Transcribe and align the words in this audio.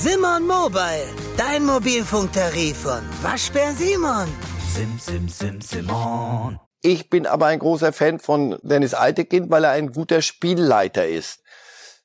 Simon 0.00 0.46
Mobile, 0.46 1.08
dein 1.36 1.64
Mobilfunktarif 1.66 2.82
von 2.82 3.02
Waschbär 3.20 3.72
Simon. 3.72 4.28
Sim, 4.72 4.96
sim, 4.96 5.28
sim, 5.28 5.60
Simon. 5.60 6.60
Ich 6.82 7.10
bin 7.10 7.26
aber 7.26 7.46
ein 7.46 7.58
großer 7.58 7.92
Fan 7.92 8.20
von 8.20 8.60
Dennis 8.62 8.94
Altekind, 8.94 9.50
weil 9.50 9.64
er 9.64 9.72
ein 9.72 9.90
guter 9.90 10.22
Spielleiter 10.22 11.08
ist. 11.08 11.42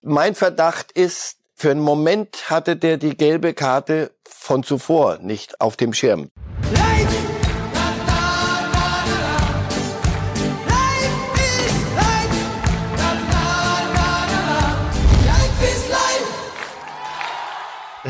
Mein 0.02 0.34
Verdacht 0.34 0.92
ist, 0.92 1.38
für 1.54 1.70
einen 1.70 1.82
Moment 1.82 2.50
hatte 2.50 2.78
der 2.78 2.98
die 2.98 3.16
gelbe 3.16 3.54
Karte 3.54 4.10
von 4.28 4.64
zuvor 4.64 5.20
nicht 5.20 5.62
auf 5.62 5.78
dem 5.78 5.94
Schirm. 5.94 6.32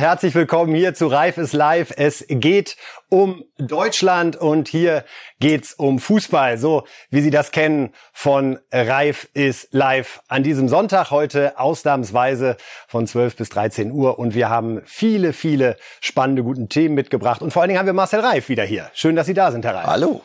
Herzlich 0.04 0.36
willkommen 0.36 0.76
hier 0.76 0.94
zu 0.94 1.08
Reif 1.08 1.38
ist 1.38 1.54
live. 1.54 1.94
Es 1.96 2.26
geht 2.28 2.76
um 3.08 3.46
Deutschland 3.58 4.36
und 4.36 4.68
hier 4.68 5.06
geht's 5.40 5.74
um 5.74 5.98
Fußball, 5.98 6.58
so 6.58 6.84
wie 7.10 7.22
Sie 7.22 7.30
das 7.30 7.52
kennen 7.52 7.94
von 8.12 8.60
Reif 8.70 9.30
ist 9.34 9.70
live 9.72 10.22
an 10.28 10.44
diesem 10.44 10.68
Sonntag 10.68 11.10
heute 11.10 11.58
ausnahmsweise 11.58 12.58
von 12.90 13.08
12 13.08 13.38
bis 13.38 13.48
13 13.48 13.94
Uhr 13.94 14.20
und 14.20 14.36
wir 14.36 14.50
haben 14.50 14.82
viele, 14.84 15.32
viele 15.32 15.78
spannende 16.02 16.44
guten 16.44 16.68
Themen 16.68 16.96
mitgebracht 16.96 17.42
und 17.42 17.52
vor 17.52 17.62
allen 17.62 17.70
Dingen 17.70 17.80
haben 17.80 17.86
wir 17.86 17.94
Marcel 17.94 18.20
Reif 18.20 18.50
wieder 18.50 18.66
hier. 18.66 18.92
Schön, 18.94 19.16
dass 19.16 19.26
Sie 19.26 19.34
da 19.34 19.54
sind, 19.54 19.64
Herr 19.64 19.76
Reif. 19.76 19.88
Hallo. 19.88 20.22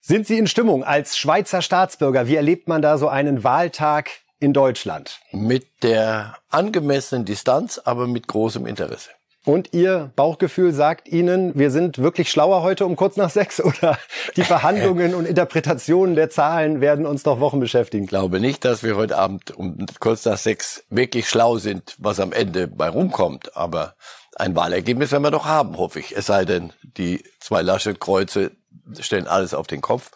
Sind 0.00 0.26
Sie 0.26 0.36
in 0.36 0.48
Stimmung 0.48 0.82
als 0.82 1.16
Schweizer 1.16 1.62
Staatsbürger? 1.62 2.26
Wie 2.26 2.34
erlebt 2.34 2.66
man 2.66 2.82
da 2.82 2.98
so 2.98 3.06
einen 3.06 3.44
Wahltag 3.44 4.10
in 4.42 4.52
Deutschland. 4.52 5.20
Mit 5.30 5.66
der 5.82 6.36
angemessenen 6.50 7.24
Distanz, 7.24 7.78
aber 7.78 8.06
mit 8.06 8.26
großem 8.26 8.66
Interesse. 8.66 9.10
Und 9.44 9.72
Ihr 9.72 10.12
Bauchgefühl 10.14 10.72
sagt 10.72 11.08
Ihnen, 11.08 11.58
wir 11.58 11.72
sind 11.72 11.98
wirklich 11.98 12.30
schlauer 12.30 12.62
heute 12.62 12.86
um 12.86 12.94
kurz 12.94 13.16
nach 13.16 13.30
sechs 13.30 13.60
oder 13.64 13.98
die 14.36 14.44
Verhandlungen 14.44 15.14
und 15.14 15.26
Interpretationen 15.26 16.14
der 16.14 16.30
Zahlen 16.30 16.80
werden 16.80 17.06
uns 17.06 17.24
noch 17.24 17.40
Wochen 17.40 17.58
beschäftigen? 17.58 18.04
Ich 18.04 18.10
glaube 18.10 18.38
nicht, 18.38 18.64
dass 18.64 18.84
wir 18.84 18.96
heute 18.96 19.18
Abend 19.18 19.50
um 19.50 19.84
kurz 19.98 20.24
nach 20.24 20.38
sechs 20.38 20.84
wirklich 20.90 21.28
schlau 21.28 21.58
sind, 21.58 21.96
was 21.98 22.20
am 22.20 22.32
Ende 22.32 22.68
bei 22.68 22.88
rumkommt. 22.88 23.56
Aber 23.56 23.94
ein 24.36 24.54
Wahlergebnis 24.54 25.10
werden 25.10 25.24
wir 25.24 25.32
doch 25.32 25.46
haben, 25.46 25.76
hoffe 25.76 25.98
ich. 25.98 26.16
Es 26.16 26.26
sei 26.26 26.44
denn, 26.44 26.72
die 26.82 27.24
zwei 27.40 27.62
Laschet-Kreuze 27.62 28.52
stellen 29.00 29.26
alles 29.26 29.54
auf 29.54 29.66
den 29.66 29.80
Kopf. 29.80 30.10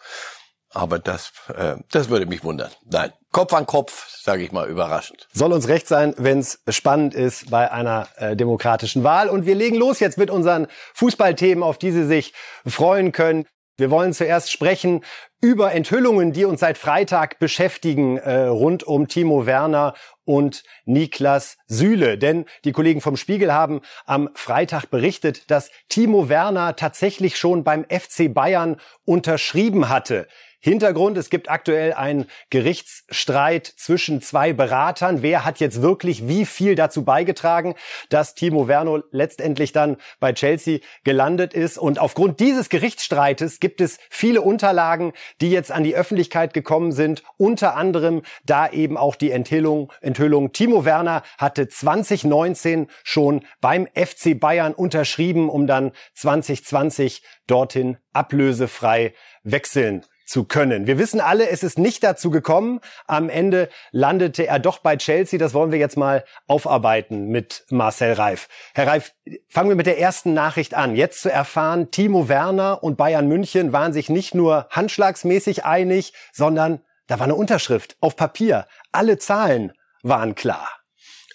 Aber 0.77 0.99
das, 0.99 1.31
äh, 1.55 1.75
das 1.91 2.09
würde 2.09 2.27
mich 2.27 2.43
wundern. 2.43 2.69
Nein, 2.85 3.11
Kopf 3.31 3.51
an 3.53 3.65
Kopf, 3.65 4.07
sage 4.09 4.43
ich 4.43 4.51
mal, 4.51 4.69
überraschend. 4.69 5.27
Soll 5.33 5.51
uns 5.51 5.67
recht 5.67 5.87
sein, 5.87 6.13
wenn 6.17 6.37
es 6.37 6.61
spannend 6.69 7.15
ist 7.15 7.49
bei 7.49 7.71
einer 7.71 8.07
äh, 8.17 8.35
demokratischen 8.35 9.03
Wahl. 9.03 9.27
Und 9.27 9.47
wir 9.47 9.55
legen 9.55 9.75
los 9.75 9.99
jetzt 9.99 10.19
mit 10.19 10.29
unseren 10.29 10.67
Fußballthemen, 10.93 11.63
auf 11.63 11.79
die 11.79 11.91
Sie 11.91 12.05
sich 12.05 12.33
freuen 12.63 13.11
können. 13.11 13.47
Wir 13.79 13.89
wollen 13.91 14.13
zuerst 14.13 14.51
sprechen 14.51 15.03
über 15.39 15.71
Enthüllungen, 15.71 16.33
die 16.33 16.45
uns 16.45 16.61
seit 16.61 16.79
Freitag 16.79 17.37
beschäftigen, 17.37 18.17
äh, 18.17 18.45
rund 18.45 18.83
um 18.83 19.07
Timo 19.07 19.45
Werner 19.45 19.93
und 20.25 20.63
Niklas 20.85 21.57
Süle. 21.67 22.17
Denn 22.17 22.45
die 22.65 22.71
Kollegen 22.71 23.01
vom 23.01 23.17
Spiegel 23.17 23.53
haben 23.53 23.81
am 24.05 24.29
Freitag 24.33 24.89
berichtet, 24.89 25.51
dass 25.51 25.69
Timo 25.89 26.27
Werner 26.27 26.75
tatsächlich 26.75 27.37
schon 27.37 27.63
beim 27.63 27.85
FC 27.85 28.33
Bayern 28.33 28.77
unterschrieben 29.05 29.89
hatte. 29.89 30.27
Hintergrund, 30.67 31.17
es 31.17 31.29
gibt 31.29 31.49
aktuell 31.49 31.93
einen 31.93 32.25
Gerichtsstreit 32.49 33.65
zwischen 33.65 34.21
zwei 34.21 34.51
Beratern. 34.51 35.21
Wer 35.21 35.45
hat 35.45 35.61
jetzt 35.61 35.81
wirklich 35.81 36.27
wie 36.27 36.45
viel 36.45 36.75
dazu 36.75 37.05
beigetragen, 37.05 37.75
dass 38.09 38.35
Timo 38.35 38.67
Werner 38.67 39.01
letztendlich 39.11 39.71
dann 39.71 39.95
bei 40.19 40.33
Chelsea 40.33 40.79
gelandet 41.05 41.53
ist? 41.53 41.77
Und 41.77 41.99
aufgrund 41.99 42.41
dieses 42.41 42.67
Gerichtsstreites 42.67 43.61
gibt 43.61 43.79
es 43.79 43.97
viele 44.09 44.41
Unterlagen, 44.41 45.13
die 45.39 45.51
jetzt 45.51 45.71
an 45.71 45.85
die 45.85 45.95
Öffentlichkeit 45.95 46.53
gekommen 46.53 46.91
sind. 46.91 47.23
Unter 47.37 47.77
anderem 47.77 48.23
da 48.45 48.69
eben 48.69 48.97
auch 48.97 49.15
die 49.15 49.31
Enthüllung, 49.31 49.93
Enthüllung. 50.01 50.51
Timo 50.51 50.83
Werner 50.83 51.23
hatte 51.37 51.69
2019 51.69 52.87
schon 53.05 53.45
beim 53.61 53.87
FC 53.95 54.37
Bayern 54.37 54.73
unterschrieben, 54.73 55.47
um 55.47 55.65
dann 55.65 55.93
2020 56.15 57.23
dorthin 57.47 57.95
ablösefrei 58.11 59.13
wechseln 59.43 60.03
zu 60.27 60.43
können. 60.43 60.85
Wir 60.85 60.99
wissen 60.99 61.21
alle, 61.21 61.49
es 61.49 61.63
ist 61.63 61.79
nicht 61.79 62.03
dazu 62.03 62.29
gekommen. 62.29 62.81
Am 63.07 63.29
Ende 63.29 63.69
landete 63.91 64.45
er 64.45 64.59
doch 64.59 64.79
bei 64.79 64.97
Chelsea. 64.97 65.39
Das 65.39 65.53
wollen 65.53 65.71
wir 65.71 65.79
jetzt 65.79 65.97
mal 65.97 66.25
aufarbeiten 66.47 67.29
mit 67.29 67.65
Marcel 67.69 68.13
Reif. 68.13 68.49
Herr 68.75 68.87
Reif, 68.87 69.13
fangen 69.47 69.69
wir 69.69 69.75
mit 69.75 69.87
der 69.87 69.99
ersten 69.99 70.33
Nachricht 70.33 70.73
an. 70.73 70.95
Jetzt 70.95 71.21
zu 71.21 71.31
erfahren, 71.31 71.91
Timo 71.91 72.27
Werner 72.27 72.83
und 72.83 72.97
Bayern 72.97 73.27
München 73.27 73.71
waren 73.71 73.93
sich 73.93 74.09
nicht 74.09 74.35
nur 74.35 74.67
handschlagsmäßig 74.69 75.65
einig, 75.65 76.13
sondern 76.33 76.81
da 77.07 77.19
war 77.19 77.23
eine 77.23 77.35
Unterschrift 77.35 77.95
auf 78.01 78.17
Papier. 78.17 78.67
Alle 78.91 79.17
Zahlen 79.17 79.71
waren 80.03 80.35
klar. 80.35 80.67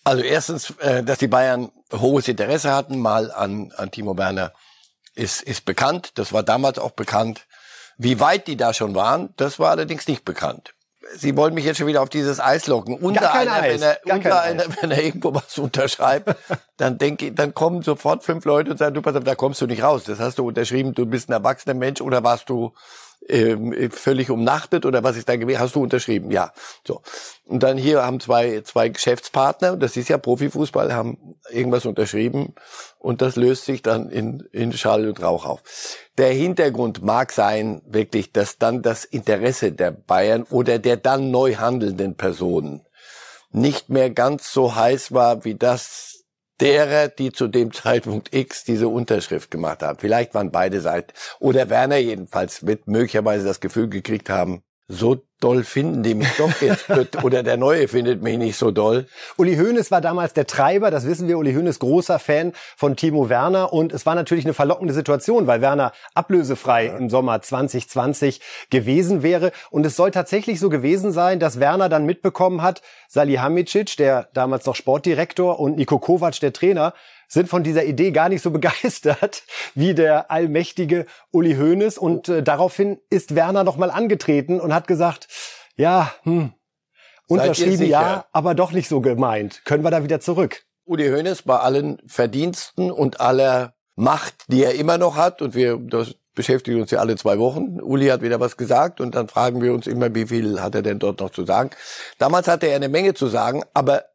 Also 0.05 0.23
erstens, 0.23 0.71
äh, 0.81 1.03
dass 1.03 1.19
die 1.19 1.29
Bayern 1.29 1.71
hohes 1.93 2.29
Interesse 2.29 2.73
hatten, 2.73 2.99
mal 2.99 3.31
an, 3.31 3.73
an 3.77 3.91
Timo 3.91 4.17
Werner, 4.19 4.53
ist, 5.15 5.43
ist 5.43 5.65
bekannt. 5.65 6.13
Das 6.17 6.33
war 6.33 6.43
damals 6.43 6.79
auch 6.79 6.91
bekannt. 6.91 7.47
Wie 7.99 8.21
weit 8.21 8.47
die 8.47 8.57
da 8.57 8.73
schon 8.73 8.95
waren, 8.95 9.33
das 9.37 9.59
war 9.59 9.71
allerdings 9.71 10.07
nicht 10.07 10.25
bekannt. 10.25 10.75
Sie 11.17 11.37
wollen 11.37 11.53
mich 11.53 11.65
jetzt 11.65 11.79
schon 11.79 11.87
wieder 11.87 12.01
auf 12.01 12.09
dieses 12.09 12.41
Eis 12.41 12.67
locken. 12.69 12.97
Unser 12.97 13.35
einer, 13.35 13.53
Eis. 13.53 13.75
wenn 13.75 13.83
er, 13.83 13.99
Gar 14.05 14.17
unser 14.17 14.41
einer, 14.43 14.65
wenn 14.81 14.91
er 14.91 15.03
irgendwo 15.03 15.35
was 15.35 15.59
unterschreibt, 15.59 16.35
dann 16.77 16.97
denke 16.97 17.27
ich, 17.27 17.35
dann 17.35 17.55
kommen 17.55 17.83
sofort 17.83 18.25
fünf 18.25 18.45
Leute 18.45 18.71
und 18.71 18.79
sagen, 18.79 18.95
du 18.95 19.03
pass 19.03 19.17
auf, 19.17 19.25
da 19.25 19.35
kommst 19.35 19.61
du 19.61 19.67
nicht 19.67 19.83
raus. 19.83 20.05
Das 20.05 20.21
hast 20.21 20.39
du 20.39 20.47
unterschrieben, 20.47 20.95
du 20.95 21.05
bist 21.07 21.29
ein 21.29 21.33
erwachsener 21.33 21.75
Mensch 21.75 22.01
oder 22.01 22.23
warst 22.23 22.49
du 22.49 22.73
ähm, 23.29 23.91
völlig 23.91 24.31
umnachtet 24.31 24.87
oder 24.87 25.03
was 25.03 25.17
ist 25.17 25.29
da 25.29 25.37
gewesen? 25.37 25.61
Hast 25.61 25.75
du 25.75 25.83
unterschrieben? 25.83 26.31
Ja. 26.31 26.53
So. 26.87 27.03
Und 27.45 27.63
dann 27.63 27.79
hier 27.79 28.05
haben 28.05 28.21
zwei, 28.21 28.63
zwei 28.63 28.89
Geschäftspartner, 28.89 29.77
das 29.77 29.97
ist 29.97 30.09
ja 30.09 30.19
Profifußball, 30.19 30.93
haben 30.93 31.37
irgendwas 31.51 31.87
unterschrieben 31.87 32.55
und 32.99 33.23
das 33.23 33.37
löst 33.37 33.65
sich 33.65 33.83
dann 33.83 34.11
in, 34.11 34.49
in 34.53 34.73
Schall 34.73 35.09
und 35.09 35.23
Rauch 35.23 35.47
auf. 35.47 35.63
Der 36.19 36.33
Hintergrund 36.33 37.03
mag 37.03 37.33
sein, 37.33 37.83
wirklich, 37.87 38.33
dass 38.33 38.59
dann 38.59 38.83
das 38.83 39.05
Interesse 39.05 39.73
der 39.73 39.91
Bayern 39.91 40.45
oder 40.45 40.79
der 40.79 40.97
dann 40.97 41.31
neu 41.31 41.57
handelnden 41.57 42.17
Personen 42.17 42.85
nicht 43.51 43.91
mehr 43.91 44.11
ganz 44.11 44.53
so 44.53 44.75
heiß 44.75 45.13
war, 45.13 45.45
wie 45.45 45.55
das 45.55 46.12
derer, 46.63 47.09
die 47.09 47.33
zu 47.33 47.49
dem 47.49 47.73
Zeitpunkt 47.73 48.33
X 48.33 48.63
diese 48.63 48.87
Unterschrift 48.87 49.51
gemacht 49.51 49.83
haben. 49.83 49.99
Vielleicht 49.99 50.33
waren 50.33 50.53
beide 50.53 50.81
Seiten, 50.81 51.13
oder 51.41 51.69
Werner 51.69 51.97
jedenfalls, 51.97 52.65
wird 52.65 52.87
möglicherweise 52.87 53.45
das 53.45 53.61
Gefühl 53.61 53.89
gekriegt 53.89 54.31
haben, 54.31 54.63
so 54.87 55.25
doll 55.43 55.65
finden 55.65 56.03
die 56.03 56.15
mich 56.15 56.29
doch 56.39 56.61
jetzt 56.61 56.87
oder 57.23 57.43
der 57.43 57.57
Neue 57.57 57.89
findet 57.89 58.23
mich 58.23 58.39
nicht 58.39 58.57
so 58.57 58.71
doll. 58.71 59.07
Uli 59.37 59.57
Hoeneß 59.57 59.91
war 59.91 60.01
damals 60.01 60.33
der 60.33 60.47
Treiber, 60.47 60.91
das 60.91 61.07
wissen 61.07 61.29
wir. 61.29 61.39
Uli 61.39 61.53
Hoeneß 61.55 61.79
großer 61.79 62.19
Fan 62.19 62.53
von 62.77 62.97
Timo 62.97 63.29
Werner 63.29 63.73
und 63.73 63.93
es 63.93 64.07
war 64.07 64.15
natürlich 64.15 64.45
eine 64.45 64.55
verlockende 64.55 64.95
Situation, 64.95 65.47
weil 65.47 65.61
Werner 65.61 65.93
ablösefrei 66.15 66.87
ja. 66.87 66.97
im 66.97 67.11
Sommer 67.11 67.43
2020 67.43 68.41
gewesen 68.71 69.23
wäre 69.23 69.53
und 69.71 69.85
es 69.85 69.97
soll 69.97 70.11
tatsächlich 70.11 70.61
so 70.61 70.69
gewesen 70.69 71.13
sein, 71.13 71.41
dass 71.41 71.61
Werner 71.61 71.89
dann 71.89 72.07
mitbekommen 72.07 72.63
hat, 72.63 72.83
Salihamidzic, 73.09 73.97
der 73.97 74.29
damals 74.33 74.65
noch 74.65 74.77
Sportdirektor 74.77 75.59
und 75.59 75.77
Niko 75.77 75.99
Kovac, 75.99 76.39
der 76.41 76.53
Trainer, 76.53 76.95
sind 77.33 77.49
von 77.49 77.63
dieser 77.63 77.85
Idee 77.85 78.11
gar 78.11 78.29
nicht 78.29 78.43
so 78.43 78.51
begeistert 78.59 79.45
wie 79.75 79.95
der 79.95 80.31
allmächtige 80.31 81.07
Uli 81.31 81.55
Hoeneß. 81.55 81.97
Und 81.97 82.29
äh, 82.29 82.43
daraufhin 82.43 82.99
ist 83.09 83.35
Werner 83.35 83.65
nochmal 83.65 83.91
angetreten 83.91 84.61
und 84.61 84.75
hat 84.75 84.87
gesagt, 84.87 85.29
ja, 85.77 86.13
hm, 86.23 86.53
unterschrieben 87.27 87.87
ja, 87.87 88.27
aber 88.33 88.55
doch 88.55 88.73
nicht 88.73 88.89
so 88.89 89.01
gemeint. 89.01 89.63
Können 89.65 89.85
wir 89.85 89.91
da 89.91 90.03
wieder 90.03 90.21
zurück? 90.21 90.65
Uli 90.85 91.09
Hoeneß 91.09 91.43
bei 91.43 91.59
allen 91.59 91.99
Verdiensten 92.07 92.91
und 92.91 93.21
aller 93.21 93.75
Macht, 93.95 94.45
die 94.49 94.65
er 94.65 94.75
immer 94.75 94.99
noch 94.99 95.17
hat, 95.17 95.43
und 95.43 95.55
wir, 95.55 95.77
das 95.77 96.15
beschäftigt 96.35 96.79
uns 96.79 96.91
ja 96.91 96.99
alle 96.99 97.17
zwei 97.17 97.39
Wochen. 97.39 97.81
Uli 97.81 98.09
hat 98.09 98.23
wieder 98.23 98.41
was 98.41 98.57
gesagt 98.57 99.01
und 99.01 99.15
dann 99.15 99.29
fragen 99.29 99.61
wir 99.63 99.75
uns 99.75 99.87
immer, 99.87 100.15
wie 100.15 100.27
viel 100.27 100.61
hat 100.61 100.75
er 100.75 100.83
denn 100.83 100.99
dort 100.99 101.21
noch 101.21 101.31
zu 101.31 101.45
sagen. 101.45 101.71
Damals 102.19 102.49
hatte 102.49 102.67
er 102.67 102.77
eine 102.77 102.89
Menge 102.89 103.15
zu 103.15 103.27
sagen, 103.27 103.63
aber 103.75 104.07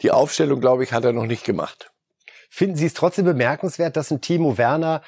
die 0.00 0.10
Aufstellung, 0.10 0.60
glaube 0.60 0.82
ich, 0.82 0.92
hat 0.92 1.04
er 1.04 1.12
noch 1.12 1.26
nicht 1.26 1.44
gemacht. 1.44 1.92
Finden 2.50 2.76
Sie 2.76 2.86
es 2.86 2.94
trotzdem 2.94 3.24
bemerkenswert, 3.24 3.96
dass 3.96 4.10
ein 4.10 4.20
Timo 4.20 4.58
Werner 4.58 5.02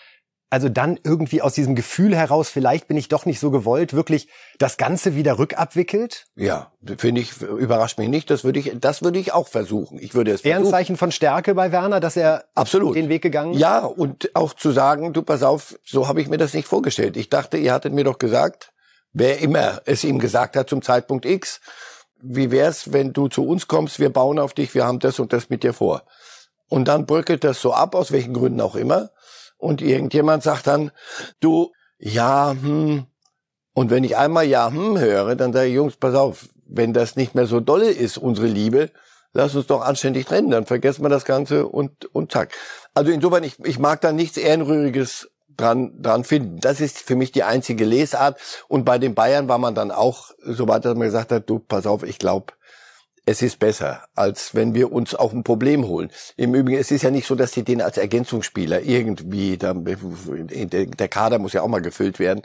also 0.55 0.69
dann 0.69 1.01
irgendwie 1.03 1.43
aus 1.43 1.55
diesem 1.55 1.75
Gefühl 1.75 2.15
heraus, 2.15 2.49
vielleicht 2.49 2.87
bin 2.87 2.97
ich 2.97 3.09
doch 3.09 3.27
nicht 3.27 3.41
so 3.41 3.51
gewollt, 3.51 3.93
wirklich 3.93 4.29
das 4.59 4.77
Ganze 4.77 5.17
wieder 5.17 5.37
rückabwickelt? 5.41 6.27
Ja, 6.37 6.71
finde 6.97 7.23
ich, 7.23 7.43
überrascht 7.43 7.99
mich 7.99 8.09
nicht. 8.09 8.31
Das 8.31 8.45
würde 8.45 8.61
ich, 8.61 8.71
das 8.81 9.03
würde 9.03 9.19
ich 9.19 9.33
auch 9.33 9.49
versuchen. 9.49 9.99
Ich 9.99 10.15
würde 10.15 10.31
es 10.31 10.43
versuchen. 10.43 10.63
Eher 10.63 10.65
ein 10.65 10.71
Zeichen 10.71 10.97
von 10.97 11.11
Stärke 11.11 11.57
bei 11.57 11.73
Werner, 11.73 11.99
dass 11.99 12.17
er 12.17 12.45
Absolut. 12.55 12.95
den 12.95 13.09
Weg 13.09 13.23
gegangen 13.23 13.55
ist? 13.55 13.59
Ja, 13.59 13.81
und 13.81 14.31
auch 14.37 14.55
zu 14.55 14.71
sagen, 14.71 15.13
du 15.13 15.23
pass 15.23 15.43
auf, 15.43 15.77
so 15.85 16.07
habe 16.07 16.21
ich 16.21 16.29
mir 16.29 16.39
das 16.39 16.55
nicht 16.55 16.69
vorgestellt. 16.69 17.17
Ich 17.17 17.31
dachte, 17.31 17.57
ihr 17.57 17.73
hattet 17.73 17.93
mir 17.93 18.05
doch 18.05 18.19
gesagt, 18.19 18.71
wer 19.13 19.41
immer 19.41 19.83
es 19.87 20.05
ihm 20.05 20.21
gesagt 20.21 20.55
hat 20.55 20.69
zum 20.69 20.83
Zeitpunkt 20.83 21.27
X, 21.27 21.61
wie 22.23 22.53
wär's, 22.53 22.93
wenn 22.93 23.13
du 23.13 23.27
zu 23.27 23.45
uns 23.45 23.67
kommst, 23.67 23.99
wir 23.99 24.11
bauen 24.11 24.39
auf 24.39 24.55
dich, 24.55 24.73
wir 24.73 24.87
haben 24.87 25.01
das 25.01 25.19
und 25.19 25.33
das 25.33 25.51
mit 25.51 25.65
dir 25.65 25.73
vor. 25.73 26.05
Und 26.69 26.87
dann 26.87 27.07
bröckelt 27.07 27.43
das 27.43 27.61
so 27.61 27.75
ab, 27.75 27.97
aus 27.97 28.13
welchen 28.13 28.35
Gründen 28.35 28.61
auch 28.61 28.77
immer. 28.77 29.11
Und 29.65 29.81
irgendjemand 29.81 30.43
sagt 30.43 30.67
dann, 30.67 30.91
du, 31.41 31.73
ja, 31.99 32.51
hm. 32.51 33.07
Und 33.73 33.91
wenn 33.91 34.05
ich 34.05 34.15
einmal 34.15 34.45
ja, 34.45 34.71
hm 34.71 34.99
höre, 34.99 35.35
dann 35.37 35.55
sage 35.55 35.69
ich, 35.69 35.75
Jungs, 35.75 35.97
pass 35.97 36.15
auf, 36.15 36.51
wenn 36.67 36.93
das 36.93 37.17
nicht 37.17 37.35
mehr 37.35 37.47
so 37.47 37.61
dolle 37.61 37.91
ist, 37.91 38.19
unsere 38.19 38.47
Liebe, 38.47 38.91
lass 39.33 39.55
uns 39.55 39.67
doch 39.67 39.81
anständig 39.81 40.27
trennen, 40.27 40.51
dann 40.51 40.67
vergessen 40.67 41.03
wir 41.03 41.09
das 41.09 41.25
Ganze 41.25 41.67
und, 41.67 42.05
und 42.15 42.31
zack. 42.31 42.53
Also 42.93 43.11
insofern, 43.11 43.43
ich, 43.43 43.59
ich 43.65 43.79
mag 43.79 44.03
da 44.03 44.13
nichts 44.13 44.37
Ehrenrühriges 44.37 45.31
dran, 45.57 45.95
dran 46.01 46.25
finden. 46.25 46.61
Das 46.61 46.83
ist 46.83 46.99
für 46.99 47.17
mich 47.17 47.33
die 47.33 47.43
einzige 47.43 47.87
Lesart. 47.87 48.39
Und 48.69 48.85
bei 48.85 48.99
den 48.99 49.15
Bayern 49.15 49.49
war 49.49 49.59
man 49.59 49.75
dann 49.75 49.91
auch, 49.91 50.31
soweit 50.43 50.85
dass 50.85 50.95
man 50.95 51.07
gesagt 51.07 51.33
hat, 51.33 51.49
du, 51.49 51.59
pass 51.59 51.87
auf, 51.87 52.03
ich 52.03 52.19
glaube, 52.19 52.53
es 53.27 53.43
ist 53.43 53.59
besser, 53.59 54.05
als 54.15 54.55
wenn 54.55 54.75
wir 54.75 54.93
uns 54.93 55.15
auch 55.15 55.33
ein 55.33 55.45
Problem 55.45 55.87
holen. 55.87 56.11
Im 56.37 56.55
Übrigen, 56.55 56.79
es 56.79 56.91
ist 56.91 57.03
ja 57.03 57.11
nicht 57.11 57.27
so, 57.27 57.35
dass 57.35 57.53
die 57.53 57.63
den 57.63 57.81
als 57.81 57.97
Ergänzungsspieler 57.97 58.83
irgendwie, 58.83 59.57
da, 59.57 59.73
der 59.75 61.09
Kader 61.09 61.39
muss 61.39 61.55
ja 61.55 61.63
auch 61.63 61.69
mal 61.69 61.81
gefüllt 61.81 62.19
werden, 62.19 62.43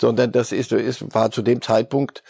sondern 0.00 0.32
das 0.32 0.52
ist, 0.52 0.72
ist, 0.72 1.14
war 1.14 1.30
zu 1.30 1.42
dem 1.42 1.60
Zeitpunkt, 1.60 2.22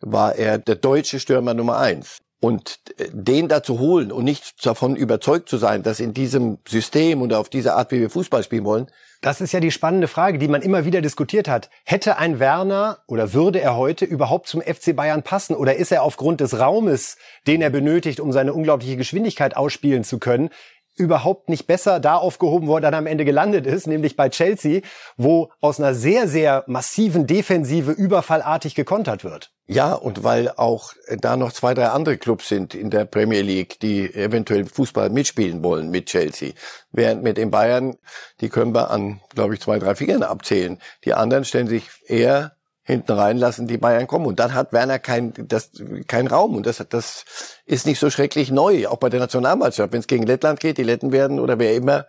war 0.00 0.34
er 0.34 0.58
der 0.58 0.76
deutsche 0.76 1.20
Stürmer 1.20 1.54
Nummer 1.54 1.78
eins. 1.78 2.18
Und 2.46 2.78
den 3.12 3.48
da 3.48 3.64
zu 3.64 3.80
holen 3.80 4.12
und 4.12 4.22
nicht 4.22 4.64
davon 4.64 4.94
überzeugt 4.94 5.48
zu 5.48 5.56
sein, 5.56 5.82
dass 5.82 5.98
in 5.98 6.14
diesem 6.14 6.58
System 6.64 7.20
und 7.20 7.34
auf 7.34 7.48
diese 7.48 7.74
Art, 7.74 7.90
wie 7.90 7.98
wir 7.98 8.08
Fußball 8.08 8.44
spielen 8.44 8.64
wollen, 8.64 8.86
das 9.20 9.40
ist 9.40 9.50
ja 9.50 9.58
die 9.58 9.72
spannende 9.72 10.06
Frage, 10.06 10.38
die 10.38 10.46
man 10.46 10.62
immer 10.62 10.84
wieder 10.84 11.00
diskutiert 11.00 11.48
hat. 11.48 11.70
Hätte 11.82 12.18
ein 12.18 12.38
Werner 12.38 12.98
oder 13.08 13.32
würde 13.32 13.60
er 13.60 13.74
heute 13.74 14.04
überhaupt 14.04 14.46
zum 14.46 14.60
FC 14.60 14.94
Bayern 14.94 15.24
passen? 15.24 15.56
Oder 15.56 15.74
ist 15.74 15.90
er 15.90 16.04
aufgrund 16.04 16.40
des 16.40 16.60
Raumes, 16.60 17.16
den 17.48 17.62
er 17.62 17.70
benötigt, 17.70 18.20
um 18.20 18.30
seine 18.30 18.52
unglaubliche 18.52 18.96
Geschwindigkeit 18.96 19.56
ausspielen 19.56 20.04
zu 20.04 20.20
können, 20.20 20.50
überhaupt 20.96 21.48
nicht 21.48 21.66
besser 21.66 22.00
da 22.00 22.16
aufgehoben, 22.16 22.68
wo 22.68 22.78
dann 22.80 22.94
am 22.94 23.06
Ende 23.06 23.24
gelandet 23.24 23.66
ist, 23.66 23.86
nämlich 23.86 24.16
bei 24.16 24.28
Chelsea, 24.28 24.80
wo 25.16 25.50
aus 25.60 25.78
einer 25.78 25.94
sehr, 25.94 26.26
sehr 26.28 26.64
massiven 26.66 27.26
Defensive 27.26 27.92
überfallartig 27.92 28.74
gekontert 28.74 29.24
wird. 29.24 29.52
Ja, 29.68 29.94
und 29.94 30.22
weil 30.22 30.50
auch 30.50 30.92
da 31.08 31.36
noch 31.36 31.52
zwei, 31.52 31.74
drei 31.74 31.88
andere 31.88 32.18
Clubs 32.18 32.48
sind 32.48 32.74
in 32.74 32.88
der 32.88 33.04
Premier 33.04 33.42
League, 33.42 33.80
die 33.80 34.14
eventuell 34.14 34.64
Fußball 34.64 35.10
mitspielen 35.10 35.64
wollen 35.64 35.90
mit 35.90 36.06
Chelsea. 36.06 36.52
Während 36.92 37.24
mit 37.24 37.36
den 37.36 37.50
Bayern, 37.50 37.96
die 38.40 38.48
können 38.48 38.74
wir 38.74 38.90
an, 38.90 39.20
glaube 39.34 39.54
ich, 39.54 39.60
zwei, 39.60 39.80
drei 39.80 39.96
Fingern 39.96 40.22
abzählen. 40.22 40.78
Die 41.04 41.14
anderen 41.14 41.44
stellen 41.44 41.66
sich 41.66 41.88
eher 42.06 42.55
hinten 42.86 43.12
reinlassen, 43.12 43.66
die 43.66 43.78
Bayern 43.78 44.06
kommen. 44.06 44.26
Und 44.26 44.38
dann 44.38 44.54
hat 44.54 44.72
Werner 44.72 45.00
kein, 45.00 45.34
das, 45.36 45.70
kein 46.06 46.28
Raum. 46.28 46.54
Und 46.54 46.66
das, 46.66 46.82
das 46.88 47.24
ist 47.66 47.84
nicht 47.84 47.98
so 47.98 48.10
schrecklich 48.10 48.52
neu, 48.52 48.86
auch 48.86 48.98
bei 48.98 49.08
der 49.08 49.18
Nationalmannschaft. 49.18 49.92
Wenn 49.92 50.00
es 50.00 50.06
gegen 50.06 50.24
Lettland 50.24 50.60
geht, 50.60 50.78
die 50.78 50.84
Letten 50.84 51.10
werden 51.10 51.40
oder 51.40 51.58
wer 51.58 51.74
immer 51.74 52.06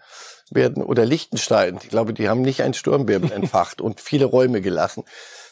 werden, 0.51 0.83
oder 0.83 1.03
Liechtenstein. 1.03 1.79
Ich 1.81 1.89
glaube, 1.89 2.13
die 2.13 2.29
haben 2.29 2.41
nicht 2.41 2.61
einen 2.61 2.75
Sturmwirbel 2.75 3.31
entfacht 3.31 3.81
und 3.81 3.99
viele 3.99 4.25
Räume 4.25 4.61
gelassen. 4.61 5.03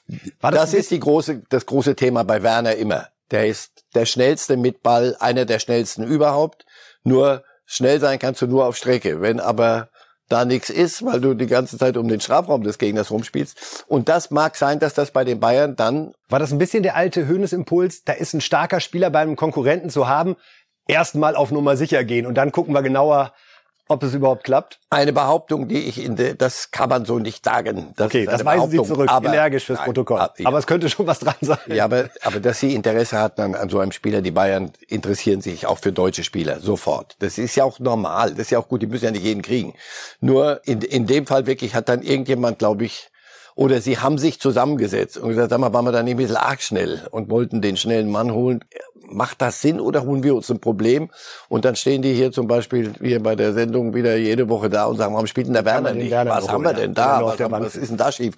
das, 0.08 0.52
das 0.52 0.74
ist 0.76 0.92
die 0.92 1.00
große, 1.00 1.42
das 1.50 1.66
große 1.66 1.96
Thema 1.96 2.24
bei 2.24 2.44
Werner 2.44 2.76
immer. 2.76 3.08
Der 3.32 3.48
ist 3.48 3.84
der 3.96 4.06
schnellste 4.06 4.58
mit 4.58 4.84
Ball, 4.84 5.18
einer 5.20 5.46
der 5.46 5.58
schnellsten 5.58 6.04
überhaupt. 6.04 6.68
Nur 7.04 7.44
schnell 7.66 8.00
sein 8.00 8.20
kannst 8.20 8.44
du 8.44 8.48
nur 8.48 8.68
auf 8.68 8.78
Strecke. 8.78 9.22
Wenn 9.22 9.40
aber 9.40 9.90
da 10.30 10.46
nichts 10.46 10.70
ist, 10.70 11.06
weil 11.06 11.22
du 11.22 11.34
die 11.34 11.48
ganze 11.48 11.78
Zeit 11.78 11.98
um 11.98 12.08
den 12.08 12.20
Strafraum 12.20 12.64
des 12.64 12.78
Gegners 12.78 13.12
rumspielst. 13.12 13.86
Und 13.88 14.10
das 14.10 14.32
mag 14.32 14.56
sein, 14.56 14.80
dass 14.80 14.94
das 14.94 15.12
bei 15.12 15.24
den 15.24 15.40
Bayern 15.40 15.76
dann. 15.76 16.14
War 16.30 16.40
das 16.40 16.52
ein 16.52 16.58
bisschen 16.58 16.84
der 16.84 16.96
alte 16.96 17.28
Höhnesimpuls? 17.28 18.04
Da 18.04 18.14
ist 18.14 18.34
ein 18.34 18.42
starker 18.42 18.80
Spieler 18.80 19.10
bei 19.10 19.20
einem 19.20 19.36
Konkurrenten 19.36 19.90
zu 19.90 20.08
haben. 20.08 20.36
Erstmal 20.88 21.36
auf 21.36 21.52
Nummer 21.52 21.78
sicher 21.78 22.04
gehen 22.04 22.26
und 22.26 22.36
dann 22.36 22.52
gucken 22.52 22.74
wir 22.74 22.84
genauer, 22.84 23.34
ob 23.88 24.04
es 24.04 24.14
überhaupt 24.14 24.44
klappt? 24.44 24.80
Eine 24.90 25.14
Behauptung, 25.14 25.68
die 25.68 25.80
ich 25.80 26.04
in 26.04 26.16
de, 26.16 26.36
das 26.36 26.72
kann 26.72 26.90
man 26.90 27.06
so 27.06 27.20
nicht 27.20 27.46
sagen. 27.46 27.94
Das 27.96 28.08
okay, 28.08 28.26
das 28.26 28.44
weisen 28.44 28.70
Sie 28.70 28.82
zurück, 28.82 29.10
aber, 29.10 29.30
energisch 29.30 29.66
fürs 29.66 29.80
nein, 29.80 29.86
Protokoll. 29.86 30.20
Aber, 30.20 30.34
ja. 30.38 30.48
aber 30.48 30.58
es 30.58 30.68
könnte 30.68 30.90
schon 30.90 31.06
was 31.08 31.20
dran 31.20 31.36
sein. 31.42 31.58
Ja, 31.68 31.86
aber, 31.86 32.10
aber 32.24 32.40
dass 32.40 32.60
Sie 32.60 32.74
Interesse 32.74 33.20
hatten 33.20 33.42
an, 33.42 33.56
an 33.56 33.70
so 33.70 33.80
einem 33.80 33.92
Spieler, 33.92 34.22
die 34.22 34.32
Bayern 34.32 34.72
interessieren 34.88 35.42
sich 35.42 35.68
auch 35.68 35.78
für 35.78 35.92
deutsche 35.92 36.24
Spieler 36.24 36.60
sofort. 36.60 37.16
Das 37.20 37.38
ist 37.38 37.56
ja 37.56 37.64
auch 37.64 37.80
normal, 37.80 38.32
das 38.32 38.40
ist 38.40 38.52
ja 38.52 38.60
auch 38.60 38.68
gut, 38.68 38.82
die 38.82 38.88
müssen 38.88 39.06
ja 39.06 39.12
nicht 39.12 39.24
jeden 39.24 39.42
kriegen. 39.42 39.74
Nur 40.20 40.62
in, 40.66 40.82
in 40.82 41.06
dem 41.06 41.28
Fall 41.28 41.46
wirklich 41.46 41.76
hat 41.76 41.90
dann 41.90 42.02
irgendjemand, 42.02 42.60
glaube 42.60 42.86
ich, 42.86 43.10
oder 43.56 43.80
sie 43.80 43.98
haben 43.98 44.18
sich 44.18 44.40
zusammengesetzt 44.40 45.18
und 45.18 45.30
gesagt, 45.30 45.50
sag 45.50 45.60
mal, 45.60 45.74
waren 45.74 45.86
wir 45.86 45.94
da 45.94 46.04
nicht 46.04 46.16
ein 46.16 46.18
bisschen 46.18 46.36
arg 46.36 46.62
schnell 46.62 47.08
und 47.12 47.30
wollten 47.30 47.62
den 47.62 47.78
schnellen 47.78 48.12
Mann 48.12 48.34
holen. 48.34 48.64
Macht 49.08 49.42
das 49.42 49.62
Sinn 49.62 49.80
oder 49.80 50.04
holen 50.04 50.24
wir 50.24 50.36
uns 50.36 50.50
ein 50.50 50.60
Problem? 50.60 51.10
Und 51.48 51.64
dann 51.64 51.76
stehen 51.76 52.02
die 52.02 52.14
hier 52.14 52.32
zum 52.32 52.48
Beispiel 52.48 52.94
hier 53.02 53.22
bei 53.22 53.36
der 53.36 53.54
Sendung 53.54 53.94
wieder 53.94 54.18
jede 54.18 54.50
Woche 54.50 54.70
da 54.70 54.86
und 54.86 54.98
sagen, 54.98 55.14
warum 55.14 55.28
spielt 55.28 55.48
denn 55.48 55.54
der 55.54 55.64
Werner 55.64 55.94
nicht? 55.94 56.12
Werner 56.12 56.32
was 56.32 56.50
haben 56.50 56.64
wir 56.64 56.74
denn 56.74 56.94
da? 56.94 57.24
Was, 57.24 57.40
haben, 57.40 57.52
was 57.52 57.76
ist 57.76 57.90
denn 57.90 57.98
da 57.98 58.12
schief? 58.12 58.36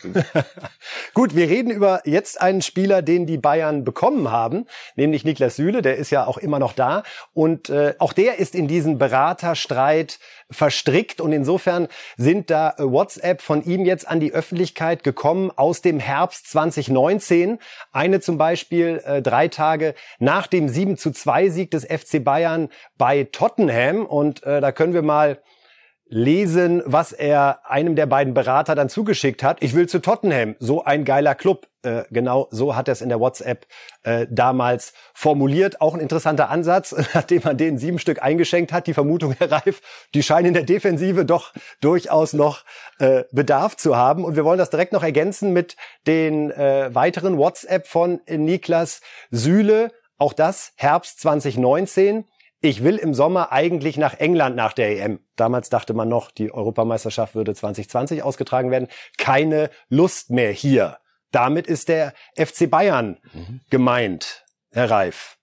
Gut, 1.14 1.36
wir 1.36 1.50
reden 1.50 1.72
über 1.72 2.02
jetzt 2.04 2.40
einen 2.42 2.62
Spieler, 2.62 3.02
den 3.02 3.26
die 3.26 3.38
Bayern 3.38 3.86
bekommen 3.86 4.30
haben, 4.30 4.66
nämlich 4.96 5.24
Niklas 5.24 5.56
Süle, 5.56 5.82
der 5.82 5.96
ist 5.96 6.12
ja 6.12 6.28
auch 6.28 6.38
immer 6.38 6.60
noch 6.60 6.74
da. 6.74 7.04
Und 7.34 7.70
äh, 7.70 7.96
auch 7.98 8.12
der 8.12 8.38
ist 8.38 8.54
in 8.54 8.68
diesen 8.68 8.98
Beraterstreit 8.98 10.20
verstrickt 10.50 11.20
und 11.20 11.34
insofern 11.34 11.88
sind 12.16 12.50
da 12.50 12.76
äh, 12.78 12.84
WhatsApp 12.84 13.42
von 13.42 13.64
ihm 13.64 13.86
jetzt 13.86 14.08
an 14.08 14.20
die 14.20 14.34
Öffentlichkeit 14.34 15.04
gekommen 15.04 15.52
aus 15.56 15.82
dem 15.82 16.00
Herbst 16.00 16.50
2019. 16.50 17.60
Eine 17.92 18.20
zum 18.22 18.38
Beispiel 18.38 19.02
äh, 19.06 19.22
drei 19.22 19.50
Tage 19.50 19.94
nach 20.20 20.48
dem 20.48 20.70
7 20.70 20.98
zu 20.98 21.12
2 21.12 21.50
Sieg 21.50 21.72
des 21.72 21.86
FC 21.86 22.24
Bayern 22.24 22.70
bei 22.98 23.26
Tottenham 23.26 24.06
und 24.06 24.44
äh, 24.44 24.62
da 24.62 24.72
können 24.72 24.94
wir 24.94 25.02
mal 25.02 25.42
lesen, 26.10 26.82
was 26.86 27.12
er 27.12 27.70
einem 27.70 27.96
der 27.96 28.06
beiden 28.06 28.34
Berater 28.34 28.76
dann 28.76 28.90
zugeschickt 28.90 29.44
hat. 29.44 29.58
Ich 29.62 29.74
will 29.74 29.88
zu 29.88 30.00
Tottenham, 30.00 30.56
so 30.60 30.84
ein 30.84 31.06
geiler 31.06 31.36
Club. 31.36 31.68
Äh, 31.84 32.04
genau 32.10 32.48
so 32.52 32.76
hat 32.76 32.88
er 32.88 32.94
es 32.94 33.02
in 33.02 33.10
der 33.10 33.20
WhatsApp 33.20 33.66
äh, 34.04 34.26
damals 34.30 34.94
formuliert. 35.14 35.82
Auch 35.82 35.94
ein 35.94 36.00
interessanter 36.00 36.50
Ansatz, 36.50 36.96
nachdem 37.14 37.42
man 37.44 37.58
den 37.58 37.78
sieben 37.78 38.00
Stück 38.00 38.22
eingeschenkt 38.22 38.72
hat. 38.72 38.88
Die 38.88 38.94
Vermutung, 38.94 39.36
Herr 39.38 39.52
Reif, 39.52 39.82
die 40.14 40.24
scheinen 40.24 40.48
in 40.48 40.54
der 40.54 40.64
Defensive 40.64 41.26
doch 41.26 41.54
durchaus 41.82 42.34
noch 42.34 42.64
äh, 43.00 43.24
Bedarf 43.32 43.76
zu 43.76 43.98
haben. 43.98 44.24
Und 44.24 44.36
wir 44.36 44.46
wollen 44.46 44.60
das 44.60 44.70
direkt 44.70 44.94
noch 44.94 45.04
ergänzen 45.04 45.54
mit 45.54 45.76
den 46.08 46.52
äh, 46.52 46.94
weiteren 46.94 47.38
WhatsApp 47.38 47.88
von 47.88 48.22
Niklas 48.28 49.02
Süle. 49.30 49.92
Auch 50.18 50.34
das 50.34 50.74
Herbst 50.78 51.20
2019 51.20 52.26
ich 52.60 52.84
will 52.84 52.98
im 52.98 53.14
Sommer 53.14 53.52
eigentlich 53.52 53.98
nach 53.98 54.16
England 54.16 54.56
nach 54.56 54.74
der 54.74 54.98
EM. 54.98 55.20
Damals 55.36 55.70
dachte 55.70 55.94
man 55.94 56.10
noch, 56.10 56.32
die 56.32 56.52
Europameisterschaft 56.52 57.36
würde 57.36 57.54
2020 57.54 58.24
ausgetragen 58.24 58.72
werden. 58.72 58.88
Keine 59.18 59.70
Lust 59.90 60.32
mehr 60.32 60.52
hier. 60.52 60.98
Damit 61.32 61.68
ist 61.68 61.90
der 61.90 62.14
FC 62.36 62.70
Bayern 62.70 63.20
mhm. 63.34 63.62
gemeint, 63.70 64.46
Herr 64.72 64.90
Reif. 64.90 65.38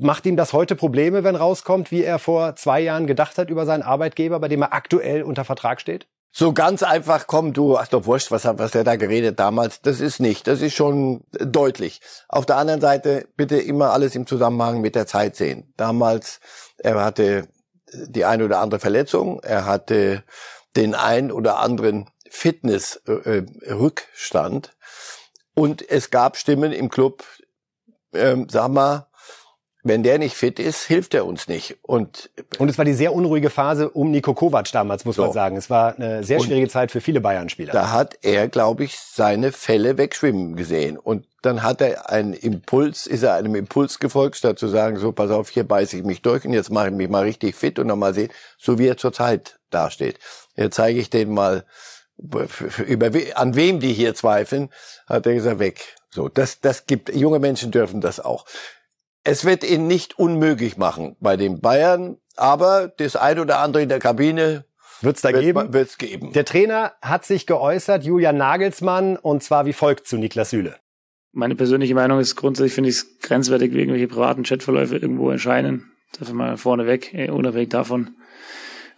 Macht 0.00 0.24
ihm 0.24 0.36
das 0.36 0.54
heute 0.54 0.74
Probleme, 0.74 1.22
wenn 1.24 1.36
rauskommt, 1.36 1.90
wie 1.90 2.02
er 2.02 2.18
vor 2.18 2.56
zwei 2.56 2.80
Jahren 2.80 3.06
gedacht 3.06 3.36
hat 3.36 3.50
über 3.50 3.66
seinen 3.66 3.82
Arbeitgeber, 3.82 4.40
bei 4.40 4.48
dem 4.48 4.62
er 4.62 4.72
aktuell 4.72 5.22
unter 5.22 5.44
Vertrag 5.44 5.80
steht? 5.80 6.06
So 6.38 6.52
ganz 6.52 6.82
einfach, 6.82 7.26
komm 7.26 7.54
du, 7.54 7.78
ach 7.78 7.88
doch 7.88 8.04
wurscht, 8.04 8.30
was 8.30 8.44
hat 8.44 8.58
was 8.58 8.72
der 8.72 8.84
da 8.84 8.96
geredet 8.96 9.40
damals, 9.40 9.80
das 9.80 10.00
ist 10.00 10.20
nicht, 10.20 10.46
das 10.46 10.60
ist 10.60 10.74
schon 10.74 11.24
deutlich. 11.32 12.02
Auf 12.28 12.44
der 12.44 12.58
anderen 12.58 12.82
Seite 12.82 13.26
bitte 13.38 13.58
immer 13.58 13.92
alles 13.92 14.14
im 14.14 14.26
Zusammenhang 14.26 14.82
mit 14.82 14.96
der 14.96 15.06
Zeit 15.06 15.34
sehen. 15.34 15.72
Damals, 15.78 16.40
er 16.76 17.02
hatte 17.02 17.48
die 17.90 18.26
eine 18.26 18.44
oder 18.44 18.58
andere 18.58 18.80
Verletzung, 18.80 19.40
er 19.42 19.64
hatte 19.64 20.24
den 20.76 20.94
ein 20.94 21.32
oder 21.32 21.58
anderen 21.58 22.10
Fitnessrückstand 22.28 24.66
äh, 24.66 24.70
und 25.58 25.90
es 25.90 26.10
gab 26.10 26.36
Stimmen 26.36 26.72
im 26.72 26.90
Club, 26.90 27.24
ähm, 28.12 28.46
sag 28.50 28.68
mal, 28.68 29.06
wenn 29.88 30.02
der 30.02 30.18
nicht 30.18 30.34
fit 30.34 30.58
ist, 30.58 30.84
hilft 30.84 31.14
er 31.14 31.26
uns 31.26 31.46
nicht. 31.46 31.76
Und, 31.82 32.30
und 32.58 32.68
es 32.68 32.76
war 32.76 32.84
die 32.84 32.92
sehr 32.92 33.14
unruhige 33.14 33.50
Phase 33.50 33.88
um 33.88 34.10
Niko 34.10 34.34
Kovac 34.34 34.70
damals, 34.72 35.04
muss 35.04 35.16
so. 35.16 35.22
man 35.22 35.32
sagen. 35.32 35.56
Es 35.56 35.70
war 35.70 35.94
eine 35.94 36.24
sehr 36.24 36.40
schwierige 36.40 36.64
und 36.64 36.70
Zeit 36.70 36.90
für 36.90 37.00
viele 37.00 37.20
Bayern-Spieler. 37.20 37.72
Da 37.72 37.92
hat 37.92 38.18
er, 38.22 38.48
glaube 38.48 38.82
ich, 38.82 38.98
seine 38.98 39.52
Fälle 39.52 39.96
wegschwimmen 39.96 40.56
gesehen. 40.56 40.98
Und 40.98 41.26
dann 41.42 41.62
hat 41.62 41.80
er 41.80 42.10
einen 42.10 42.32
Impuls, 42.32 43.06
ist 43.06 43.22
er 43.22 43.34
einem 43.34 43.54
Impuls 43.54 44.00
gefolgt, 44.00 44.36
statt 44.36 44.58
zu 44.58 44.66
sagen, 44.66 44.98
so, 44.98 45.12
pass 45.12 45.30
auf, 45.30 45.50
hier 45.50 45.64
beiße 45.64 45.96
ich 45.96 46.04
mich 46.04 46.20
durch 46.20 46.44
und 46.44 46.52
jetzt 46.52 46.70
mache 46.70 46.88
ich 46.88 46.94
mich 46.94 47.08
mal 47.08 47.22
richtig 47.22 47.54
fit 47.54 47.78
und 47.78 47.86
dann 47.86 47.98
mal 48.00 48.12
sehen, 48.12 48.30
so 48.58 48.80
wie 48.80 48.88
er 48.88 48.96
zurzeit 48.96 49.58
dasteht. 49.70 50.18
Jetzt 50.56 50.74
zeige 50.74 50.98
ich 50.98 51.10
den 51.10 51.32
mal, 51.32 51.64
über, 52.16 53.10
an 53.34 53.54
wem 53.54 53.78
die 53.78 53.92
hier 53.92 54.14
zweifeln, 54.14 54.70
hat 55.06 55.26
er 55.26 55.34
gesagt, 55.34 55.60
weg. 55.60 55.94
So, 56.10 56.28
das, 56.28 56.60
das 56.60 56.86
gibt, 56.86 57.14
junge 57.14 57.38
Menschen 57.38 57.70
dürfen 57.70 58.00
das 58.00 58.18
auch. 58.18 58.46
Es 59.28 59.44
wird 59.44 59.68
ihn 59.68 59.88
nicht 59.88 60.20
unmöglich 60.20 60.76
machen 60.76 61.16
bei 61.18 61.36
den 61.36 61.60
Bayern, 61.60 62.16
aber 62.36 62.86
das 62.86 63.16
ein 63.16 63.40
oder 63.40 63.58
andere 63.58 63.82
in 63.82 63.88
der 63.88 63.98
Kabine 63.98 64.66
Wird's 65.00 65.20
da 65.20 65.32
wird, 65.32 65.42
geben? 65.42 65.72
Wird's 65.72 65.98
geben. 65.98 66.32
Der 66.32 66.44
Trainer 66.44 66.92
hat 67.02 67.24
sich 67.24 67.44
geäußert, 67.44 68.04
Julian 68.04 68.36
Nagelsmann, 68.36 69.16
und 69.16 69.42
zwar 69.42 69.66
wie 69.66 69.72
folgt 69.72 70.06
zu 70.06 70.16
Niklas 70.16 70.50
Süle. 70.50 70.76
Meine 71.32 71.56
persönliche 71.56 71.96
Meinung 71.96 72.20
ist 72.20 72.36
grundsätzlich 72.36 72.72
finde 72.72 72.90
ich 72.90 72.96
es 72.98 73.18
grenzwertig, 73.18 73.72
wie 73.72 73.80
irgendwelche 73.80 74.06
privaten 74.06 74.44
Chatverläufe 74.44 74.96
irgendwo 74.96 75.28
erscheinen. 75.28 75.90
Dafür 76.16 76.34
mal 76.36 76.56
vorneweg, 76.56 77.12
eh, 77.12 77.28
unabhängig 77.28 77.70
davon, 77.70 78.14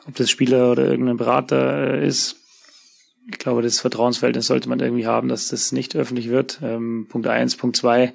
ob 0.06 0.14
das 0.16 0.28
Spieler 0.28 0.72
oder 0.72 0.84
irgendein 0.84 1.16
Berater 1.16 1.94
äh, 1.94 2.06
ist. 2.06 2.36
Ich 3.32 3.38
glaube, 3.38 3.62
das 3.62 3.80
Vertrauensverhältnis 3.80 4.46
sollte 4.46 4.68
man 4.68 4.78
irgendwie 4.78 5.06
haben, 5.06 5.28
dass 5.28 5.48
das 5.48 5.72
nicht 5.72 5.96
öffentlich 5.96 6.28
wird. 6.28 6.60
Ähm, 6.62 7.06
Punkt 7.08 7.26
eins, 7.28 7.56
Punkt 7.56 7.78
zwei 7.78 8.12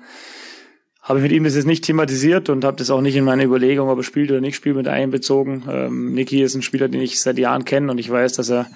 habe 1.03 1.19
ich 1.19 1.23
mit 1.23 1.31
ihm 1.33 1.43
das 1.43 1.55
jetzt 1.55 1.65
nicht 1.65 1.83
thematisiert 1.83 2.49
und 2.49 2.63
habe 2.63 2.77
das 2.77 2.89
auch 2.89 3.01
nicht 3.01 3.15
in 3.15 3.25
meine 3.25 3.43
Überlegung, 3.43 3.89
ob 3.89 3.97
er 3.97 4.03
spielt 4.03 4.31
oder 4.31 4.39
nicht 4.39 4.55
spielt, 4.55 4.77
mit 4.77 4.87
einbezogen. 4.87 5.65
Ähm, 5.69 6.13
Niki 6.13 6.41
ist 6.41 6.55
ein 6.55 6.61
Spieler, 6.61 6.87
den 6.87 7.01
ich 7.01 7.19
seit 7.19 7.37
Jahren 7.37 7.65
kenne 7.65 7.91
und 7.91 7.97
ich 7.97 8.09
weiß, 8.09 8.33
dass 8.33 8.49
er 8.49 8.67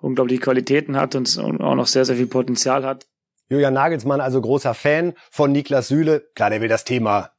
unglaubliche 0.00 0.40
Qualitäten 0.40 0.96
hat 0.96 1.14
und 1.14 1.38
auch 1.38 1.74
noch 1.74 1.86
sehr, 1.86 2.06
sehr 2.06 2.16
viel 2.16 2.26
Potenzial 2.26 2.84
hat. 2.84 3.06
Julian 3.50 3.74
Nagelsmann, 3.74 4.22
also 4.22 4.40
großer 4.40 4.72
Fan 4.72 5.12
von 5.30 5.52
Niklas 5.52 5.88
Süle. 5.88 6.26
Klar, 6.34 6.48
der 6.48 6.62
will 6.62 6.68
das 6.68 6.84
Thema 6.84 7.32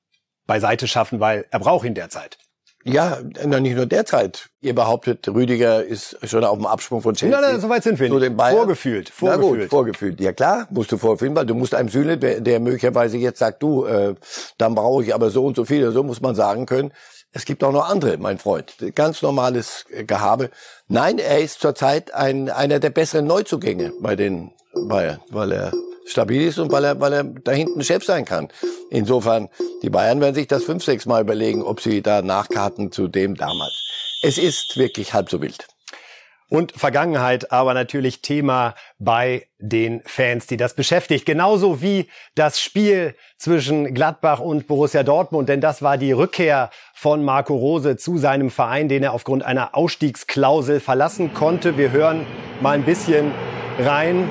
beiseite 0.45 0.87
schaffen, 0.87 1.19
weil 1.19 1.45
er 1.49 1.59
braucht 1.59 1.85
ihn 1.85 1.95
derzeit. 1.95 2.37
Ja, 2.85 3.19
nicht 3.21 3.75
nur 3.75 3.85
derzeit. 3.85 4.49
Ihr 4.61 4.75
behauptet, 4.75 5.27
Rüdiger 5.29 5.83
ist 5.83 6.17
schon 6.23 6.43
auf 6.43 6.57
dem 6.57 6.65
Absprung 6.65 7.01
von 7.01 7.15
Chelsea. 7.15 7.39
Nein, 7.39 7.51
nein, 7.53 7.61
so 7.61 7.69
weit 7.69 7.83
sind 7.83 7.99
wir 7.99 8.09
nicht. 8.09 8.33
Vorgefühlt, 8.35 9.09
vorgefühlt. 9.09 9.53
Na 9.53 9.61
gut, 9.61 9.69
vorgefühlt. 9.69 10.19
Ja 10.19 10.33
klar, 10.33 10.67
musst 10.69 10.91
du 10.91 10.97
vorfühlen, 10.97 11.35
weil 11.35 11.45
du 11.45 11.55
musst 11.55 11.75
einem 11.75 11.89
Süle, 11.89 12.17
der, 12.17 12.41
der 12.41 12.59
möglicherweise 12.59 13.17
jetzt 13.17 13.39
sagt, 13.39 13.63
du, 13.63 13.85
äh, 13.85 14.15
dann 14.57 14.75
brauche 14.75 15.03
ich 15.03 15.15
aber 15.15 15.29
so 15.29 15.45
und 15.45 15.55
so 15.55 15.63
viel, 15.63 15.91
so 15.91 16.03
muss 16.03 16.21
man 16.21 16.35
sagen 16.35 16.65
können. 16.65 16.91
Es 17.31 17.45
gibt 17.45 17.63
auch 17.63 17.71
noch 17.71 17.89
andere, 17.89 18.17
mein 18.17 18.37
Freund. 18.37 18.75
Ganz 18.95 19.21
normales 19.21 19.85
Gehabe. 20.05 20.49
Nein, 20.87 21.17
er 21.17 21.39
ist 21.39 21.61
zurzeit 21.61 22.13
ein, 22.13 22.49
einer 22.49 22.79
der 22.79 22.91
besseren 22.91 23.25
Neuzugänge 23.25 23.93
bei 24.01 24.15
den 24.15 24.51
Bayern, 24.73 25.19
weil 25.29 25.51
er 25.51 25.71
stabil 26.05 26.41
ist 26.47 26.59
und 26.59 26.71
weil 26.71 26.83
er, 26.83 26.99
weil 26.99 27.13
er 27.13 27.23
da 27.23 27.51
hinten 27.51 27.83
Chef 27.83 28.03
sein 28.03 28.25
kann. 28.25 28.49
Insofern, 28.89 29.49
die 29.81 29.89
Bayern 29.89 30.21
werden 30.21 30.35
sich 30.35 30.47
das 30.47 30.63
fünf, 30.63 30.83
sechs 30.83 31.05
Mal 31.05 31.21
überlegen, 31.21 31.63
ob 31.63 31.81
sie 31.81 32.01
da 32.01 32.21
nachkarten 32.21 32.91
zu 32.91 33.07
dem 33.07 33.35
damals. 33.35 33.73
Es 34.21 34.37
ist 34.37 34.77
wirklich 34.77 35.13
halb 35.13 35.29
so 35.29 35.41
wild. 35.41 35.67
Und 36.53 36.71
Vergangenheit 36.73 37.51
aber 37.51 37.73
natürlich 37.73 38.21
Thema 38.21 38.75
bei 38.99 39.47
den 39.57 40.03
Fans, 40.05 40.45
die 40.45 40.55
das 40.55 40.75
beschäftigt. 40.75 41.25
Genauso 41.25 41.81
wie 41.81 42.07
das 42.35 42.61
Spiel 42.61 43.15
zwischen 43.37 43.95
Gladbach 43.95 44.39
und 44.39 44.67
Borussia 44.67 45.01
Dortmund. 45.01 45.49
Denn 45.49 45.61
das 45.61 45.81
war 45.81 45.97
die 45.97 46.11
Rückkehr 46.11 46.69
von 46.93 47.23
Marco 47.23 47.55
Rose 47.55 47.97
zu 47.97 48.19
seinem 48.19 48.51
Verein, 48.51 48.87
den 48.87 49.01
er 49.01 49.13
aufgrund 49.13 49.43
einer 49.43 49.75
Ausstiegsklausel 49.75 50.79
verlassen 50.79 51.33
konnte. 51.33 51.75
Wir 51.75 51.91
hören 51.91 52.23
mal 52.61 52.75
ein 52.75 52.83
bisschen 52.83 53.31
rein 53.79 54.29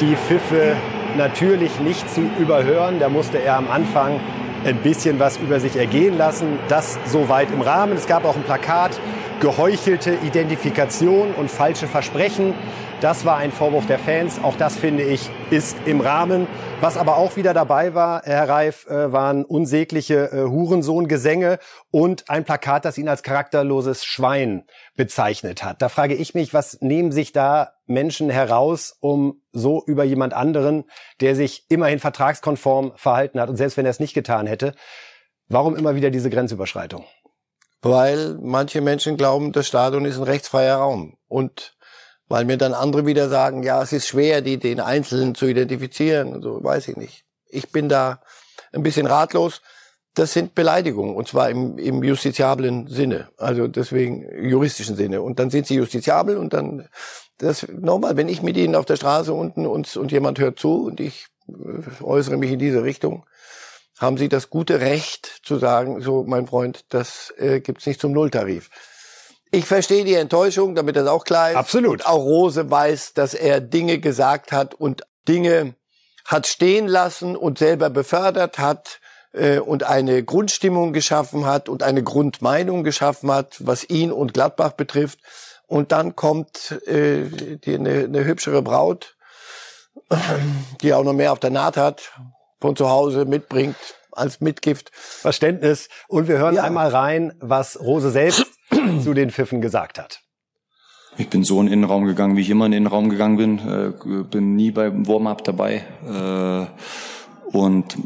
die 0.00 0.16
Pfiffe 0.16 0.76
natürlich 1.16 1.80
nicht 1.80 2.08
zu 2.10 2.22
überhören. 2.38 3.00
Da 3.00 3.08
musste 3.08 3.38
er 3.38 3.56
am 3.56 3.70
Anfang 3.70 4.20
ein 4.64 4.76
bisschen 4.78 5.18
was 5.18 5.36
über 5.36 5.60
sich 5.60 5.76
ergehen 5.76 6.16
lassen. 6.16 6.58
Das 6.68 6.98
soweit 7.06 7.50
im 7.50 7.60
Rahmen. 7.60 7.96
Es 7.96 8.06
gab 8.06 8.24
auch 8.24 8.36
ein 8.36 8.42
Plakat, 8.42 8.92
geheuchelte 9.40 10.14
Identifikation 10.24 11.32
und 11.34 11.50
falsche 11.50 11.86
Versprechen. 11.86 12.54
Das 13.00 13.24
war 13.24 13.36
ein 13.36 13.52
Vorwurf 13.52 13.86
der 13.86 14.00
Fans. 14.00 14.42
Auch 14.42 14.56
das 14.56 14.76
finde 14.76 15.04
ich 15.04 15.30
ist 15.50 15.76
im 15.86 16.00
Rahmen. 16.00 16.48
Was 16.80 16.96
aber 16.96 17.16
auch 17.16 17.36
wieder 17.36 17.54
dabei 17.54 17.94
war, 17.94 18.22
Herr 18.24 18.48
Reif, 18.48 18.86
äh, 18.86 19.12
waren 19.12 19.44
unsägliche 19.44 20.32
äh, 20.32 20.42
Hurensohn-Gesänge 20.42 21.60
und 21.92 22.28
ein 22.28 22.44
Plakat, 22.44 22.84
das 22.84 22.98
ihn 22.98 23.08
als 23.08 23.22
charakterloses 23.22 24.04
Schwein 24.04 24.64
bezeichnet 24.96 25.62
hat. 25.62 25.82
Da 25.82 25.88
frage 25.88 26.14
ich 26.14 26.34
mich, 26.34 26.52
was 26.52 26.80
nehmen 26.80 27.12
sich 27.12 27.30
da 27.32 27.74
Menschen 27.86 28.30
heraus, 28.30 28.96
um 29.00 29.42
so 29.52 29.84
über 29.86 30.02
jemand 30.02 30.34
anderen, 30.34 30.84
der 31.20 31.36
sich 31.36 31.64
immerhin 31.68 32.00
vertragskonform 32.00 32.92
verhalten 32.96 33.40
hat 33.40 33.48
und 33.48 33.56
selbst 33.56 33.76
wenn 33.76 33.86
er 33.86 33.90
es 33.90 34.00
nicht 34.00 34.14
getan 34.14 34.48
hätte, 34.48 34.74
warum 35.48 35.76
immer 35.76 35.94
wieder 35.94 36.10
diese 36.10 36.30
Grenzüberschreitung? 36.30 37.04
Weil 37.80 38.36
manche 38.40 38.80
Menschen 38.80 39.16
glauben, 39.16 39.52
das 39.52 39.68
Stadion 39.68 40.04
ist 40.04 40.16
ein 40.16 40.24
rechtsfreier 40.24 40.76
Raum 40.76 41.16
und 41.28 41.76
weil 42.28 42.44
mir 42.44 42.58
dann 42.58 42.74
andere 42.74 43.06
wieder 43.06 43.28
sagen, 43.28 43.62
ja, 43.62 43.82
es 43.82 43.92
ist 43.92 44.08
schwer, 44.08 44.42
die, 44.42 44.58
den 44.58 44.80
Einzelnen 44.80 45.34
zu 45.34 45.46
identifizieren 45.46 46.42
so, 46.42 46.62
weiß 46.62 46.88
ich 46.88 46.96
nicht. 46.96 47.24
Ich 47.48 47.70
bin 47.70 47.88
da 47.88 48.20
ein 48.72 48.82
bisschen 48.82 49.06
ratlos. 49.06 49.62
Das 50.14 50.32
sind 50.32 50.54
Beleidigungen, 50.54 51.14
und 51.14 51.28
zwar 51.28 51.48
im, 51.48 51.78
im 51.78 52.02
justiziablen 52.02 52.88
Sinne, 52.88 53.28
also 53.36 53.68
deswegen 53.68 54.26
juristischen 54.44 54.96
Sinne. 54.96 55.22
Und 55.22 55.38
dann 55.38 55.48
sind 55.48 55.66
sie 55.66 55.76
justiziabel 55.76 56.36
und 56.36 56.52
dann, 56.52 56.88
das, 57.38 57.66
nochmal, 57.68 58.16
wenn 58.16 58.28
ich 58.28 58.42
mit 58.42 58.56
ihnen 58.56 58.74
auf 58.74 58.84
der 58.84 58.96
Straße 58.96 59.32
unten 59.32 59.64
und, 59.64 59.96
und 59.96 60.10
jemand 60.10 60.40
hört 60.40 60.58
zu 60.58 60.84
und 60.84 60.98
ich 60.98 61.28
äh, 61.48 62.02
äußere 62.02 62.36
mich 62.36 62.50
in 62.50 62.58
diese 62.58 62.82
Richtung, 62.82 63.24
haben 63.98 64.16
sie 64.16 64.28
das 64.28 64.50
gute 64.50 64.80
Recht 64.80 65.40
zu 65.42 65.58
sagen, 65.58 66.00
so 66.00 66.24
mein 66.26 66.46
Freund, 66.46 66.84
das 66.90 67.32
äh, 67.36 67.60
gibt's 67.60 67.86
nicht 67.86 68.00
zum 68.00 68.12
Nulltarif. 68.12 68.70
Ich 69.50 69.64
verstehe 69.64 70.04
die 70.04 70.14
Enttäuschung, 70.14 70.74
damit 70.74 70.96
das 70.96 71.08
auch 71.08 71.24
klar 71.24 71.50
ist. 71.50 71.56
Absolut. 71.56 72.00
Und 72.00 72.06
auch 72.06 72.22
Rose 72.22 72.70
weiß, 72.70 73.14
dass 73.14 73.34
er 73.34 73.60
Dinge 73.60 73.98
gesagt 73.98 74.52
hat 74.52 74.74
und 74.74 75.02
Dinge 75.26 75.74
hat 76.26 76.46
stehen 76.46 76.86
lassen 76.86 77.36
und 77.36 77.58
selber 77.58 77.88
befördert 77.88 78.58
hat 78.58 79.00
äh, 79.32 79.58
und 79.58 79.84
eine 79.84 80.22
Grundstimmung 80.22 80.92
geschaffen 80.92 81.46
hat 81.46 81.68
und 81.68 81.82
eine 81.82 82.02
Grundmeinung 82.02 82.84
geschaffen 82.84 83.30
hat, 83.32 83.56
was 83.60 83.88
ihn 83.88 84.12
und 84.12 84.34
Gladbach 84.34 84.72
betrifft. 84.72 85.20
Und 85.66 85.92
dann 85.92 86.14
kommt 86.16 86.82
äh, 86.86 87.24
die, 87.56 87.74
eine, 87.74 88.04
eine 88.04 88.24
hübschere 88.24 88.62
Braut, 88.62 89.16
die 90.82 90.92
auch 90.92 91.04
noch 91.04 91.14
mehr 91.14 91.32
auf 91.32 91.40
der 91.40 91.50
Naht 91.50 91.76
hat, 91.76 92.12
von 92.60 92.76
zu 92.76 92.88
Hause 92.88 93.24
mitbringt 93.24 93.76
als 94.12 94.40
Mitgift. 94.40 94.90
Verständnis. 94.92 95.88
Und 96.08 96.28
wir 96.28 96.38
hören 96.38 96.56
ja. 96.56 96.62
einmal 96.62 96.88
rein, 96.88 97.32
was 97.40 97.80
Rose 97.80 98.10
selbst 98.10 98.46
zu 99.02 99.14
den 99.14 99.30
Pfiffen 99.30 99.60
gesagt 99.60 99.98
hat. 99.98 100.20
Ich 101.16 101.28
bin 101.28 101.42
so 101.42 101.58
in 101.60 101.66
den 101.66 101.72
Innenraum 101.72 102.04
gegangen, 102.04 102.36
wie 102.36 102.42
ich 102.42 102.50
immer 102.50 102.66
in 102.66 102.72
den 102.72 102.78
Innenraum 102.78 103.08
gegangen 103.08 103.36
bin. 103.36 103.58
Äh, 103.58 104.22
bin 104.30 104.54
nie 104.54 104.70
beim 104.70 105.08
Warm-up 105.08 105.42
dabei. 105.42 105.82
Äh, 106.06 106.66
und 107.56 107.96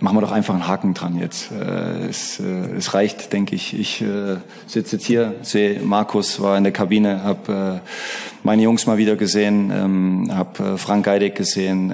machen 0.00 0.16
wir 0.16 0.20
doch 0.22 0.32
einfach 0.32 0.54
einen 0.54 0.66
Haken 0.66 0.94
dran 0.94 1.18
jetzt. 1.18 1.50
Äh, 1.52 2.08
es, 2.08 2.40
es 2.40 2.94
reicht, 2.94 3.32
denke 3.34 3.54
ich. 3.54 3.78
Ich 3.78 4.02
sitze 4.66 4.96
jetzt 4.96 5.04
hier, 5.04 5.34
sehe 5.42 5.80
Markus 5.80 6.40
war 6.40 6.56
in 6.56 6.64
der 6.64 6.72
Kabine, 6.72 7.22
habe 7.22 7.82
meine 8.42 8.62
Jungs 8.62 8.86
mal 8.86 8.96
wieder 8.96 9.16
gesehen, 9.16 9.70
ähm, 9.70 10.30
habe 10.32 10.78
Frank 10.78 11.04
Geidig 11.04 11.34
gesehen, 11.34 11.92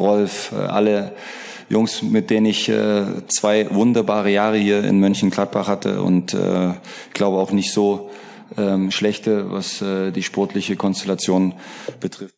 Rolf, 0.00 0.52
äh, 0.52 0.56
alle 0.56 1.12
Jungs, 1.68 2.02
mit 2.02 2.30
denen 2.30 2.46
ich 2.46 2.68
äh, 2.68 3.04
zwei 3.28 3.72
wunderbare 3.72 4.30
Jahre 4.30 4.56
hier 4.56 4.82
in 4.82 4.98
Mönchengladbach 4.98 5.68
hatte 5.68 6.02
und 6.02 6.34
äh, 6.34 6.74
glaube 7.14 7.38
auch 7.38 7.52
nicht 7.52 7.72
so 7.72 8.10
ähm, 8.58 8.90
schlechte, 8.90 9.52
was 9.52 9.80
äh, 9.80 10.10
die 10.10 10.24
sportliche 10.24 10.74
Konstellation 10.74 11.54
betrifft. 12.00 12.34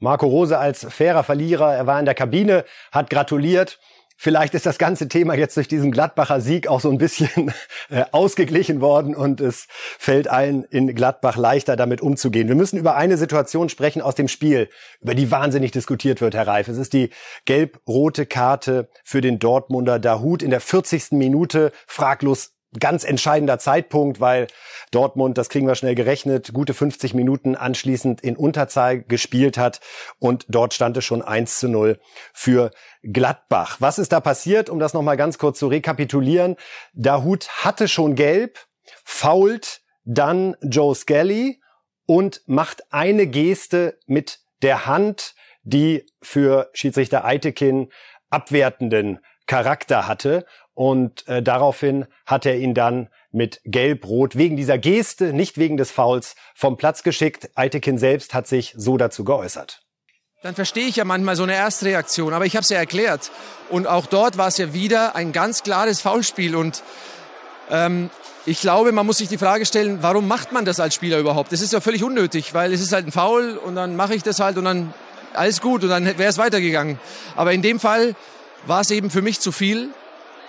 Marco 0.00 0.26
Rose 0.26 0.58
als 0.58 0.86
fairer 0.90 1.24
Verlierer, 1.24 1.74
er 1.74 1.86
war 1.86 1.98
in 1.98 2.04
der 2.04 2.14
Kabine, 2.14 2.66
hat 2.92 3.08
gratuliert 3.08 3.78
Vielleicht 4.16 4.54
ist 4.54 4.64
das 4.64 4.78
ganze 4.78 5.08
Thema 5.08 5.34
jetzt 5.34 5.56
durch 5.56 5.66
diesen 5.66 5.90
Gladbacher 5.90 6.40
Sieg 6.40 6.68
auch 6.68 6.80
so 6.80 6.90
ein 6.90 6.98
bisschen 6.98 7.52
äh, 7.90 8.04
ausgeglichen 8.12 8.80
worden 8.80 9.14
und 9.14 9.40
es 9.40 9.66
fällt 9.98 10.28
allen 10.28 10.64
in 10.64 10.94
Gladbach 10.94 11.36
leichter, 11.36 11.76
damit 11.76 12.00
umzugehen. 12.00 12.48
Wir 12.48 12.54
müssen 12.54 12.78
über 12.78 12.94
eine 12.94 13.16
Situation 13.16 13.68
sprechen 13.68 14.00
aus 14.00 14.14
dem 14.14 14.28
Spiel, 14.28 14.68
über 15.00 15.14
die 15.14 15.30
wahnsinnig 15.30 15.72
diskutiert 15.72 16.20
wird, 16.20 16.34
Herr 16.34 16.46
Reif. 16.46 16.68
Es 16.68 16.78
ist 16.78 16.92
die 16.92 17.10
gelb-rote 17.44 18.26
Karte 18.26 18.88
für 19.02 19.20
den 19.20 19.38
Dortmunder 19.38 19.98
Dahut 19.98 20.42
in 20.42 20.50
der 20.50 20.60
40. 20.60 21.12
Minute, 21.12 21.72
fraglos 21.86 22.54
ganz 22.78 23.04
entscheidender 23.04 23.58
Zeitpunkt, 23.58 24.20
weil 24.20 24.46
Dortmund, 24.90 25.38
das 25.38 25.48
kriegen 25.48 25.66
wir 25.66 25.74
schnell 25.74 25.94
gerechnet, 25.94 26.52
gute 26.52 26.74
50 26.74 27.14
Minuten 27.14 27.56
anschließend 27.56 28.20
in 28.20 28.36
Unterzahl 28.36 29.02
gespielt 29.02 29.58
hat 29.58 29.80
und 30.18 30.46
dort 30.48 30.74
stand 30.74 30.96
es 30.96 31.04
schon 31.04 31.22
1 31.22 31.58
zu 31.58 31.68
0 31.68 31.98
für 32.32 32.70
Gladbach. 33.12 33.76
Was 33.80 33.98
ist 33.98 34.12
da 34.12 34.20
passiert, 34.20 34.70
um 34.70 34.78
das 34.78 34.94
nochmal 34.94 35.16
ganz 35.16 35.38
kurz 35.38 35.58
zu 35.58 35.68
rekapitulieren? 35.68 36.56
Dahut 36.92 37.48
hatte 37.48 37.88
schon 37.88 38.14
gelb, 38.14 38.58
fault 39.04 39.80
dann 40.04 40.56
Joe 40.62 40.94
Skelly 40.94 41.60
und 42.06 42.42
macht 42.46 42.92
eine 42.92 43.26
Geste 43.26 43.98
mit 44.06 44.40
der 44.62 44.86
Hand, 44.86 45.34
die 45.62 46.06
für 46.22 46.70
Schiedsrichter 46.72 47.24
Eitekin 47.24 47.90
abwertenden 48.30 49.20
Charakter 49.46 50.06
hatte. 50.06 50.44
Und 50.74 51.26
äh, 51.28 51.42
daraufhin 51.42 52.06
hat 52.26 52.46
er 52.46 52.56
ihn 52.56 52.74
dann 52.74 53.08
mit 53.30 53.60
Gelb-Rot 53.64 54.36
wegen 54.36 54.56
dieser 54.56 54.78
Geste, 54.78 55.32
nicht 55.32 55.56
wegen 55.56 55.76
des 55.76 55.90
Fouls, 55.90 56.34
vom 56.54 56.76
Platz 56.76 57.02
geschickt. 57.02 57.50
Eitekin 57.54 57.98
selbst 57.98 58.34
hat 58.34 58.46
sich 58.46 58.74
so 58.76 58.96
dazu 58.96 59.24
geäußert. 59.24 59.83
Dann 60.44 60.54
verstehe 60.54 60.86
ich 60.86 60.96
ja 60.96 61.06
manchmal 61.06 61.36
so 61.36 61.42
eine 61.42 61.54
Erstreaktion, 61.54 62.34
aber 62.34 62.44
ich 62.44 62.54
habe 62.54 62.64
es 62.64 62.68
ja 62.68 62.76
erklärt. 62.76 63.30
Und 63.70 63.86
auch 63.86 64.04
dort 64.04 64.36
war 64.36 64.48
es 64.48 64.58
ja 64.58 64.74
wieder 64.74 65.16
ein 65.16 65.32
ganz 65.32 65.62
klares 65.62 66.02
Foulspiel. 66.02 66.54
Und 66.54 66.82
ähm, 67.70 68.10
ich 68.44 68.60
glaube, 68.60 68.92
man 68.92 69.06
muss 69.06 69.16
sich 69.16 69.28
die 69.28 69.38
Frage 69.38 69.64
stellen, 69.64 70.02
warum 70.02 70.28
macht 70.28 70.52
man 70.52 70.66
das 70.66 70.80
als 70.80 70.94
Spieler 70.94 71.18
überhaupt? 71.18 71.50
Das 71.50 71.62
ist 71.62 71.72
ja 71.72 71.80
völlig 71.80 72.04
unnötig, 72.04 72.52
weil 72.52 72.74
es 72.74 72.82
ist 72.82 72.92
halt 72.92 73.06
ein 73.06 73.10
Foul 73.10 73.56
und 73.56 73.74
dann 73.74 73.96
mache 73.96 74.14
ich 74.14 74.22
das 74.22 74.38
halt 74.38 74.58
und 74.58 74.66
dann 74.66 74.92
alles 75.32 75.62
gut 75.62 75.82
und 75.82 75.88
dann 75.88 76.04
wäre 76.04 76.28
es 76.28 76.36
weitergegangen. 76.36 76.98
Aber 77.36 77.54
in 77.54 77.62
dem 77.62 77.80
Fall 77.80 78.14
war 78.66 78.82
es 78.82 78.90
eben 78.90 79.08
für 79.08 79.22
mich 79.22 79.40
zu 79.40 79.50
viel 79.50 79.94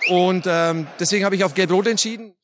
Und 0.08 0.44
ähm, 0.46 0.86
deswegen 1.00 1.24
habe 1.24 1.36
ich 1.36 1.44
auf 1.44 1.54
Gelb-Rot 1.54 1.86
entschieden. 1.86 2.34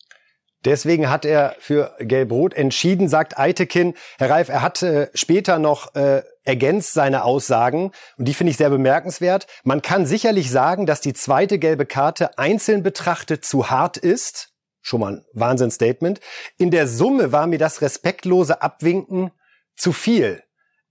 Deswegen 0.64 1.10
hat 1.10 1.24
er 1.24 1.56
für 1.58 1.94
Gelb-Rot 1.98 2.54
entschieden, 2.54 3.08
sagt 3.08 3.38
Eitekin. 3.38 3.94
Herr 4.18 4.30
Reif, 4.30 4.48
er 4.48 4.62
hat 4.62 4.82
äh, 4.82 5.08
später 5.14 5.58
noch 5.58 5.94
äh, 5.94 6.22
ergänzt 6.44 6.92
seine 6.92 7.24
Aussagen 7.24 7.92
und 8.16 8.26
die 8.26 8.34
finde 8.34 8.52
ich 8.52 8.56
sehr 8.56 8.70
bemerkenswert. 8.70 9.46
Man 9.64 9.82
kann 9.82 10.06
sicherlich 10.06 10.50
sagen, 10.50 10.86
dass 10.86 11.00
die 11.00 11.14
zweite 11.14 11.58
gelbe 11.58 11.86
Karte 11.86 12.38
einzeln 12.38 12.82
betrachtet 12.82 13.44
zu 13.44 13.70
hart 13.70 13.96
ist. 13.96 14.50
Schon 14.80 15.00
mal 15.00 15.12
ein 15.14 15.24
Wahnsinnsstatement. 15.32 16.20
In 16.58 16.70
der 16.70 16.88
Summe 16.88 17.32
war 17.32 17.46
mir 17.46 17.58
das 17.58 17.82
respektlose 17.82 18.62
Abwinken 18.62 19.30
zu 19.76 19.92
viel. 19.92 20.42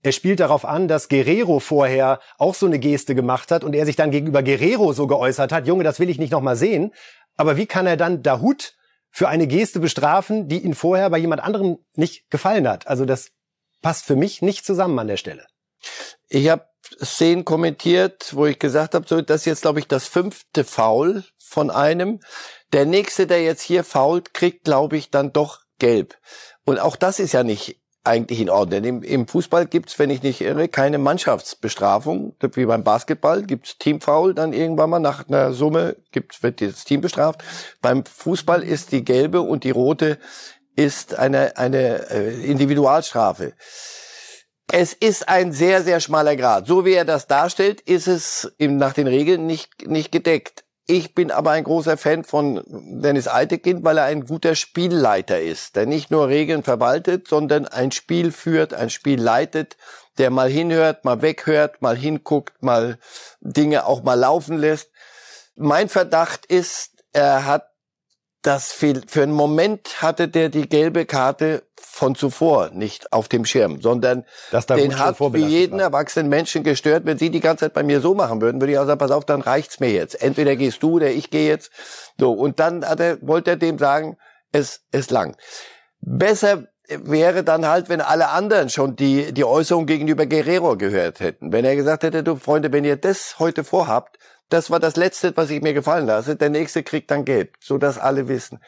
Er 0.02 0.12
spielt 0.12 0.40
darauf 0.40 0.64
an, 0.64 0.88
dass 0.88 1.08
Guerrero 1.08 1.60
vorher 1.60 2.20
auch 2.36 2.54
so 2.54 2.66
eine 2.66 2.78
Geste 2.78 3.14
gemacht 3.14 3.50
hat 3.52 3.62
und 3.62 3.74
er 3.74 3.86
sich 3.86 3.94
dann 3.94 4.10
gegenüber 4.10 4.42
Guerrero 4.42 4.92
so 4.92 5.06
geäußert 5.06 5.52
hat, 5.52 5.66
Junge, 5.66 5.84
das 5.84 6.00
will 6.00 6.10
ich 6.10 6.18
nicht 6.18 6.32
nochmal 6.32 6.56
sehen. 6.56 6.92
Aber 7.36 7.56
wie 7.56 7.66
kann 7.66 7.86
er 7.86 7.96
dann 7.96 8.22
Dahut 8.22 8.74
für 9.12 9.28
eine 9.28 9.46
Geste 9.46 9.78
bestrafen, 9.78 10.48
die 10.48 10.64
ihn 10.64 10.74
vorher 10.74 11.10
bei 11.10 11.18
jemand 11.18 11.42
anderem 11.42 11.78
nicht 11.94 12.30
gefallen 12.30 12.66
hat. 12.66 12.86
Also 12.86 13.04
das 13.04 13.30
passt 13.82 14.06
für 14.06 14.16
mich 14.16 14.42
nicht 14.42 14.64
zusammen 14.64 14.98
an 14.98 15.06
der 15.06 15.18
Stelle. 15.18 15.46
Ich 16.28 16.48
habe 16.48 16.66
Szenen 17.04 17.44
kommentiert, 17.44 18.34
wo 18.34 18.46
ich 18.46 18.58
gesagt 18.58 18.94
habe, 18.94 19.06
so 19.06 19.20
das 19.20 19.42
ist 19.42 19.46
jetzt 19.46 19.62
glaube 19.62 19.80
ich 19.80 19.86
das 19.86 20.06
fünfte 20.06 20.64
Foul 20.64 21.24
von 21.38 21.70
einem. 21.70 22.20
Der 22.72 22.86
nächste, 22.86 23.26
der 23.26 23.42
jetzt 23.42 23.62
hier 23.62 23.84
fault, 23.84 24.32
kriegt 24.32 24.64
glaube 24.64 24.96
ich 24.96 25.10
dann 25.10 25.32
doch 25.32 25.60
gelb. 25.78 26.16
Und 26.64 26.78
auch 26.78 26.96
das 26.96 27.18
ist 27.18 27.32
ja 27.32 27.44
nicht 27.44 27.81
eigentlich 28.04 28.40
in 28.40 28.50
Ordnung. 28.50 28.84
Im, 28.84 29.02
im 29.02 29.28
Fußball 29.28 29.66
gibt's, 29.66 29.98
wenn 29.98 30.10
ich 30.10 30.22
nicht 30.22 30.40
irre, 30.40 30.68
keine 30.68 30.98
Mannschaftsbestrafung. 30.98 32.34
Wie 32.54 32.66
beim 32.66 32.84
Basketball 32.84 33.42
gibt's 33.42 33.78
Teamfoul 33.78 34.34
dann 34.34 34.52
irgendwann 34.52 34.90
mal 34.90 34.98
nach 34.98 35.28
einer 35.28 35.52
Summe 35.52 35.96
gibt's, 36.10 36.42
wird 36.42 36.60
das 36.60 36.84
Team 36.84 37.00
bestraft. 37.00 37.42
Beim 37.80 38.04
Fußball 38.04 38.62
ist 38.62 38.92
die 38.92 39.04
gelbe 39.04 39.40
und 39.40 39.64
die 39.64 39.70
rote 39.70 40.18
ist 40.74 41.14
eine, 41.14 41.56
eine 41.56 42.10
äh, 42.10 42.44
Individualstrafe. 42.44 43.52
Es 44.70 44.94
ist 44.94 45.28
ein 45.28 45.52
sehr, 45.52 45.82
sehr 45.82 46.00
schmaler 46.00 46.34
Grad. 46.34 46.66
So 46.66 46.84
wie 46.84 46.94
er 46.94 47.04
das 47.04 47.26
darstellt, 47.26 47.80
ist 47.82 48.08
es 48.08 48.52
im, 48.58 48.78
nach 48.78 48.94
den 48.94 49.06
Regeln 49.06 49.46
nicht, 49.46 49.86
nicht 49.86 50.10
gedeckt. 50.10 50.64
Ich 50.92 51.14
bin 51.14 51.30
aber 51.30 51.52
ein 51.52 51.64
großer 51.64 51.96
Fan 51.96 52.22
von 52.22 52.62
Dennis 52.66 53.26
Eitekind, 53.26 53.82
weil 53.82 53.96
er 53.96 54.04
ein 54.04 54.26
guter 54.26 54.54
Spielleiter 54.54 55.40
ist, 55.40 55.74
der 55.74 55.86
nicht 55.86 56.10
nur 56.10 56.28
Regeln 56.28 56.62
verwaltet, 56.62 57.28
sondern 57.28 57.66
ein 57.66 57.92
Spiel 57.92 58.30
führt, 58.30 58.74
ein 58.74 58.90
Spiel 58.90 59.18
leitet, 59.18 59.78
der 60.18 60.28
mal 60.28 60.50
hinhört, 60.50 61.06
mal 61.06 61.22
weghört, 61.22 61.80
mal 61.80 61.96
hinguckt, 61.96 62.62
mal 62.62 62.98
Dinge 63.40 63.86
auch 63.86 64.02
mal 64.02 64.18
laufen 64.20 64.58
lässt. 64.58 64.90
Mein 65.56 65.88
Verdacht 65.88 66.44
ist, 66.44 66.90
er 67.14 67.46
hat 67.46 67.71
das 68.42 68.72
für 68.72 69.22
einen 69.22 69.32
Moment 69.32 70.02
hatte 70.02 70.28
der 70.28 70.48
die 70.48 70.68
gelbe 70.68 71.06
Karte 71.06 71.62
von 71.78 72.14
zuvor 72.14 72.70
nicht 72.70 73.12
auf 73.12 73.28
dem 73.28 73.44
Schirm, 73.44 73.80
sondern 73.80 74.24
den 74.50 74.98
hat 74.98 75.20
wie 75.20 75.44
jeden 75.44 75.78
war. 75.78 75.86
erwachsenen 75.86 76.28
Menschen 76.28 76.64
gestört. 76.64 77.04
Wenn 77.06 77.18
sie 77.18 77.30
die 77.30 77.40
ganze 77.40 77.66
Zeit 77.66 77.74
bei 77.74 77.82
mir 77.82 78.00
so 78.00 78.14
machen 78.14 78.40
würden, 78.40 78.60
würde 78.60 78.72
ich 78.72 78.78
auch 78.78 78.86
sagen, 78.86 78.98
pass 78.98 79.10
auf, 79.10 79.24
dann 79.24 79.42
reicht's 79.42 79.78
mir 79.78 79.90
jetzt. 79.90 80.20
Entweder 80.20 80.56
gehst 80.56 80.82
du 80.82 80.94
oder 80.94 81.10
ich 81.10 81.30
gehe 81.30 81.48
jetzt. 81.48 81.70
So 82.18 82.32
und 82.32 82.58
dann 82.58 82.84
hat 82.84 82.98
er, 82.98 83.18
wollte 83.22 83.50
er 83.50 83.56
dem 83.56 83.78
sagen, 83.78 84.16
es 84.50 84.80
ist 84.90 85.10
lang. 85.10 85.36
Besser 86.00 86.64
wäre 86.88 87.44
dann 87.44 87.66
halt, 87.66 87.88
wenn 87.88 88.00
alle 88.00 88.28
anderen 88.30 88.68
schon 88.68 88.96
die, 88.96 89.32
die 89.32 89.44
Äußerung 89.44 89.86
gegenüber 89.86 90.26
Guerrero 90.26 90.76
gehört 90.76 91.20
hätten. 91.20 91.52
Wenn 91.52 91.64
er 91.64 91.76
gesagt 91.76 92.02
hätte, 92.02 92.22
du 92.22 92.36
Freunde, 92.36 92.72
wenn 92.72 92.84
ihr 92.84 92.96
das 92.96 93.38
heute 93.38 93.64
vorhabt, 93.64 94.18
das 94.52 94.70
war 94.70 94.80
das 94.80 94.96
Letzte, 94.96 95.36
was 95.36 95.50
ich 95.50 95.62
mir 95.62 95.74
gefallen 95.74 96.06
lasse. 96.06 96.36
Der 96.36 96.50
nächste 96.50 96.82
kriegt 96.82 97.10
dann 97.10 97.24
Geld, 97.24 97.50
so 97.60 97.78
dass 97.78 97.98
alle 97.98 98.28
wissen. 98.28 98.60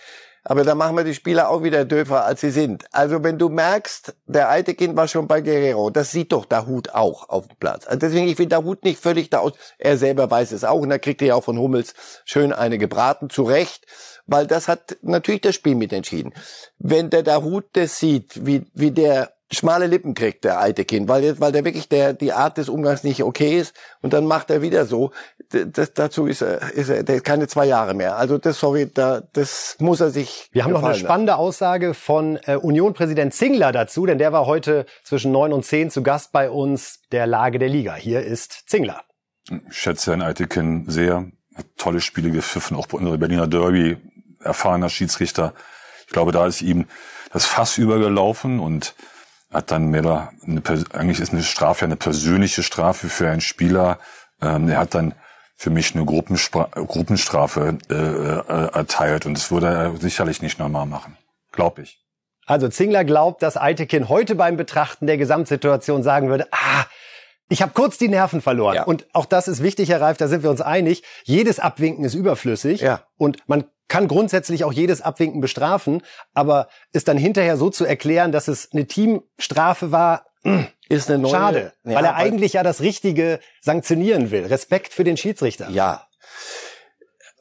Aber 0.47 0.63
da 0.63 0.75
machen 0.75 0.95
wir 0.97 1.05
die 1.05 1.15
Spieler 1.15 1.49
auch 1.49 1.63
wieder 1.63 1.87
döfer, 1.87 2.27
als 2.27 2.43
sie 2.43 2.51
sind. 2.51 2.85
Also 2.93 3.25
wenn 3.25 3.39
du 3.39 3.49
merkst, 3.49 4.15
der 4.27 4.51
alte 4.51 4.75
Kind 4.75 4.95
war 4.95 5.09
schon 5.09 5.27
bei 5.27 5.41
Guerrero, 5.41 5.89
das 5.89 6.11
sieht 6.11 6.33
doch 6.33 6.45
der 6.45 6.67
Hut 6.67 6.91
auch 6.91 7.31
auf 7.31 7.49
dem 7.49 7.57
Platz. 7.57 7.87
Also 7.87 8.01
deswegen, 8.01 8.29
ich 8.29 8.37
der 8.37 8.63
Hut 8.63 8.85
nicht 8.85 9.01
völlig 9.01 9.31
da 9.31 9.39
aus. 9.39 9.53
Er 9.79 9.97
selber 9.97 10.31
weiß 10.31 10.53
es 10.53 10.65
auch 10.65 10.81
und 10.81 10.91
da 10.91 10.99
kriegt 10.99 11.23
er 11.23 11.29
ja 11.29 11.35
auch 11.35 11.45
von 11.45 11.59
Hummels 11.59 11.95
schön 12.27 12.53
eine 12.53 12.77
gebraten, 12.77 13.31
zu 13.31 13.45
Recht, 13.45 13.87
weil 14.27 14.47
das 14.47 14.69
hat 14.69 14.99
natürlich 15.01 15.41
das 15.41 15.55
Spiel 15.55 15.77
mitentschieden. 15.77 16.35
Wenn 16.79 17.09
der 17.09 17.23
der 17.23 17.43
Hut 17.43 17.65
das 17.73 17.99
sieht, 17.99 18.45
wie, 18.45 18.67
wie 18.75 18.91
der 18.91 19.34
schmale 19.51 19.87
Lippen 19.87 20.15
kriegt, 20.15 20.45
der 20.45 20.59
alte 20.59 20.85
Kind, 20.85 21.09
weil, 21.09 21.39
weil 21.41 21.53
der 21.53 21.65
wirklich 21.65 21.89
der, 21.89 22.13
die 22.13 22.33
Art 22.33 22.57
des 22.59 22.69
Umgangs 22.69 23.05
nicht 23.05 23.23
okay 23.23 23.59
ist 23.59 23.75
und 24.01 24.13
dann 24.13 24.27
macht 24.27 24.51
er 24.51 24.63
wieder 24.63 24.87
so. 24.87 25.13
Das, 25.51 25.93
dazu 25.93 26.27
ist 26.27 26.43
er, 26.43 26.73
ist 26.73 26.89
er 26.89 27.03
der 27.03 27.17
ist 27.17 27.25
keine 27.25 27.47
zwei 27.47 27.67
Jahre 27.67 27.95
mehr. 27.95 28.17
Also 28.17 28.39
das, 28.39 28.59
sorry, 28.59 28.91
da, 28.93 29.23
das 29.33 29.77
muss 29.79 30.01
er 30.01 30.11
sich. 30.11 30.49
Wir 30.53 30.65
haben 30.65 30.73
noch 30.73 30.83
eine 30.83 30.95
spannende 30.95 31.37
Aussage 31.37 31.95
von 31.95 32.39
äh, 32.47 32.57
Union-Präsident 32.57 33.35
Zingler 33.35 33.73
dazu, 33.73 34.07
denn 34.07 34.19
der 34.19 34.33
war 34.33 34.47
heute 34.47 34.87
zwischen 35.05 35.33
neun 35.33 35.53
und 35.53 35.65
zehn 35.65 35.91
zu 35.91 36.03
Gast 36.03 36.33
bei 36.33 36.51
uns 36.51 37.01
der 37.13 37.27
Lage 37.27 37.59
der 37.59 37.69
Liga. 37.69 37.95
Hier 37.95 38.23
ist 38.23 38.69
Zingler. 38.69 39.03
Ich 39.69 39.77
schätze 39.77 40.13
Herrn 40.13 40.23
Eitekin 40.23 40.87
sehr. 40.89 41.27
Hat 41.55 41.67
tolle 41.77 42.01
Spiele 42.01 42.33
gepfiffen, 42.33 42.77
auch 42.77 42.89
bei 42.89 42.99
unserer 42.99 43.17
Berliner 43.17 43.47
Derby, 43.47 43.97
erfahrener 44.41 44.89
Schiedsrichter. 44.89 45.55
Ich 46.07 46.13
glaube, 46.13 46.33
da 46.33 46.47
ist 46.47 46.63
ihm 46.63 46.87
das 47.33 47.47
Fass 47.47 47.79
übergelaufen 47.79 48.59
und 48.59 48.95
hat 49.55 49.71
dann 49.71 49.87
mehr 49.87 50.33
eine, 50.47 50.63
eigentlich 50.93 51.21
ist 51.21 51.33
eine 51.33 51.43
Strafe 51.43 51.85
eine 51.85 51.97
persönliche 51.97 52.63
Strafe 52.63 53.09
für 53.09 53.31
einen 53.31 53.41
Spieler. 53.41 53.99
Ähm, 54.43 54.69
er 54.69 54.79
hat 54.79 54.95
dann 54.95 55.15
für 55.57 55.71
mich 55.71 55.95
eine 55.95 56.05
Gruppenstra 56.05 56.69
Gruppenstrafe 56.75 57.79
äh, 57.89 57.95
äh, 57.95 58.75
erteilt 58.75 59.25
und 59.25 59.37
das 59.37 59.51
würde 59.51 59.69
er 59.69 59.97
sicherlich 59.97 60.43
nicht 60.43 60.59
normal 60.59 60.87
machen, 60.87 61.17
glaube 61.53 61.83
ich. 61.83 62.01
Also 62.47 62.69
Zingler 62.69 63.05
glaubt, 63.05 63.43
dass 63.43 63.57
Eitekin 63.57 64.09
heute 64.09 64.35
beim 64.35 64.57
Betrachten 64.57 65.07
der 65.07 65.17
Gesamtsituation 65.17 66.03
sagen 66.03 66.29
würde, 66.29 66.47
ah, 66.51 66.85
ich 67.49 67.63
habe 67.63 67.73
kurz 67.75 67.99
die 67.99 68.09
Nerven 68.09 68.41
verloren. 68.41 68.77
Ja. 68.77 68.85
Und 68.85 69.07
auch 69.13 69.27
das 69.27 69.49
ist 69.49 69.63
wichtig, 69.63 69.91
Herr 69.91 70.01
Reif, 70.01 70.17
da 70.17 70.29
sind 70.29 70.43
wir 70.43 70.51
uns 70.51 70.61
einig. 70.61 71.03
Jedes 71.25 71.59
Abwinken 71.59 72.05
ist 72.05 72.15
überflüssig. 72.15 72.81
Ja. 72.81 73.03
Und 73.17 73.39
man 73.47 73.65
kann 73.87 74.09
grundsätzlich 74.09 74.65
auch 74.65 74.73
jedes 74.73 75.03
Abwinken 75.03 75.41
bestrafen. 75.41 76.03
Aber 76.33 76.69
ist 76.93 77.09
dann 77.09 77.19
hinterher 77.19 77.57
so 77.57 77.71
zu 77.71 77.85
erklären, 77.85 78.33
dass 78.33 78.49
es 78.49 78.71
eine 78.73 78.87
Teamstrafe 78.87 79.93
war, 79.93 80.27
ist 80.89 81.11
eine 81.11 81.19
neue, 81.19 81.31
schade. 81.33 81.73
Ja, 81.85 81.97
weil 81.97 82.05
er 82.05 82.17
eigentlich 82.17 82.55
ja 82.55 82.63
das 82.63 82.81
Richtige 82.81 83.41
sanktionieren 83.61 84.31
will. 84.31 84.47
Respekt 84.47 84.93
für 84.93 85.05
den 85.05 85.17
Schiedsrichter. 85.17 85.69
Ja. 85.71 86.07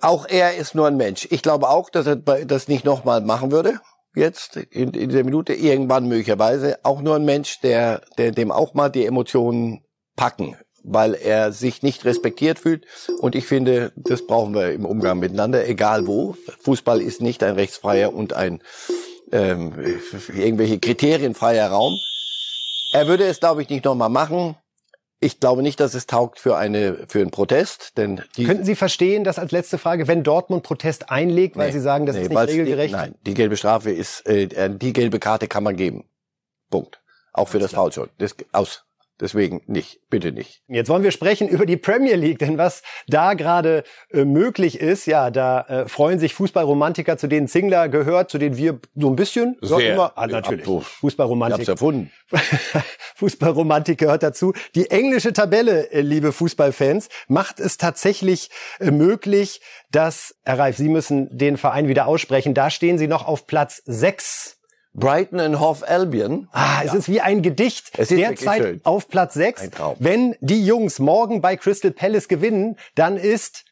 Auch 0.02 0.28
er 0.28 0.56
ist 0.56 0.76
nur 0.76 0.88
ein 0.88 0.98
Mensch. 0.98 1.28
Ich 1.32 1.42
glaube 1.42 1.70
auch, 1.70 1.90
dass 1.90 2.08
er 2.08 2.18
das 2.18 2.68
nicht 2.68 2.84
nochmal 2.84 3.22
machen 3.22 3.52
würde 3.52 3.80
jetzt 4.16 4.58
in, 4.58 4.92
in 4.92 5.10
der 5.10 5.24
Minute 5.24 5.54
irgendwann 5.54 6.08
möglicherweise 6.08 6.80
auch 6.84 7.02
nur 7.02 7.16
ein 7.16 7.26
Mensch, 7.26 7.60
der, 7.62 8.02
der 8.18 8.32
dem 8.32 8.52
auch 8.52 8.74
mal 8.74 8.90
die 8.90 9.06
Emotionen 9.06 9.84
packen, 10.16 10.58
weil 10.84 11.16
er 11.16 11.52
sich 11.52 11.84
nicht 11.84 12.06
respektiert 12.06 12.60
fühlt. 12.60 12.86
Und 13.20 13.36
ich 13.36 13.46
finde, 13.46 13.94
das 13.96 14.26
brauchen 14.26 14.54
wir 14.54 14.72
im 14.72 14.86
Umgang 14.86 15.20
miteinander, 15.20 15.68
egal 15.68 16.08
wo. 16.08 16.36
Fußball 16.62 17.02
ist 17.02 17.22
nicht 17.22 17.44
ein 17.44 17.56
rechtsfreier 17.56 18.14
und 18.14 18.34
ein 18.34 18.62
ähm, 19.32 19.74
irgendwelche 20.34 20.80
kriterienfreier 20.80 21.70
Raum. 21.70 21.98
Er 22.94 23.08
würde 23.08 23.26
es, 23.26 23.40
glaube 23.40 23.64
ich, 23.64 23.70
nicht 23.70 23.86
nochmal 23.86 24.10
machen. 24.10 24.56
Ich 25.20 25.40
glaube 25.40 25.64
nicht, 25.64 25.80
dass 25.80 25.94
es 25.94 26.06
taugt 26.06 26.38
für 26.38 26.58
eine 26.58 27.06
für 27.08 27.22
einen 27.22 27.32
Protest, 27.32 27.98
denn 27.98 28.22
die 28.36 28.44
könnten 28.44 28.66
Sie 28.66 28.76
verstehen, 28.76 29.24
dass 29.24 29.40
als 29.40 29.54
letzte 29.54 29.78
Frage, 29.78 30.10
wenn 30.10 30.22
Dortmund 30.22 30.64
Protest 30.64 31.10
einlegt, 31.10 31.56
weil 31.56 31.68
nee, 31.68 31.74
Sie 31.74 31.80
sagen, 31.80 32.06
das 32.06 32.18
nee, 32.18 32.24
ist 32.24 32.30
nicht 32.30 32.40
regelgerecht? 32.40 32.94
Die, 32.94 32.98
nein, 32.98 33.16
die 33.26 33.34
gelbe 33.34 33.56
Strafe 33.56 33.92
ist 33.92 34.28
äh, 34.28 34.70
die 34.70 34.92
gelbe 34.92 35.20
Karte 35.20 35.48
kann 35.48 35.64
man 35.64 35.78
geben. 35.78 36.04
Punkt. 36.70 37.02
Auch 37.32 37.48
für 37.48 37.60
das 37.60 37.72
Foul 37.72 37.94
schon. 37.94 38.10
Das 38.18 38.36
aus. 38.52 38.84
Deswegen 39.20 39.62
nicht, 39.68 40.00
bitte 40.10 40.32
nicht. 40.32 40.64
Jetzt 40.68 40.90
wollen 40.90 41.04
wir 41.04 41.12
sprechen 41.12 41.48
über 41.48 41.68
die 41.68 41.78
Premier 41.78 42.16
League, 42.16 42.40
denn 42.40 42.58
was 42.58 42.82
da 43.08 43.36
gerade 43.36 43.84
äh, 44.12 44.26
möglich 44.26 44.80
ist, 44.80 45.06
ja, 45.06 45.30
da 45.30 45.62
äh, 45.62 45.88
freuen 45.88 46.18
sich 46.18 46.34
Fußballromantiker, 46.34 47.18
zu 47.18 47.28
denen 47.28 47.48
Zingler 47.48 47.90
gehört, 47.90 48.32
zu 48.32 48.40
denen 48.40 48.58
wir 48.58 48.80
so 48.96 49.10
ein 49.10 49.16
bisschen, 49.16 49.56
Sehr. 49.62 49.94
immer, 49.94 50.14
ah, 50.16 50.26
natürlich, 50.26 50.66
Fußballromantik. 50.66 51.68
Erfunden. 51.68 52.12
Fußballromantik 53.16 54.00
gehört 54.00 54.24
dazu. 54.24 54.54
Die 54.74 54.90
englische 54.90 55.32
Tabelle, 55.32 55.92
äh, 55.92 56.02
liebe 56.02 56.32
Fußballfans, 56.32 57.10
macht 57.28 57.60
es 57.60 57.78
tatsächlich 57.78 58.50
äh, 58.80 58.90
möglich, 58.90 59.62
dass, 59.92 60.36
Herr 60.44 60.58
Reif, 60.58 60.78
Sie 60.78 60.90
müssen 60.90 61.38
den 61.38 61.58
Verein 61.58 61.88
wieder 61.88 62.08
aussprechen, 62.08 62.56
da 62.56 62.72
stehen 62.72 62.98
Sie 62.98 63.08
noch 63.08 63.28
auf 63.28 63.46
Platz 63.46 63.84
sechs 63.86 64.58
Brighton 64.94 65.40
and 65.40 65.60
Hove 65.60 65.88
Albion. 65.88 66.48
Ah, 66.52 66.82
es 66.84 66.94
ja. 66.94 67.00
ist 67.00 67.10
wie 67.10 67.22
ein 67.22 67.42
Gedicht. 67.42 67.92
Es 67.98 68.12
ist 68.12 68.18
Derzeit 68.18 68.62
schön. 68.62 68.82
auf 68.84 69.08
Platz 69.08 69.34
6. 69.34 69.70
Wenn 70.00 70.36
die 70.40 70.66
Jungs 70.66 71.00
morgen 71.00 71.42
bei 71.42 71.58
Crystal 71.58 71.92
Palace 71.92 72.28
gewinnen, 72.28 72.78
dann 72.96 73.18
ist 73.18 73.66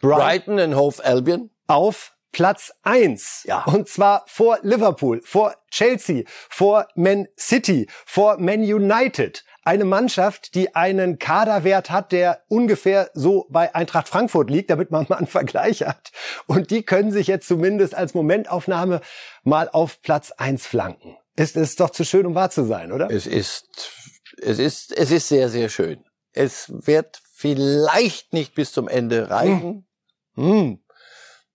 Brighton, 0.00 0.18
Brighton 0.18 0.60
and 0.60 0.76
Hove 0.76 1.04
Albion 1.04 1.50
auf 1.66 2.14
Platz 2.32 2.72
1. 2.82 3.44
Ja. 3.44 3.64
Und 3.64 3.88
zwar 3.88 4.24
vor 4.26 4.58
Liverpool, 4.62 5.20
vor 5.24 5.54
Chelsea, 5.70 6.24
vor 6.48 6.86
Man 6.94 7.28
City, 7.38 7.88
vor 8.06 8.38
Man 8.38 8.60
United. 8.60 9.44
eine 9.64 9.84
Mannschaft, 9.84 10.54
die 10.54 10.74
einen 10.74 11.18
Kaderwert 11.18 11.90
hat, 11.90 12.12
der 12.12 12.42
ungefähr 12.48 13.10
so 13.12 13.46
bei 13.50 13.74
Eintracht 13.74 14.08
Frankfurt 14.08 14.50
liegt, 14.50 14.70
damit 14.70 14.90
man 14.90 15.04
mal 15.08 15.16
einen 15.16 15.26
Vergleich 15.26 15.82
hat. 15.82 16.10
Und 16.46 16.70
die 16.70 16.82
können 16.82 17.12
sich 17.12 17.26
jetzt 17.26 17.48
zumindest 17.48 17.94
als 17.94 18.14
Momentaufnahme 18.14 19.00
mal 19.42 19.68
auf 19.70 20.00
Platz 20.02 20.32
eins 20.32 20.66
flanken. 20.66 21.16
Ist 21.36 21.56
es 21.56 21.76
doch 21.76 21.90
zu 21.90 22.04
schön, 22.04 22.26
um 22.26 22.34
wahr 22.34 22.50
zu 22.50 22.64
sein, 22.64 22.92
oder? 22.92 23.10
Es 23.10 23.26
ist, 23.26 23.92
es 24.40 24.58
ist, 24.58 24.92
es 24.92 25.10
ist 25.10 25.28
sehr, 25.28 25.48
sehr 25.48 25.68
schön. 25.68 26.04
Es 26.32 26.72
wird 26.86 27.20
vielleicht 27.32 28.32
nicht 28.32 28.54
bis 28.54 28.72
zum 28.72 28.88
Ende 28.88 29.30
reichen. 29.30 29.86
Hm. 30.34 30.50
Hm. 30.50 30.80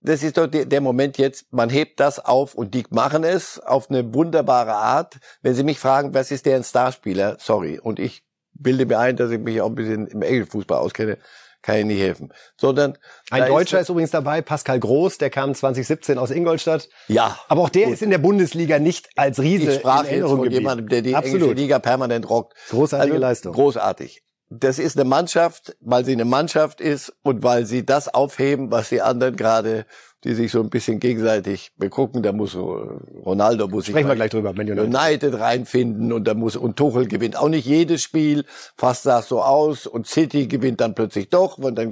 Das 0.03 0.21
ist 0.21 0.37
doch 0.37 0.47
der 0.47 0.81
Moment 0.81 1.17
jetzt, 1.17 1.51
man 1.51 1.69
hebt 1.69 1.99
das 1.99 2.19
auf 2.19 2.55
und 2.55 2.73
die 2.73 2.83
machen 2.89 3.23
es 3.23 3.59
auf 3.59 3.89
eine 3.89 4.13
wunderbare 4.13 4.73
Art. 4.73 5.17
Wenn 5.41 5.55
Sie 5.55 5.63
mich 5.63 5.79
fragen, 5.79 6.13
was 6.13 6.29
ist 6.29 6.45
der 6.45 6.57
ein 6.57 6.63
Starspieler? 6.63 7.37
Sorry. 7.39 7.79
Und 7.79 7.99
ich 7.99 8.23
bilde 8.53 8.85
mir 8.85 8.99
ein, 8.99 9.15
dass 9.15 9.31
ich 9.31 9.39
mich 9.39 9.61
auch 9.61 9.69
ein 9.69 9.75
bisschen 9.75 10.07
im 10.07 10.21
englischen 10.21 10.51
Fußball 10.51 10.77
auskenne 10.77 11.17
kann 11.63 11.77
ich 11.77 11.85
nicht 11.85 12.01
helfen. 12.01 12.31
Sondern 12.57 12.97
ein 13.31 13.47
Deutscher 13.47 13.77
ist, 13.77 13.83
ist, 13.83 13.89
übrigens 13.89 14.11
dabei, 14.11 14.41
Pascal 14.41 14.79
Groß, 14.79 15.17
der 15.17 15.29
kam 15.29 15.55
2017 15.55 16.17
aus 16.19 16.29
Ingolstadt. 16.29 16.89
Ja. 17.07 17.39
Aber 17.47 17.61
auch 17.61 17.69
der 17.69 17.85
gut. 17.85 17.93
ist 17.93 18.03
in 18.03 18.11
der 18.11 18.17
Bundesliga 18.19 18.77
nicht 18.77 19.09
als 19.15 19.39
Riese 19.39 19.71
ich 19.71 19.79
sprach 19.79 20.03
in 20.03 20.09
Erinnerung 20.09 20.43
jetzt 20.43 20.45
von 20.47 20.53
jemandem, 20.53 20.89
der 20.89 21.01
die 21.01 21.15
Absolut. 21.15 21.41
englische 21.41 21.61
Liga 21.61 21.79
permanent 21.79 22.29
rockt. 22.29 22.53
Großartige 22.69 23.13
also, 23.13 23.21
Leistung. 23.21 23.53
Großartig. 23.53 24.22
Das 24.59 24.77
ist 24.77 24.97
eine 24.97 25.09
Mannschaft, 25.09 25.75
weil 25.81 26.05
sie 26.05 26.11
eine 26.11 26.25
Mannschaft 26.25 26.79
ist 26.79 27.13
und 27.23 27.43
weil 27.43 27.65
sie 27.65 27.85
das 27.85 28.13
aufheben, 28.13 28.71
was 28.71 28.89
die 28.89 29.01
anderen 29.01 29.35
gerade 29.35 29.85
die 30.23 30.35
sich 30.35 30.51
so 30.51 30.61
ein 30.61 30.69
bisschen 30.69 30.99
gegenseitig 30.99 31.73
begucken. 31.77 32.23
Da 32.23 32.31
muss 32.31 32.55
Ronaldo 32.55 33.67
muss 33.67 33.87
Sprechen 33.87 34.07
wir 34.07 34.15
gleich 34.15 34.31
drüber, 34.31 34.51
United. 34.51 34.79
United 34.79 35.39
reinfinden 35.39 36.13
und 36.13 36.27
da 36.27 36.33
muss 36.33 36.55
und 36.55 36.77
Tuchel 36.77 37.07
gewinnt 37.07 37.37
auch 37.37 37.49
nicht 37.49 37.65
jedes 37.65 38.01
Spiel. 38.01 38.45
Fast 38.77 39.03
sah 39.03 39.19
es 39.19 39.27
so 39.27 39.41
aus 39.41 39.85
und 39.85 40.07
City 40.07 40.47
gewinnt 40.47 40.81
dann 40.81 40.95
plötzlich 40.95 41.29
doch 41.29 41.57
und 41.57 41.75
dann 41.75 41.91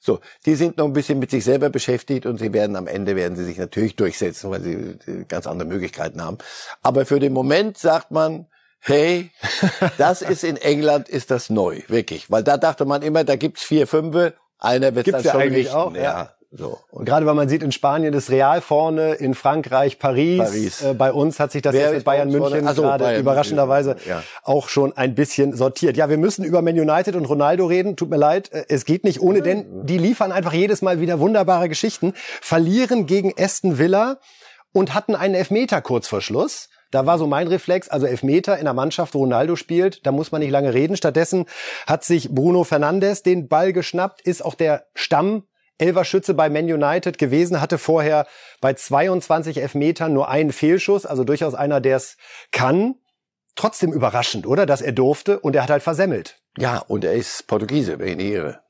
so. 0.00 0.20
Die 0.46 0.54
sind 0.54 0.76
noch 0.76 0.86
ein 0.86 0.92
bisschen 0.92 1.18
mit 1.18 1.30
sich 1.30 1.44
selber 1.44 1.70
beschäftigt 1.70 2.26
und 2.26 2.38
sie 2.38 2.52
werden 2.52 2.76
am 2.76 2.86
Ende 2.86 3.16
werden 3.16 3.36
sie 3.36 3.44
sich 3.44 3.58
natürlich 3.58 3.96
durchsetzen, 3.96 4.50
weil 4.50 4.62
sie 4.62 5.24
ganz 5.26 5.46
andere 5.46 5.68
Möglichkeiten 5.68 6.22
haben. 6.22 6.38
Aber 6.82 7.04
für 7.04 7.18
den 7.18 7.32
Moment 7.32 7.78
sagt 7.78 8.10
man 8.10 8.46
Hey, 8.84 9.30
das 9.98 10.22
ist 10.22 10.42
in 10.42 10.56
England 10.56 11.08
ist 11.08 11.30
das 11.30 11.50
neu, 11.50 11.82
wirklich, 11.88 12.30
weil 12.30 12.42
da 12.42 12.56
dachte 12.56 12.84
man 12.84 13.02
immer, 13.02 13.22
da 13.24 13.36
gibt's 13.36 13.62
vier, 13.62 13.86
fünfe, 13.86 14.34
einer 14.58 14.94
wird 14.94 15.12
das 15.12 15.30
schon 15.30 15.40
richten. 15.40 15.74
Auch, 15.74 15.94
ja. 15.94 16.02
ja. 16.02 16.30
So. 16.54 16.78
Und 16.90 17.06
gerade 17.06 17.24
weil 17.24 17.34
man 17.34 17.48
sieht, 17.48 17.62
in 17.62 17.72
Spanien 17.72 18.12
ist 18.12 18.28
Real 18.28 18.60
vorne, 18.60 19.14
in 19.14 19.34
Frankreich 19.34 19.98
Paris. 19.98 20.38
Paris. 20.38 20.82
Äh, 20.82 20.92
bei 20.92 21.10
uns 21.10 21.40
hat 21.40 21.50
sich 21.50 21.62
das 21.62 21.74
jetzt 21.74 21.94
mit 21.94 22.04
Bayern 22.04 22.28
München 22.28 22.68
so, 22.74 22.82
gerade 22.82 23.04
Bayern 23.04 23.20
überraschenderweise 23.20 23.96
ja. 24.06 24.22
auch 24.42 24.68
schon 24.68 24.94
ein 24.94 25.14
bisschen 25.14 25.56
sortiert. 25.56 25.96
Ja, 25.96 26.10
wir 26.10 26.18
müssen 26.18 26.44
über 26.44 26.60
Man 26.60 26.78
United 26.78 27.16
und 27.16 27.24
Ronaldo 27.24 27.64
reden. 27.64 27.96
Tut 27.96 28.10
mir 28.10 28.18
leid, 28.18 28.52
äh, 28.52 28.66
es 28.68 28.84
geht 28.84 29.04
nicht 29.04 29.22
ohne, 29.22 29.40
denn 29.40 29.86
die 29.86 29.96
liefern 29.96 30.30
einfach 30.30 30.52
jedes 30.52 30.82
Mal 30.82 31.00
wieder 31.00 31.20
wunderbare 31.20 31.70
Geschichten. 31.70 32.12
Verlieren 32.42 33.06
gegen 33.06 33.32
Aston 33.38 33.78
Villa 33.78 34.18
und 34.72 34.92
hatten 34.92 35.14
einen 35.14 35.34
Elfmeter 35.34 35.80
kurz 35.80 36.06
vor 36.06 36.20
Schluss. 36.20 36.68
Da 36.92 37.06
war 37.06 37.18
so 37.18 37.26
mein 37.26 37.48
Reflex, 37.48 37.88
also 37.88 38.06
Elfmeter 38.06 38.58
in 38.58 38.64
der 38.64 38.74
Mannschaft, 38.74 39.14
wo 39.14 39.20
Ronaldo 39.20 39.56
spielt, 39.56 40.06
da 40.06 40.12
muss 40.12 40.30
man 40.30 40.40
nicht 40.40 40.50
lange 40.50 40.74
reden. 40.74 40.96
Stattdessen 40.96 41.46
hat 41.86 42.04
sich 42.04 42.30
Bruno 42.30 42.62
Fernandes 42.62 43.22
den 43.24 43.48
Ball 43.48 43.72
geschnappt, 43.72 44.20
ist 44.20 44.44
auch 44.44 44.54
der 44.54 44.86
Stamm 44.94 45.44
Elverschütze 45.78 46.34
bei 46.34 46.48
Man 46.50 46.66
United 46.66 47.18
gewesen, 47.18 47.60
hatte 47.60 47.78
vorher 47.78 48.26
bei 48.60 48.74
22 48.74 49.56
Elfmetern 49.56 50.12
nur 50.12 50.28
einen 50.28 50.52
Fehlschuss, 50.52 51.06
also 51.06 51.24
durchaus 51.24 51.54
einer, 51.54 51.80
der 51.80 51.96
es 51.96 52.16
kann. 52.52 52.94
Trotzdem 53.54 53.92
überraschend, 53.92 54.46
oder? 54.46 54.64
Dass 54.64 54.80
er 54.80 54.92
durfte 54.92 55.40
und 55.40 55.56
er 55.56 55.64
hat 55.64 55.70
halt 55.70 55.82
versemmelt. 55.82 56.40
Ja, 56.58 56.78
und 56.78 57.04
er 57.04 57.14
ist 57.14 57.46
Portugiese, 57.46 57.98
wenn 57.98 58.06
ich 58.06 58.26
ihn 58.26 58.32
irre. 58.32 58.61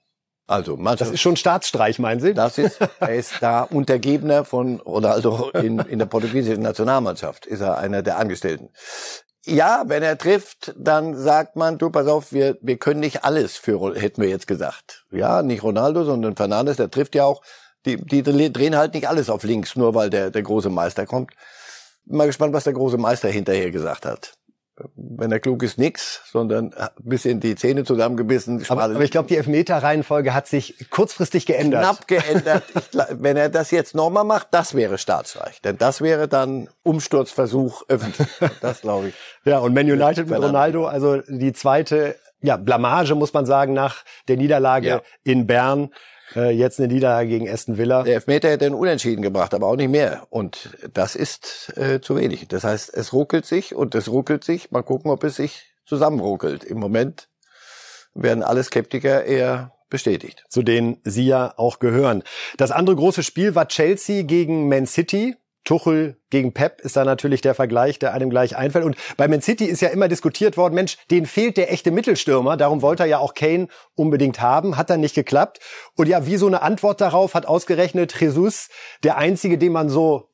Also, 0.53 0.77
Mannschaft, 0.77 1.01
das 1.03 1.15
ist 1.15 1.21
schon 1.21 1.37
Staatsstreich, 1.37 1.99
meinen 1.99 2.21
Sie? 2.21 2.35
Das 2.35 2.59
ist, 2.59 2.79
er 3.01 3.15
ist 3.15 3.35
da 3.41 3.62
Untergebener 3.62 4.45
von 4.45 4.81
Ronaldo 4.81 5.51
in, 5.51 5.79
in 5.79 5.99
der 5.99 6.07
portugiesischen 6.07 6.62
Nationalmannschaft. 6.62 7.47
Ist 7.47 7.61
er 7.61 7.79
einer 7.79 8.03
der 8.03 8.19
Angestellten 8.19 8.71
ja, 9.45 9.83
wenn 9.87 10.03
er 10.03 10.19
trifft, 10.19 10.73
dann 10.77 11.17
sagt 11.17 11.57
man, 11.57 11.79
du, 11.79 11.91
pass 11.91 12.07
auf, 12.07 12.33
wir, 12.33 12.59
wir 12.61 12.77
können 12.77 13.01
nicht 13.01 13.25
alles 13.25 13.57
für, 13.57 13.95
hätten 13.95 14.23
wir 14.23 14.29
jetzt 14.29 14.47
gesagt. 14.47 15.05
Ja, 15.11 15.43
nicht 15.43 15.62
Ronaldo, 15.62 16.05
sondern 16.05 16.37
Fernandes, 16.37 16.77
der 16.77 16.91
trifft 16.91 17.15
ja 17.15 17.25
auch. 17.25 17.43
Die, 17.85 17.97
die 17.97 18.23
drehen 18.23 18.77
halt 18.77 18.95
nicht 18.95 19.09
alles 19.09 19.29
auf 19.29 19.43
links, 19.43 19.75
nur 19.75 19.97
weil 19.97 20.11
der, 20.11 20.31
der 20.31 20.43
große 20.43 20.71
Meister 20.71 21.07
kommt. 21.07 21.33
Bin 22.05 22.19
mal 22.19 22.29
gespannt, 22.29 22.55
was 22.55 22.62
der 22.65 22.73
große 22.73 22.99
Meister 22.99 23.29
hinterher 23.29 23.73
gesagt 23.73 24.07
hat 24.07 24.35
wenn 24.95 25.33
er 25.33 25.40
klug 25.40 25.62
ist, 25.62 25.79
nix, 25.79 26.23
sondern 26.31 26.73
ein 26.75 26.88
bisschen 26.99 27.40
die 27.40 27.55
Zähne 27.55 27.85
zusammengebissen. 27.85 28.64
Aber, 28.68 28.85
aber 28.85 29.01
ich 29.01 29.11
glaube, 29.11 29.29
die 29.29 29.37
Elfmeter-Reihenfolge 29.37 30.35
hat 30.35 30.47
sich 30.47 30.90
kurzfristig 30.90 31.47
geändert. 31.47 31.83
Knapp 31.83 32.09
geändert. 32.09 32.64
ich, 32.75 32.99
wenn 33.11 33.37
er 33.37 33.49
das 33.49 33.71
jetzt 33.71 33.95
nochmal 33.95 34.25
macht, 34.25 34.49
das 34.51 34.75
wäre 34.75 34.99
Staatsreich. 34.99 35.61
Denn 35.62 35.79
das 35.79 36.01
wäre 36.01 36.29
dann 36.29 36.68
Umsturzversuch 36.83 37.85
öffentlich. 37.88 38.29
Das 38.61 38.81
glaube 38.83 39.09
ich. 39.09 39.14
ja, 39.45 39.59
und 39.59 39.75
Man 39.75 39.90
United 39.90 40.29
mit 40.29 40.40
Ronaldo, 40.40 40.87
also 40.87 41.18
die 41.29 41.53
zweite 41.53 42.16
ja, 42.42 42.57
Blamage, 42.57 43.14
muss 43.14 43.33
man 43.33 43.47
sagen, 43.47 43.73
nach 43.73 44.05
der 44.29 44.37
Niederlage 44.37 44.88
ja. 44.88 45.03
in 45.25 45.47
Bern. 45.47 45.90
Äh, 46.37 46.51
jetzt 46.51 46.79
eine 46.79 46.92
Niederlage 46.92 47.29
gegen 47.29 47.49
Aston 47.49 47.79
Villa. 47.79 48.03
Der 48.03 48.14
Elfmeter 48.14 48.51
hätte 48.51 48.66
einen 48.66 48.75
Unentschieden 48.75 49.23
gebracht, 49.23 49.55
aber 49.55 49.66
auch 49.66 49.77
nicht 49.77 49.90
mehr. 49.90 50.27
Und 50.31 50.71
das 50.92 51.14
ist 51.14 51.73
äh, 51.77 52.01
zu 52.01 52.16
wenig. 52.16 52.49
Das 52.49 52.64
heißt, 52.64 52.95
es 52.95 53.12
ruckelt 53.12 53.47
sich 53.47 53.75
und 53.75 53.95
es 53.95 54.09
ruckelt 54.09 54.45
sich. 54.45 54.71
Mal 54.71 54.83
gucken, 54.83 55.11
ob 55.11 55.25
es 55.25 55.37
sich 55.37 55.75
zusammenruckelt. 55.85 56.64
Im 56.64 56.79
Moment 56.79 57.29
werden 58.14 58.42
alle 58.42 58.62
Skeptiker 58.62 59.25
eher 59.25 59.73
bestätigt. 59.88 60.45
Zu 60.49 60.62
denen 60.62 60.99
Sie 61.05 61.27
ja 61.27 61.53
auch 61.57 61.79
gehören. 61.79 62.23
Das 62.57 62.71
andere 62.71 62.97
große 62.97 63.23
Spiel 63.23 63.55
war 63.55 63.68
Chelsea 63.68 64.23
gegen 64.23 64.68
Man 64.68 64.87
City. 64.87 65.37
Tuchel 65.64 66.16
gegen 66.31 66.53
Pep 66.53 66.81
ist 66.81 66.96
da 66.96 67.05
natürlich 67.05 67.40
der 67.40 67.55
Vergleich, 67.55 67.98
der 67.98 68.12
einem 68.12 68.31
gleich 68.31 68.57
einfällt. 68.57 68.85
Und 68.85 68.96
bei 69.16 69.29
Man 69.29 69.42
City 69.42 69.64
ist 69.64 69.81
ja 69.81 69.88
immer 69.88 70.09
diskutiert 70.09 70.57
worden, 70.57 70.75
Mensch, 70.75 70.96
denen 71.11 71.27
fehlt 71.27 71.57
der 71.57 71.72
echte 71.72 71.90
Mittelstürmer. 71.90 72.57
Darum 72.57 72.83
wollte 72.83 73.05
er 73.05 73.09
ja 73.09 73.18
auch 73.18 73.35
Kane 73.35 73.68
unbedingt 73.94 74.40
haben. 74.40 74.77
Hat 74.77 74.90
dann 74.90 75.01
nicht 75.01 75.14
geklappt. 75.14 75.61
Und 75.96 76.09
ja, 76.09 76.27
wie 76.27 76.37
so 76.37 76.46
eine 76.46 76.62
Antwort 76.62 77.01
darauf 77.01 77.35
hat 77.35 77.46
ausgerechnet 77.46 78.18
Jesus, 78.18 78.68
der 79.05 79.16
einzige, 79.16 79.59
den 79.59 79.72
man 79.72 79.88
so 79.88 80.29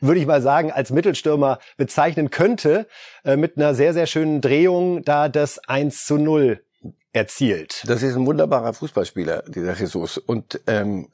würde 0.00 0.20
ich 0.20 0.26
mal 0.26 0.40
sagen, 0.40 0.72
als 0.72 0.90
Mittelstürmer 0.90 1.58
bezeichnen 1.76 2.30
könnte, 2.30 2.86
äh, 3.24 3.36
mit 3.36 3.56
einer 3.56 3.74
sehr, 3.74 3.92
sehr 3.92 4.06
schönen 4.06 4.40
Drehung 4.40 5.02
da 5.02 5.28
das 5.28 5.58
1 5.58 6.06
zu 6.06 6.16
0 6.16 6.64
erzielt. 7.12 7.82
Das 7.86 8.02
ist 8.02 8.16
ein 8.16 8.26
wunderbarer 8.26 8.72
Fußballspieler, 8.72 9.44
dieser 9.48 9.74
Jesus. 9.74 10.16
Und 10.16 10.60
ähm, 10.66 11.08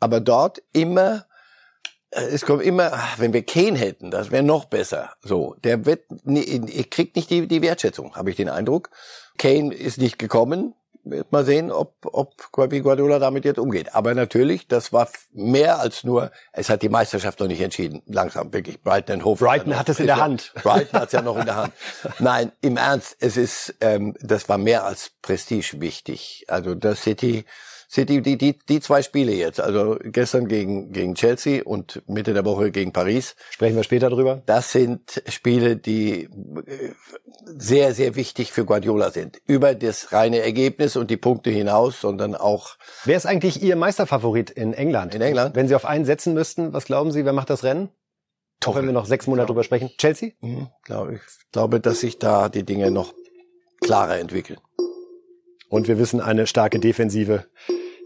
aber 0.00 0.20
dort 0.20 0.62
immer 0.72 1.26
es 2.10 2.44
kommt 2.44 2.62
immer, 2.62 2.92
wenn 3.18 3.32
wir 3.32 3.44
Kane 3.44 3.78
hätten, 3.78 4.10
das 4.10 4.30
wäre 4.30 4.42
noch 4.42 4.64
besser. 4.64 5.10
So, 5.22 5.54
der 5.62 5.84
wird, 5.84 6.04
kriegt 6.90 7.16
nicht 7.16 7.30
die, 7.30 7.46
die 7.46 7.62
Wertschätzung, 7.62 8.16
habe 8.16 8.30
ich 8.30 8.36
den 8.36 8.48
Eindruck. 8.48 8.90
Kane 9.36 9.74
ist 9.74 9.98
nicht 9.98 10.18
gekommen. 10.18 10.74
Wird 11.04 11.32
mal 11.32 11.44
sehen, 11.44 11.70
ob, 11.70 11.94
ob 12.02 12.34
wie 12.70 12.80
Guardiola 12.80 13.18
damit 13.18 13.46
jetzt 13.46 13.58
umgeht. 13.58 13.94
Aber 13.94 14.14
natürlich, 14.14 14.68
das 14.68 14.92
war 14.92 15.08
mehr 15.32 15.78
als 15.78 16.04
nur, 16.04 16.30
es 16.52 16.68
hat 16.68 16.82
die 16.82 16.90
Meisterschaft 16.90 17.40
noch 17.40 17.46
nicht 17.46 17.62
entschieden. 17.62 18.02
Langsam, 18.06 18.52
wirklich. 18.52 18.82
Brighton 18.82 19.24
Hof. 19.24 19.38
Brighton 19.38 19.78
hat 19.78 19.88
es 19.88 20.00
in 20.00 20.06
der 20.06 20.16
Hand. 20.16 20.52
Brighton 20.62 21.00
hat 21.00 21.06
es 21.06 21.12
ja 21.12 21.22
noch 21.22 21.38
in 21.38 21.46
der 21.46 21.56
Hand. 21.56 21.72
Nein, 22.18 22.52
im 22.60 22.76
Ernst, 22.76 23.16
es 23.20 23.38
ist, 23.38 23.76
ähm, 23.80 24.16
das 24.20 24.50
war 24.50 24.58
mehr 24.58 24.84
als 24.84 25.12
Prestige 25.22 25.80
wichtig. 25.80 26.44
Also 26.48 26.74
das 26.74 27.02
City, 27.02 27.46
City, 27.90 28.20
die, 28.20 28.36
die, 28.36 28.58
die 28.58 28.80
zwei 28.80 29.00
Spiele 29.00 29.32
jetzt, 29.32 29.60
also 29.60 29.96
gestern 30.02 30.46
gegen, 30.46 30.92
gegen 30.92 31.14
Chelsea 31.14 31.62
und 31.64 32.02
Mitte 32.06 32.34
der 32.34 32.44
Woche 32.44 32.70
gegen 32.70 32.92
Paris. 32.92 33.34
Sprechen 33.50 33.76
wir 33.76 33.82
später 33.82 34.10
drüber. 34.10 34.42
Das 34.44 34.72
sind 34.72 35.22
Spiele, 35.26 35.76
die 35.76 36.24
äh, 36.24 36.92
sehr, 37.46 37.94
sehr 37.94 38.14
wichtig 38.14 38.52
für 38.52 38.66
Guardiola 38.66 39.10
sind. 39.10 39.40
Über 39.46 39.74
das 39.74 40.12
reine 40.12 40.40
Ergebnis 40.40 40.96
und 40.96 41.10
die 41.10 41.16
Punkte 41.16 41.48
hinaus, 41.48 42.02
sondern 42.02 42.34
auch. 42.34 42.76
Wer 43.04 43.16
ist 43.16 43.24
eigentlich 43.24 43.62
Ihr 43.62 43.76
Meisterfavorit 43.76 44.50
in 44.50 44.74
England? 44.74 45.14
In 45.14 45.22
England? 45.22 45.56
Wenn 45.56 45.66
Sie 45.66 45.74
auf 45.74 45.86
einen 45.86 46.04
setzen 46.04 46.34
müssten, 46.34 46.74
was 46.74 46.84
glauben 46.84 47.10
Sie, 47.10 47.24
wer 47.24 47.32
macht 47.32 47.48
das 47.48 47.64
Rennen? 47.64 47.88
Auch 48.66 48.74
wenn 48.74 48.84
wir 48.84 48.92
noch 48.92 49.06
sechs 49.06 49.26
Monate 49.26 49.46
drüber 49.46 49.64
sprechen. 49.64 49.90
Chelsea? 49.96 50.32
Mhm, 50.40 50.68
glaube 50.84 51.14
ich. 51.14 51.20
glaube, 51.52 51.80
dass 51.80 52.00
sich 52.00 52.18
da 52.18 52.48
die 52.48 52.64
Dinge 52.64 52.90
noch 52.90 53.14
klarer 53.80 54.18
entwickeln. 54.18 54.58
Und 55.68 55.88
wir 55.88 55.98
wissen, 55.98 56.20
eine 56.20 56.46
starke 56.46 56.78
Defensive 56.78 57.44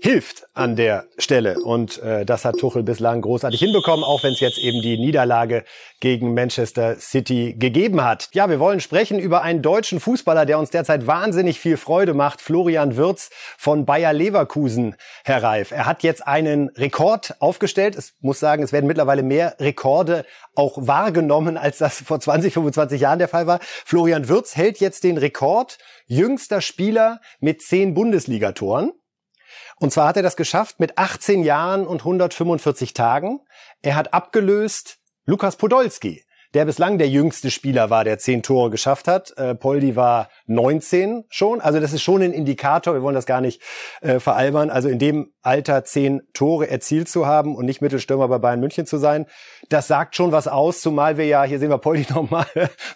hilft 0.02 0.48
an 0.52 0.74
der 0.74 1.06
Stelle. 1.16 1.60
Und 1.60 2.02
äh, 2.02 2.26
das 2.26 2.44
hat 2.44 2.58
Tuchel 2.58 2.82
bislang 2.82 3.20
großartig 3.20 3.60
hinbekommen, 3.60 4.04
auch 4.04 4.24
wenn 4.24 4.32
es 4.32 4.40
jetzt 4.40 4.58
eben 4.58 4.82
die 4.82 4.98
Niederlage 4.98 5.62
gegen 6.00 6.34
Manchester 6.34 6.96
City 6.98 7.54
gegeben 7.56 8.02
hat. 8.02 8.28
Ja, 8.32 8.50
wir 8.50 8.58
wollen 8.58 8.80
sprechen 8.80 9.20
über 9.20 9.42
einen 9.42 9.62
deutschen 9.62 10.00
Fußballer, 10.00 10.44
der 10.44 10.58
uns 10.58 10.70
derzeit 10.70 11.06
wahnsinnig 11.06 11.60
viel 11.60 11.76
Freude 11.76 12.14
macht, 12.14 12.40
Florian 12.40 12.96
Wirz 12.96 13.30
von 13.56 13.86
Bayer 13.86 14.12
Leverkusen, 14.12 14.96
Herr 15.22 15.44
Reif. 15.44 15.70
Er 15.70 15.86
hat 15.86 16.02
jetzt 16.02 16.26
einen 16.26 16.70
Rekord 16.70 17.36
aufgestellt. 17.38 17.94
Es 17.94 18.14
muss 18.20 18.40
sagen, 18.40 18.64
es 18.64 18.72
werden 18.72 18.88
mittlerweile 18.88 19.22
mehr 19.22 19.54
Rekorde 19.60 20.24
auch 20.56 20.78
wahrgenommen, 20.80 21.56
als 21.56 21.78
das 21.78 22.02
vor 22.02 22.18
20, 22.18 22.52
25 22.52 23.00
Jahren 23.00 23.20
der 23.20 23.28
Fall 23.28 23.46
war. 23.46 23.60
Florian 23.62 24.26
Wirz 24.26 24.56
hält 24.56 24.80
jetzt 24.80 25.04
den 25.04 25.16
Rekord 25.16 25.78
jüngster 26.12 26.60
Spieler 26.60 27.20
mit 27.40 27.62
zehn 27.62 27.94
Bundesligatoren. 27.94 28.92
Und 29.80 29.92
zwar 29.92 30.08
hat 30.08 30.16
er 30.16 30.22
das 30.22 30.36
geschafft 30.36 30.78
mit 30.78 30.98
18 30.98 31.42
Jahren 31.42 31.86
und 31.86 32.00
145 32.00 32.92
Tagen. 32.92 33.40
Er 33.80 33.96
hat 33.96 34.12
abgelöst 34.12 34.98
Lukas 35.24 35.56
Podolski, 35.56 36.22
der 36.54 36.66
bislang 36.66 36.98
der 36.98 37.08
jüngste 37.08 37.50
Spieler 37.50 37.88
war, 37.88 38.04
der 38.04 38.18
zehn 38.18 38.42
Tore 38.42 38.68
geschafft 38.70 39.08
hat. 39.08 39.36
Äh, 39.38 39.54
Poldi 39.54 39.96
war 39.96 40.28
19 40.46 41.24
schon. 41.30 41.62
Also 41.62 41.80
das 41.80 41.94
ist 41.94 42.02
schon 42.02 42.22
ein 42.22 42.32
Indikator. 42.32 42.92
Wir 42.92 43.02
wollen 43.02 43.14
das 43.14 43.26
gar 43.26 43.40
nicht 43.40 43.62
äh, 44.02 44.20
veralbern. 44.20 44.68
Also 44.68 44.90
in 44.90 44.98
dem 44.98 45.32
Alter 45.40 45.84
zehn 45.84 46.20
Tore 46.34 46.68
erzielt 46.68 47.08
zu 47.08 47.26
haben 47.26 47.56
und 47.56 47.64
nicht 47.64 47.80
Mittelstürmer 47.80 48.28
bei 48.28 48.38
Bayern 48.38 48.60
München 48.60 48.84
zu 48.84 48.98
sein, 48.98 49.26
das 49.70 49.88
sagt 49.88 50.14
schon 50.14 50.30
was 50.30 50.46
aus. 50.46 50.82
Zumal 50.82 51.16
wir 51.16 51.26
ja, 51.26 51.42
hier 51.44 51.58
sehen 51.58 51.70
wir 51.70 51.78
Poldi 51.78 52.06
nochmal 52.12 52.46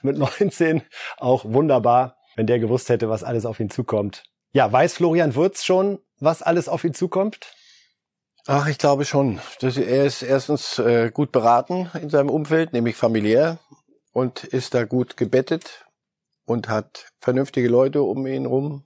mit 0.02 0.18
19, 0.18 0.83
auch 1.16 1.44
wunderbar, 1.46 2.15
wenn 2.37 2.46
der 2.46 2.61
gewusst 2.61 2.88
hätte, 2.88 3.09
was 3.09 3.25
alles 3.25 3.44
auf 3.46 3.59
ihn 3.59 3.70
zukommt. 3.70 4.22
Ja, 4.53 4.70
weiß 4.70 4.94
Florian 4.94 5.35
Würz 5.35 5.64
schon, 5.64 5.99
was 6.20 6.42
alles 6.42 6.68
auf 6.68 6.85
ihn 6.85 6.94
zukommt? 6.94 7.53
Ach, 8.46 8.68
ich 8.68 8.79
glaube 8.79 9.05
schon. 9.05 9.40
Er 9.61 10.05
ist 10.07 10.22
erstens 10.22 10.79
äh, 10.79 11.11
gut 11.12 11.33
beraten 11.33 11.90
in 12.01 12.11
seinem 12.11 12.31
Umfeld, 12.31 12.72
nämlich 12.72 12.94
familiär, 12.94 13.59
und 14.12 14.44
ist 14.44 14.75
da 14.75 14.85
gut 14.85 15.16
gebettet 15.16 15.85
und 16.44 16.68
hat 16.68 17.07
vernünftige 17.20 17.68
Leute 17.68 18.03
um 18.03 18.27
ihn 18.27 18.46
rum. 18.46 18.85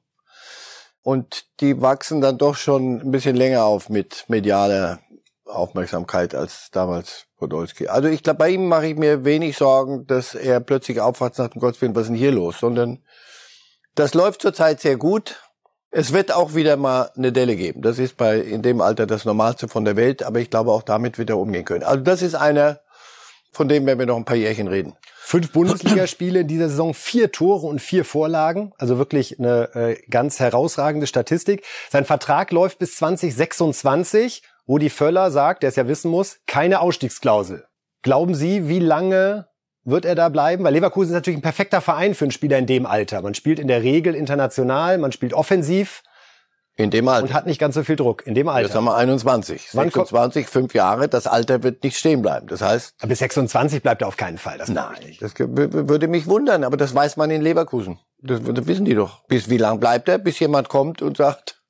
Und 1.03 1.45
die 1.61 1.81
wachsen 1.81 2.21
dann 2.21 2.39
doch 2.39 2.57
schon 2.57 3.01
ein 3.01 3.11
bisschen 3.11 3.37
länger 3.37 3.65
auf 3.65 3.91
mit 3.91 4.25
medialer 4.29 5.01
Aufmerksamkeit 5.45 6.35
als 6.35 6.71
damals 6.71 7.27
Podolski. 7.37 7.89
Also 7.89 8.09
ich 8.09 8.23
glaube, 8.23 8.39
bei 8.39 8.51
ihm 8.51 8.67
mache 8.67 8.87
ich 8.89 8.97
mir 8.97 9.25
wenig 9.25 9.57
Sorgen, 9.57 10.07
dass 10.07 10.35
er 10.35 10.61
plötzlich 10.61 11.01
aufwacht 11.01 11.39
nach 11.39 11.49
dem 11.49 11.61
Gotteswillen, 11.61 11.95
was 11.95 12.03
ist 12.03 12.09
denn 12.09 12.17
hier 12.17 12.33
los, 12.33 12.59
sondern 12.59 13.03
das 13.94 14.14
läuft 14.14 14.42
zurzeit 14.42 14.81
sehr 14.81 14.96
gut 14.96 15.37
es 15.90 16.12
wird 16.12 16.33
auch 16.33 16.55
wieder 16.55 16.76
mal 16.76 17.11
eine 17.16 17.33
Delle 17.33 17.57
geben. 17.57 17.83
Das 17.83 17.98
ist 17.98 18.16
bei 18.16 18.38
in 18.38 18.62
dem 18.62 18.81
Alter 18.81 19.07
das 19.07 19.24
Normalste 19.24 19.68
von 19.68 19.85
der 19.85 19.96
Welt, 19.96 20.22
aber 20.22 20.38
ich 20.38 20.50
glaube 20.50 20.70
auch 20.70 20.83
damit 20.83 21.18
wird 21.18 21.31
er 21.31 21.38
umgehen 21.38 21.64
können. 21.64 21.83
Also 21.83 22.03
das 22.03 22.22
ist 22.22 22.35
einer, 22.35 22.81
von 23.53 23.68
dem 23.68 23.87
werden 23.87 23.98
wir 23.98 24.07
noch 24.07 24.16
ein 24.16 24.24
paar 24.24 24.37
Jährchen 24.37 24.68
reden. 24.68 24.94
Fünf 25.18 25.53
Bundesligaspiele 25.53 26.40
in 26.40 26.48
dieser 26.48 26.68
Saison, 26.68 26.94
vier 26.94 27.33
Tore 27.33 27.66
und 27.66 27.81
vier 27.81 28.05
Vorlagen, 28.05 28.72
also 28.79 28.98
wirklich 28.98 29.38
eine 29.38 29.74
äh, 29.74 29.96
ganz 30.09 30.40
herausragende 30.40 31.07
Statistik. 31.07 31.64
Sein 31.90 32.05
Vertrag 32.05 32.53
läuft 32.53 32.79
bis 32.79 32.96
2026. 32.96 34.42
Rudi 34.68 34.90
Völler 34.90 35.31
sagt, 35.31 35.62
der 35.62 35.70
es 35.70 35.76
ja 35.76 35.88
wissen 35.88 36.11
muss, 36.11 36.38
keine 36.46 36.81
Ausstiegsklausel. 36.81 37.64
Glauben 38.03 38.35
Sie, 38.35 38.68
wie 38.68 38.79
lange 38.79 39.50
wird 39.85 40.05
er 40.05 40.14
da 40.14 40.29
bleiben? 40.29 40.64
Weil 40.64 40.75
Leverkusen 40.75 41.11
ist 41.11 41.14
natürlich 41.14 41.38
ein 41.38 41.43
perfekter 41.43 41.81
Verein 41.81 42.14
für 42.14 42.25
einen 42.25 42.33
Spieler 42.33 42.59
in 42.59 42.66
dem 42.66 42.87
Alter. 42.87 43.23
Man 43.23 43.35
spielt 43.35 43.59
in 43.59 43.69
der 43.69 43.83
Regel 43.83 44.14
international, 44.14 44.99
man 44.99 45.12
spielt 45.12 45.35
offensiv. 45.35 46.03
In 46.77 46.90
dem 46.90 47.09
Alter. 47.09 47.25
Und 47.25 47.35
hat 47.35 47.47
nicht 47.47 47.59
ganz 47.59 47.75
so 47.75 47.83
viel 47.83 47.97
Druck. 47.97 48.27
In 48.27 48.35
dem 48.35 48.49
Alter. 48.49 48.69
Jetzt 48.69 48.75
haben 48.75 48.85
wir 48.85 48.97
21. 48.97 49.69
Wann 49.75 49.90
26, 49.90 50.47
fünf 50.47 50.73
Jahre. 50.75 51.09
Das 51.09 51.27
Alter 51.27 51.62
wird 51.62 51.85
nicht 51.85 51.99
stehen 51.99 52.23
bleiben. 52.23 52.47
Das 52.47 52.62
heißt. 52.62 52.95
Aber 53.01 53.09
bis 53.09 53.19
26 53.19 53.83
bleibt 53.83 54.01
er 54.01 54.09
auf 54.09 54.16
keinen 54.16 54.38
Fall. 54.38 54.57
Das 54.57 54.71
nein. 54.71 54.97
Das 55.21 55.35
würde 55.38 56.09
mich 56.09 56.27
wundern. 56.27 56.64
Aber 56.64 56.79
das 56.79 56.95
weiß 56.95 57.19
man 57.19 57.31
in 57.31 57.43
Leverkusen. 57.43 57.99
Das, 58.23 58.40
das 58.43 58.66
wissen 58.66 58.87
die 58.87 58.95
doch. 58.95 59.25
Bis 59.27 59.51
wie 59.51 59.59
lang 59.59 59.79
bleibt 59.79 60.09
er? 60.09 60.19
Bis 60.19 60.38
jemand 60.38 60.71
kommt 60.71 61.03
und 61.03 61.19
sagt, 61.19 61.61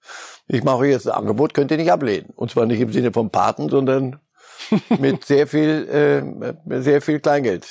ich 0.46 0.62
mache 0.62 0.86
jetzt 0.86 1.08
ein 1.08 1.14
Angebot, 1.14 1.54
könnt 1.54 1.70
ihr 1.70 1.76
nicht 1.76 1.90
ablehnen. 1.90 2.30
Und 2.36 2.50
zwar 2.50 2.66
nicht 2.66 2.80
im 2.80 2.92
Sinne 2.92 3.12
vom 3.12 3.30
Paten, 3.30 3.68
sondern 3.68 4.20
mit 4.98 5.24
sehr 5.24 5.46
viel, 5.46 5.88
äh, 6.68 6.82
sehr 6.82 7.02
viel 7.02 7.20
Kleingeld. 7.20 7.66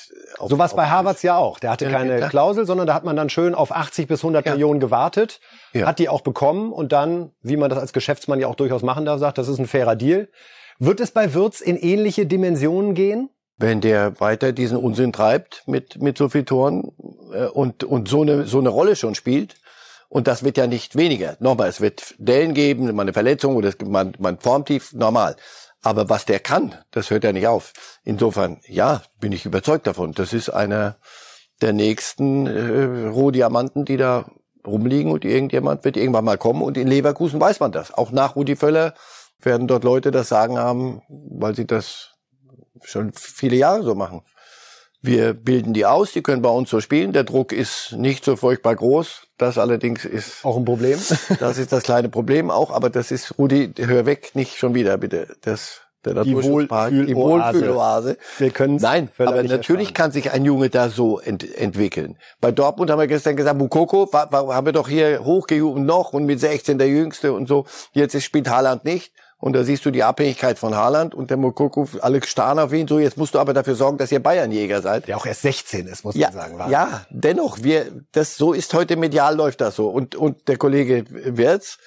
so 0.45 0.57
was 0.57 0.75
bei 0.75 0.87
Harvards 0.87 1.21
ja 1.23 1.37
auch. 1.37 1.59
Der 1.59 1.71
hatte 1.71 1.85
ja, 1.85 1.91
keine 1.91 2.19
ja. 2.19 2.29
Klausel, 2.29 2.65
sondern 2.65 2.87
da 2.87 2.93
hat 2.93 3.03
man 3.03 3.15
dann 3.15 3.29
schön 3.29 3.55
auf 3.55 3.71
80 3.71 4.07
bis 4.07 4.21
100 4.21 4.45
ja. 4.45 4.51
Millionen 4.53 4.79
gewartet, 4.79 5.39
hat 5.75 5.99
die 5.99 6.09
auch 6.09 6.21
bekommen 6.21 6.71
und 6.71 6.91
dann, 6.91 7.31
wie 7.41 7.57
man 7.57 7.69
das 7.69 7.79
als 7.79 7.93
Geschäftsmann 7.93 8.39
ja 8.39 8.47
auch 8.47 8.55
durchaus 8.55 8.83
machen 8.83 9.05
darf, 9.05 9.19
sagt, 9.19 9.37
das 9.37 9.47
ist 9.47 9.59
ein 9.59 9.67
fairer 9.67 9.95
Deal. 9.95 10.29
Wird 10.79 10.99
es 10.99 11.11
bei 11.11 11.33
Wirtz 11.33 11.61
in 11.61 11.75
ähnliche 11.75 12.25
Dimensionen 12.25 12.93
gehen? 12.93 13.29
Wenn 13.57 13.81
der 13.81 14.19
weiter 14.21 14.53
diesen 14.53 14.77
Unsinn 14.77 15.11
treibt 15.11 15.63
mit, 15.67 16.01
mit 16.01 16.17
so 16.17 16.29
viel 16.29 16.45
Toren 16.45 16.93
äh, 17.33 17.47
und, 17.47 17.83
und 17.83 18.07
so 18.07 18.21
eine, 18.21 18.45
so 18.45 18.59
eine 18.59 18.69
Rolle 18.69 18.95
schon 18.95 19.15
spielt, 19.15 19.55
und 20.09 20.27
das 20.27 20.43
wird 20.43 20.57
ja 20.57 20.65
nicht 20.65 20.95
weniger. 20.95 21.37
Nochmal, 21.39 21.69
es 21.69 21.81
wird 21.81 22.15
Dellen 22.17 22.55
geben, 22.55 22.93
mal 22.95 23.03
eine 23.03 23.13
Verletzung 23.13 23.55
oder 23.55 23.69
es, 23.69 23.77
man, 23.79 24.13
man 24.17 24.39
formtief, 24.39 24.91
normal. 24.93 25.35
Aber 25.81 26.09
was 26.09 26.25
der 26.25 26.39
kann, 26.39 26.75
das 26.91 27.09
hört 27.09 27.23
ja 27.23 27.31
nicht 27.31 27.47
auf. 27.47 27.73
Insofern, 28.03 28.59
ja, 28.67 29.01
bin 29.19 29.31
ich 29.31 29.45
überzeugt 29.45 29.87
davon. 29.87 30.11
Das 30.13 30.33
ist 30.33 30.49
einer 30.49 30.97
der 31.61 31.73
nächsten 31.73 32.47
äh, 32.47 33.07
Rohdiamanten, 33.07 33.85
die 33.85 33.97
da 33.97 34.25
rumliegen 34.65 35.11
und 35.11 35.25
irgendjemand 35.25 35.85
wird 35.85 35.97
irgendwann 35.97 36.25
mal 36.25 36.37
kommen. 36.37 36.61
Und 36.61 36.77
in 36.77 36.87
Leverkusen 36.87 37.39
weiß 37.39 37.59
man 37.59 37.71
das. 37.71 37.93
Auch 37.93 38.11
nach 38.11 38.35
Rudi 38.35 38.55
Völler 38.55 38.93
werden 39.39 39.67
dort 39.67 39.83
Leute 39.83 40.11
das 40.11 40.29
Sagen 40.29 40.57
haben, 40.57 41.01
weil 41.07 41.55
sie 41.55 41.65
das 41.65 42.15
schon 42.83 43.11
viele 43.13 43.55
Jahre 43.55 43.83
so 43.83 43.95
machen. 43.95 44.21
Wir 45.01 45.33
bilden 45.33 45.73
die 45.73 45.85
aus, 45.85 46.11
die 46.11 46.21
können 46.21 46.41
bei 46.41 46.49
uns 46.49 46.69
so 46.69 46.81
spielen. 46.81 47.13
Der 47.13 47.23
Druck 47.23 47.53
ist 47.53 47.93
nicht 47.93 48.25
so 48.25 48.35
furchtbar 48.35 48.75
groß. 48.75 49.27
Das 49.37 49.57
allerdings 49.57 50.03
ist 50.03 50.43
auch 50.43 50.57
ein 50.57 50.65
Problem. 50.65 50.99
das 51.39 51.57
ist 51.57 51.71
das 51.71 51.83
kleine 51.83 52.09
Problem 52.09 52.51
auch, 52.51 52.71
aber 52.71 52.89
das 52.89 53.11
ist 53.11 53.37
Rudi, 53.37 53.73
hör 53.77 54.05
weg, 54.05 54.31
nicht 54.33 54.57
schon 54.57 54.75
wieder 54.75 54.97
bitte. 54.97 55.35
Das 55.41 55.81
der 56.05 56.13
Naturschutzpark, 56.13 56.91
die, 56.91 57.13
Wohlfühloase. 57.13 58.17
Wir 58.37 58.51
können 58.51 58.77
Nein, 58.77 59.09
aber 59.17 59.43
natürlich 59.43 59.93
kann 59.93 60.11
sich 60.13 60.31
ein 60.31 60.45
Junge 60.45 60.69
da 60.69 60.89
so 60.89 61.19
ent 61.19 61.43
entwickeln. 61.57 62.17
Bei 62.39 62.51
Dortmund 62.51 62.89
haben 62.89 62.99
wir 62.99 63.07
gestern 63.07 63.35
gesagt, 63.35 63.57
Mukoko 63.57 64.07
war, 64.13 64.31
war, 64.31 64.55
haben 64.55 64.65
wir 64.65 64.71
doch 64.71 64.87
hier 64.87 65.25
hochgejubelt 65.25 65.85
noch 65.85 66.13
und 66.13 66.25
mit 66.25 66.39
16 66.39 66.77
der 66.77 66.87
Jüngste 66.87 67.33
und 67.33 67.47
so. 67.47 67.65
Jetzt 67.91 68.21
spielt 68.23 68.49
Haaland 68.49 68.85
nicht. 68.85 69.11
Und 69.41 69.53
da 69.53 69.63
siehst 69.63 69.85
du 69.85 69.91
die 69.91 70.03
Abhängigkeit 70.03 70.59
von 70.59 70.75
Haaland 70.75 71.15
und 71.15 71.29
der 71.29 71.37
Mokoko, 71.37 71.87
alle 72.01 72.21
starren 72.23 72.59
auf 72.59 72.73
ihn. 72.73 72.89
So, 72.89 72.99
jetzt 72.99 73.17
musst 73.17 73.35
du 73.35 73.39
aber 73.39 73.53
dafür 73.53 73.75
sorgen, 73.75 73.97
dass 73.97 74.11
ihr 74.11 74.21
Bayernjäger 74.21 74.81
seid. 74.81 75.07
Der 75.07 75.15
auch 75.15 75.25
erst 75.25 75.43
16 75.43 75.87
ist, 75.87 76.03
muss 76.03 76.15
ja, 76.15 76.27
man 76.27 76.33
sagen. 76.33 76.59
War. 76.59 76.69
Ja, 76.69 77.05
dennoch, 77.09 77.63
wir, 77.63 77.85
das, 78.11 78.35
so 78.35 78.51
ist 78.51 78.73
heute 78.73 78.97
medial 78.97 79.35
läuft 79.37 79.61
das 79.61 79.77
so. 79.77 79.87
Und, 79.87 80.15
und 80.15 80.49
der 80.49 80.57
Kollege 80.57 81.05
Wirz, 81.09 81.77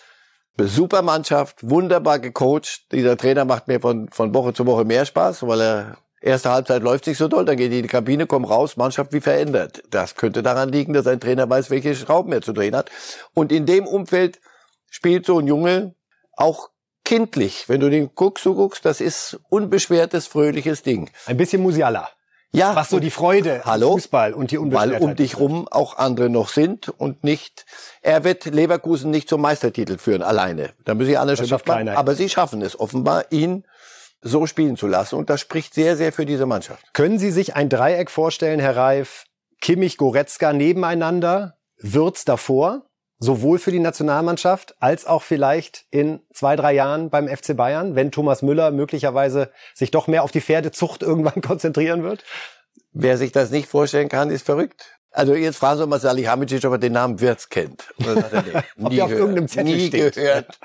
super 0.59 1.03
Mannschaft, 1.03 1.59
wunderbar 1.69 2.21
gecoacht. 2.21 2.91
Dieser 2.91 3.19
Trainer 3.19 3.45
macht 3.45 3.69
mir 3.69 3.81
von, 3.81 4.09
von 4.11 4.33
Woche 4.33 4.55
zu 4.55 4.65
Woche 4.65 4.87
mehr 4.87 5.05
Spaß, 5.05 5.47
weil 5.47 5.61
er 5.61 5.97
erste 6.23 6.51
Halbzeit 6.51 6.83
läuft 6.83 7.07
nicht 7.07 7.19
so 7.19 7.29
toll, 7.29 7.45
dann 7.45 7.57
geht 7.57 7.73
die 7.73 7.79
in 7.79 7.83
die 7.83 7.89
Kabine, 7.89 8.27
kommt 8.27 8.49
raus, 8.49 8.77
Mannschaft 8.77 9.13
wie 9.13 9.21
verändert. 9.21 9.83
Das 9.91 10.15
könnte 10.15 10.43
daran 10.43 10.71
liegen, 10.71 10.93
dass 10.93 11.07
ein 11.07 11.21
Trainer 11.21 11.51
weiß, 11.51 11.69
welche 11.71 11.95
Schrauben 11.95 12.33
er 12.33 12.41
zu 12.41 12.53
drehen 12.53 12.77
hat. 12.77 12.91
Und 13.35 13.53
in 13.53 13.67
dem 13.67 13.87
Umfeld 13.87 14.41
spielt 14.89 15.27
so 15.27 15.39
ein 15.39 15.47
Junge 15.47 15.95
auch 16.35 16.71
kindlich. 17.13 17.69
Wenn 17.69 17.81
du 17.81 17.91
den 17.91 18.15
guckst, 18.15 18.47
du 18.47 18.55
guckst, 18.55 18.87
das 18.87 19.03
ist 19.03 19.39
unbeschwertes, 19.51 20.27
fröhliches 20.27 20.83
Ding. 20.83 21.11
Ein 21.27 21.37
bisschen 21.37 21.61
Musiala. 21.61 22.09
Ja. 22.53 22.75
Was 22.75 22.89
so 22.89 23.01
die 23.01 23.11
Freude 23.11 23.63
hallo, 23.65 23.93
Fußball 23.93 24.33
und 24.33 24.51
die 24.51 24.59
Unbeschwertheit. 24.59 25.01
Weil 25.01 25.09
um 25.09 25.17
dich 25.17 25.39
rum 25.39 25.69
auch 25.71 25.97
andere 25.97 26.31
noch 26.31 26.49
sind 26.49 26.89
und 26.89 27.23
nicht, 27.23 27.67
er 28.01 28.25
wird 28.25 28.47
Leverkusen 28.47 29.11
nicht 29.11 29.29
zum 29.29 29.43
Meistertitel 29.43 29.99
führen 29.99 30.23
alleine. 30.23 30.71
Da 30.85 30.95
müssen 30.95 31.09
sie 31.09 31.17
alle 31.19 31.37
schon 31.37 31.49
machen. 31.49 31.89
Aber 31.91 32.15
sie 32.15 32.29
schaffen 32.29 32.63
es 32.63 32.79
offenbar, 32.79 33.27
ihn 33.31 33.65
so 34.23 34.47
spielen 34.47 34.77
zu 34.77 34.87
lassen. 34.87 35.17
Und 35.17 35.29
das 35.29 35.41
spricht 35.41 35.75
sehr, 35.75 35.97
sehr 35.97 36.13
für 36.13 36.25
diese 36.25 36.47
Mannschaft. 36.47 36.95
Können 36.95 37.19
Sie 37.19 37.31
sich 37.31 37.57
ein 37.57 37.69
Dreieck 37.69 38.11
vorstellen, 38.11 38.61
Herr 38.61 38.77
Reif? 38.77 39.25
Kimmich, 39.61 39.97
Goretzka 39.97 40.53
nebeneinander? 40.53 41.57
Würz 41.79 42.25
davor? 42.25 42.87
Sowohl 43.23 43.59
für 43.59 43.71
die 43.71 43.79
Nationalmannschaft 43.79 44.75
als 44.81 45.07
auch 45.07 45.23
vielleicht 45.23 45.85
in 45.91 46.21
zwei, 46.33 46.57
drei 46.57 46.75
Jahren 46.75 47.09
beim 47.09 47.29
FC 47.29 47.57
Bayern, 47.57 47.95
wenn 47.95 48.11
Thomas 48.11 48.43
Müller 48.43 48.73
möglicherweise 48.73 49.51
sich 49.75 49.93
doch 49.93 50.09
mehr 50.09 50.25
auf 50.25 50.33
die 50.33 50.41
Pferdezucht 50.41 51.03
irgendwann 51.03 51.41
konzentrieren 51.41 52.03
wird? 52.03 52.25
Wer 52.93 53.17
sich 53.17 53.33
das 53.33 53.51
nicht 53.51 53.69
vorstellen 53.69 54.09
kann, 54.09 54.31
ist 54.31 54.45
verrückt. 54.45 54.99
Also 55.13 55.35
jetzt 55.35 55.59
fragen 55.59 55.79
Sie 55.79 55.87
mal 55.87 56.01
Salihamidzic, 56.01 56.65
ob 56.65 56.73
er 56.73 56.79
den 56.79 56.95
Namen 56.95 57.21
Wirtz 57.21 57.49
kennt. 57.49 57.85
Oder 58.01 58.15
sagt 58.23 58.49
er, 58.53 58.65
nee, 58.77 58.89
nie 58.89 59.03
auf 59.03 59.11
irgendeinem 59.11 59.47
Zettel 59.47 59.77
nie 59.77 59.87
steht. 59.87 60.15
gehört, 60.15 60.59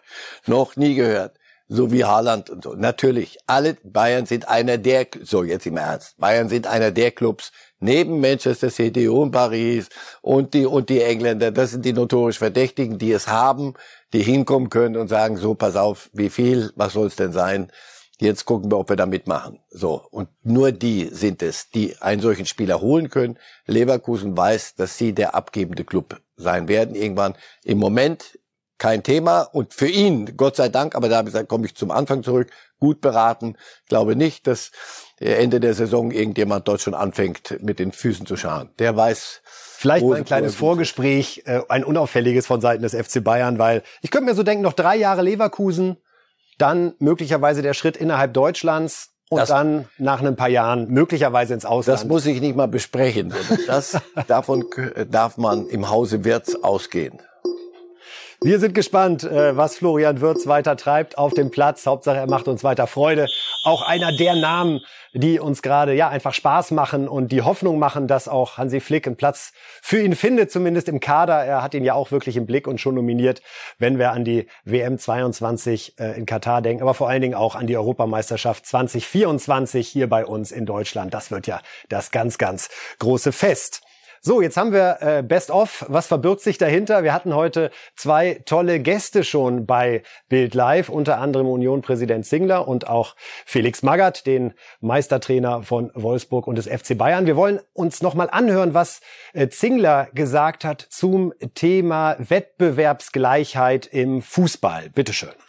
noch 0.47 0.75
nie 0.75 0.95
gehört. 0.95 1.37
So 1.69 1.91
wie 1.91 2.05
Haaland 2.05 2.49
und 2.49 2.63
so. 2.63 2.73
Natürlich, 2.75 3.37
alle 3.45 3.75
Bayern 3.83 4.25
sind 4.25 4.47
einer 4.47 4.77
der, 4.77 5.07
so 5.23 5.43
jetzt 5.43 5.65
im 5.65 5.77
Ernst, 5.77 6.17
Bayern 6.17 6.47
sind 6.47 6.65
einer 6.65 6.91
der 6.91 7.11
Clubs, 7.11 7.51
neben 7.79 8.21
Manchester 8.21 8.69
City 8.69 9.07
und 9.09 9.31
Paris 9.31 9.89
und 10.21 10.53
die, 10.53 10.65
und 10.65 10.89
die 10.89 11.01
Engländer, 11.01 11.51
das 11.51 11.71
sind 11.71 11.83
die 11.83 11.93
notorisch 11.93 12.37
Verdächtigen, 12.37 12.97
die 12.97 13.11
es 13.11 13.27
haben, 13.27 13.73
die 14.13 14.23
hinkommen 14.23 14.69
können 14.69 14.95
und 14.95 15.09
sagen, 15.09 15.37
so, 15.37 15.55
pass 15.55 15.75
auf, 15.75 16.09
wie 16.13 16.29
viel, 16.29 16.71
was 16.75 16.93
soll 16.93 17.07
es 17.07 17.17
denn 17.17 17.33
sein? 17.33 17.71
Jetzt 18.19 18.45
gucken 18.45 18.71
wir, 18.71 18.79
ob 18.79 18.89
wir 18.89 18.95
da 18.95 19.05
mitmachen. 19.05 19.59
So. 19.69 20.01
Und 20.09 20.29
nur 20.41 20.71
die 20.71 21.09
sind 21.11 21.43
es, 21.43 21.69
die 21.69 21.95
einen 22.01 22.21
solchen 22.21 22.47
Spieler 22.47 22.81
holen 22.81 23.09
können. 23.09 23.37
Leverkusen 23.67 24.35
weiß, 24.35 24.73
dass 24.73 24.97
sie 24.97 25.13
der 25.13 25.35
abgebende 25.35 25.83
Club 25.83 26.19
sein 26.35 26.67
werden 26.67 26.95
irgendwann. 26.95 27.35
Im 27.63 27.77
Moment 27.77 28.39
kein 28.77 29.03
Thema 29.03 29.41
und 29.41 29.73
für 29.73 29.87
ihn, 29.87 30.37
Gott 30.37 30.55
sei 30.55 30.69
Dank, 30.69 30.95
aber 30.95 31.09
da 31.09 31.23
komme 31.43 31.65
ich 31.65 31.75
zum 31.75 31.91
Anfang 31.91 32.23
zurück, 32.23 32.49
gut 32.79 33.01
beraten. 33.01 33.55
Ich 33.83 33.89
glaube 33.89 34.15
nicht, 34.15 34.47
dass 34.47 34.71
Ende 35.19 35.59
der 35.59 35.73
Saison 35.73 36.11
irgendjemand 36.11 36.67
dort 36.67 36.81
schon 36.81 36.93
anfängt, 36.93 37.57
mit 37.61 37.79
den 37.79 37.91
Füßen 37.91 38.25
zu 38.25 38.37
scharen. 38.37 38.69
Der 38.79 38.95
weiß. 38.95 39.41
Vielleicht 39.43 40.05
mal 40.05 40.17
ein 40.17 40.25
kleines 40.25 40.55
Vorgespräch, 40.55 41.43
äh, 41.45 41.61
ein 41.69 41.83
unauffälliges 41.83 42.47
von 42.47 42.61
Seiten 42.61 42.81
des 42.81 42.95
FC 42.95 43.23
Bayern, 43.23 43.59
weil 43.59 43.83
ich 44.01 44.09
könnte 44.09 44.25
mir 44.25 44.35
so 44.35 44.41
denken, 44.41 44.63
noch 44.63 44.73
drei 44.73 44.95
Jahre 44.95 45.21
Leverkusen, 45.21 45.97
dann 46.57 46.95
möglicherweise 46.97 47.61
der 47.61 47.75
Schritt 47.75 47.95
innerhalb 47.95 48.33
Deutschlands 48.33 49.11
und 49.29 49.39
das, 49.39 49.49
dann 49.49 49.87
nach 49.97 50.23
ein 50.23 50.35
paar 50.35 50.49
Jahren 50.49 50.89
möglicherweise 50.89 51.53
ins 51.53 51.65
Ausland. 51.65 51.99
Das 51.99 52.07
muss 52.07 52.25
ich 52.25 52.41
nicht 52.41 52.55
mal 52.55 52.67
besprechen. 52.67 53.33
Das, 53.67 53.99
davon 54.27 54.65
darf 55.11 55.37
man 55.37 55.67
im 55.67 55.89
Hause 55.89 56.23
Wirtz 56.23 56.55
ausgehen. 56.55 57.19
Wir 58.39 58.59
sind 58.59 58.75
gespannt, 58.75 59.23
äh, 59.23 59.57
was 59.57 59.77
Florian 59.77 60.21
Würz 60.21 60.45
weiter 60.45 60.77
treibt 60.77 61.17
auf 61.17 61.33
dem 61.33 61.49
Platz. 61.49 61.87
Hauptsache, 61.87 62.17
er 62.17 62.29
macht 62.29 62.47
uns 62.47 62.63
weiter 62.63 62.85
Freude. 62.85 63.25
Auch 63.63 63.81
einer 63.81 64.15
der 64.15 64.35
Namen, 64.35 64.81
die 65.13 65.39
uns 65.39 65.63
gerade 65.63 65.95
ja 65.95 66.09
einfach 66.09 66.35
Spaß 66.35 66.69
machen 66.69 67.07
und 67.07 67.31
die 67.31 67.41
Hoffnung 67.41 67.79
machen, 67.79 68.07
dass 68.07 68.27
auch 68.27 68.59
Hansi 68.59 68.79
Flick 68.79 69.07
einen 69.07 69.15
Platz 69.15 69.53
für 69.81 69.99
ihn 69.99 70.15
findet, 70.15 70.51
zumindest 70.51 70.87
im 70.87 70.99
Kader. 70.99 71.43
Er 71.45 71.63
hat 71.63 71.73
ihn 71.73 71.83
ja 71.83 71.95
auch 71.95 72.11
wirklich 72.11 72.37
im 72.37 72.45
Blick 72.45 72.67
und 72.67 72.79
schon 72.79 72.93
nominiert, 72.93 73.41
wenn 73.79 73.97
wir 73.97 74.11
an 74.11 74.23
die 74.23 74.45
WM 74.65 74.99
22 74.99 75.99
äh, 75.99 76.15
in 76.15 76.27
Katar 76.27 76.61
denken, 76.61 76.83
aber 76.83 76.93
vor 76.93 77.09
allen 77.09 77.23
Dingen 77.23 77.35
auch 77.35 77.55
an 77.55 77.65
die 77.65 77.75
Europameisterschaft 77.75 78.67
2024 78.67 79.87
hier 79.87 80.07
bei 80.07 80.23
uns 80.23 80.51
in 80.51 80.67
Deutschland. 80.67 81.11
Das 81.11 81.31
wird 81.31 81.47
ja 81.47 81.59
das 81.89 82.11
ganz, 82.11 82.37
ganz 82.37 82.69
große 82.99 83.31
Fest. 83.31 83.81
So, 84.21 84.41
jetzt 84.41 84.57
haben 84.57 84.71
wir 84.71 84.97
äh, 85.01 85.23
Best 85.23 85.51
of. 85.51 85.85
Was 85.89 86.07
verbirgt 86.07 86.41
sich 86.41 86.57
dahinter? 86.57 87.03
Wir 87.03 87.13
hatten 87.13 87.35
heute 87.35 87.71
zwei 87.95 88.41
tolle 88.45 88.79
Gäste 88.79 89.23
schon 89.23 89.65
bei 89.65 90.03
Bild 90.29 90.53
Live, 90.53 90.89
unter 90.89 91.19
anderem 91.19 91.47
Union-Präsident 91.47 92.25
Singler 92.25 92.67
und 92.67 92.87
auch 92.87 93.15
Felix 93.45 93.83
Magath, 93.83 94.25
den 94.25 94.53
Meistertrainer 94.81 95.63
von 95.63 95.91
Wolfsburg 95.93 96.47
und 96.47 96.57
des 96.57 96.67
FC 96.67 96.97
Bayern. 96.97 97.25
Wir 97.25 97.35
wollen 97.35 97.59
uns 97.73 98.01
nochmal 98.01 98.29
anhören, 98.29 98.73
was 98.73 99.01
äh, 99.33 99.47
Zingler 99.49 100.07
gesagt 100.13 100.65
hat 100.65 100.81
zum 100.81 101.33
Thema 101.53 102.15
Wettbewerbsgleichheit 102.19 103.87
im 103.87 104.21
Fußball. 104.21 104.89
Bitteschön. 104.89 105.46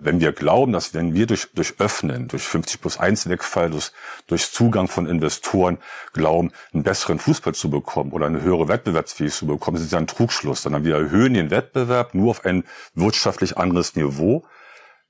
Wenn 0.00 0.20
wir 0.20 0.32
glauben, 0.32 0.72
dass 0.72 0.94
wenn 0.94 1.14
wir 1.14 1.26
durch, 1.26 1.48
durch 1.54 1.74
Öffnen, 1.78 2.28
durch 2.28 2.44
50 2.44 2.80
plus 2.80 2.98
1 2.98 3.28
Wegfall, 3.28 3.70
durch, 3.70 3.90
durch 4.28 4.52
Zugang 4.52 4.86
von 4.86 5.06
Investoren 5.06 5.78
glauben, 6.12 6.52
einen 6.72 6.84
besseren 6.84 7.18
Fußball 7.18 7.54
zu 7.54 7.68
bekommen 7.68 8.12
oder 8.12 8.26
eine 8.26 8.40
höhere 8.40 8.68
Wettbewerbsfähigkeit 8.68 9.38
zu 9.38 9.46
bekommen, 9.46 9.76
ist 9.76 9.90
ja 9.90 9.98
ein 9.98 10.06
Trugschluss, 10.06 10.62
sondern 10.62 10.84
wir 10.84 10.94
erhöhen 10.94 11.34
den 11.34 11.50
Wettbewerb 11.50 12.14
nur 12.14 12.30
auf 12.30 12.44
ein 12.44 12.62
wirtschaftlich 12.94 13.58
anderes 13.58 13.96
Niveau, 13.96 14.44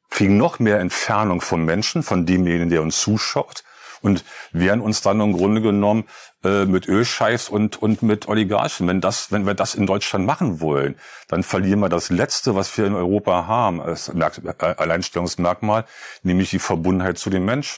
kriegen 0.09 0.38
noch 0.38 0.59
mehr 0.59 0.81
Entfernung 0.81 1.42
von 1.42 1.64
Menschen, 1.66 2.03
von 2.03 2.24
demjenigen, 2.24 2.70
der 2.70 2.81
uns 2.81 2.98
zuschaut 2.98 3.64
und 4.02 4.24
wehren 4.52 4.80
uns 4.80 5.00
dann 5.02 5.20
im 5.20 5.32
Grunde 5.32 5.61
genommen 5.61 6.04
äh, 6.44 6.64
mit 6.64 6.88
Ölscheiß 6.88 7.48
und, 7.48 7.80
und 7.82 8.02
mit 8.02 8.28
Oligarchen. 8.28 8.87
Wenn, 8.88 9.00
das, 9.00 9.32
wenn 9.32 9.46
wir 9.46 9.54
das 9.54 9.74
in 9.74 9.87
Deutschland 9.87 10.26
machen 10.26 10.61
wollen, 10.61 10.96
dann 11.28 11.42
verlieren 11.42 11.80
wir 11.80 11.88
das 11.88 12.11
Letzte, 12.11 12.54
was 12.54 12.76
wir 12.78 12.87
in 12.87 12.94
Europa 12.94 13.46
haben, 13.46 13.80
als 13.80 14.08
äh, 14.08 14.74
Alleinstellungsmerkmal, 14.76 15.84
nämlich 16.22 16.50
die 16.50 16.58
Verbundenheit 16.58 17.18
zu 17.18 17.30
den 17.30 17.44
Menschen. 17.44 17.76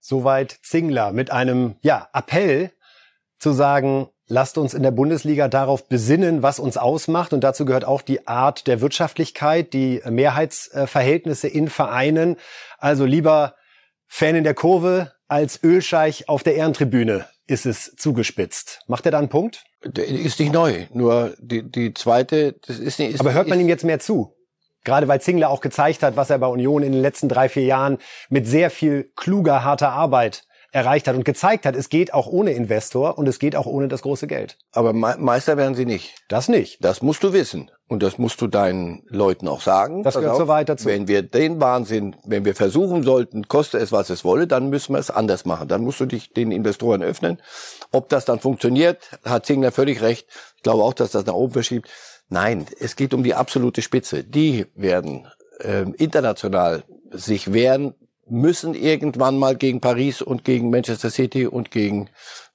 Soweit 0.00 0.58
Zingler 0.62 1.12
mit 1.12 1.30
einem 1.30 1.76
ja, 1.82 2.08
Appell 2.12 2.72
zu 3.38 3.52
sagen, 3.52 4.08
lasst 4.26 4.58
uns 4.58 4.74
in 4.74 4.82
der 4.82 4.90
Bundesliga 4.90 5.48
darauf 5.48 5.88
besinnen, 5.88 6.42
was 6.42 6.58
uns 6.58 6.76
ausmacht. 6.76 7.32
Und 7.32 7.42
dazu 7.42 7.64
gehört 7.64 7.84
auch 7.84 8.02
die 8.02 8.26
Art 8.26 8.66
der 8.66 8.80
Wirtschaftlichkeit, 8.80 9.72
die 9.72 10.00
Mehrheitsverhältnisse 10.08 11.48
in 11.48 11.68
Vereinen. 11.68 12.36
Also 12.78 13.04
lieber 13.04 13.54
Fan 14.06 14.36
in 14.36 14.44
der 14.44 14.54
Kurve 14.54 15.12
als 15.32 15.64
Ölscheich 15.64 16.28
auf 16.28 16.42
der 16.42 16.56
Ehrentribüne 16.56 17.24
ist 17.46 17.64
es 17.64 17.96
zugespitzt. 17.96 18.80
Macht 18.86 19.06
er 19.06 19.12
da 19.12 19.18
einen 19.18 19.30
Punkt? 19.30 19.64
Der 19.82 20.06
ist 20.06 20.38
nicht 20.38 20.52
neu. 20.52 20.86
Nur 20.92 21.34
die, 21.38 21.62
die 21.62 21.94
zweite, 21.94 22.56
das 22.66 22.78
ist 22.78 22.98
nicht. 22.98 23.14
Ist, 23.14 23.20
Aber 23.20 23.32
hört 23.32 23.48
man 23.48 23.58
ihm 23.58 23.68
jetzt 23.68 23.82
mehr 23.82 23.98
zu? 23.98 24.36
Gerade 24.84 25.08
weil 25.08 25.22
Zingler 25.22 25.48
auch 25.48 25.62
gezeigt 25.62 26.02
hat, 26.02 26.16
was 26.16 26.28
er 26.28 26.38
bei 26.38 26.48
Union 26.48 26.82
in 26.82 26.92
den 26.92 27.00
letzten 27.00 27.30
drei, 27.30 27.48
vier 27.48 27.64
Jahren 27.64 27.96
mit 28.28 28.46
sehr 28.46 28.68
viel 28.68 29.10
kluger, 29.16 29.64
harter 29.64 29.92
Arbeit 29.92 30.44
erreicht 30.72 31.06
hat 31.06 31.14
und 31.14 31.24
gezeigt 31.24 31.66
hat, 31.66 31.76
es 31.76 31.90
geht 31.90 32.14
auch 32.14 32.26
ohne 32.26 32.52
Investor 32.52 33.18
und 33.18 33.28
es 33.28 33.38
geht 33.38 33.54
auch 33.54 33.66
ohne 33.66 33.88
das 33.88 34.02
große 34.02 34.26
Geld. 34.26 34.56
Aber 34.72 34.92
Meister 34.94 35.56
werden 35.58 35.74
sie 35.74 35.84
nicht. 35.84 36.14
Das 36.28 36.48
nicht. 36.48 36.82
Das 36.82 37.02
musst 37.02 37.22
du 37.22 37.32
wissen. 37.32 37.70
Und 37.88 38.02
das 38.02 38.16
musst 38.16 38.40
du 38.40 38.46
deinen 38.46 39.02
Leuten 39.08 39.48
auch 39.48 39.60
sagen. 39.60 40.02
Das 40.02 40.14
gehört 40.14 40.38
so 40.38 40.48
weiter 40.48 40.78
zu. 40.78 40.86
Wenn 40.86 41.08
wir 41.08 41.20
den 41.20 41.60
Wahnsinn, 41.60 42.16
wenn 42.24 42.46
wir 42.46 42.54
versuchen 42.54 43.02
sollten, 43.02 43.48
koste 43.48 43.76
es, 43.76 43.92
was 43.92 44.08
es 44.08 44.24
wolle, 44.24 44.46
dann 44.46 44.70
müssen 44.70 44.94
wir 44.94 44.98
es 44.98 45.10
anders 45.10 45.44
machen. 45.44 45.68
Dann 45.68 45.82
musst 45.82 46.00
du 46.00 46.06
dich 46.06 46.32
den 46.32 46.52
Investoren 46.52 47.02
öffnen. 47.02 47.38
Ob 47.90 48.08
das 48.08 48.24
dann 48.24 48.40
funktioniert, 48.40 49.10
hat 49.24 49.44
Zingler 49.44 49.72
völlig 49.72 50.00
recht. 50.00 50.26
Ich 50.56 50.62
glaube 50.62 50.82
auch, 50.82 50.94
dass 50.94 51.10
das 51.10 51.26
nach 51.26 51.34
oben 51.34 51.52
verschiebt. 51.52 51.90
Nein, 52.30 52.64
es 52.80 52.96
geht 52.96 53.12
um 53.12 53.22
die 53.22 53.34
absolute 53.34 53.82
Spitze. 53.82 54.24
Die 54.24 54.64
werden 54.74 55.28
äh, 55.60 55.82
international 55.98 56.84
sich 57.10 57.52
wehren 57.52 57.94
müssen 58.26 58.74
irgendwann 58.74 59.38
mal 59.38 59.56
gegen 59.56 59.80
Paris 59.80 60.22
und 60.22 60.44
gegen 60.44 60.70
Manchester 60.70 61.10
City 61.10 61.46
und 61.46 61.70
gegen 61.70 62.08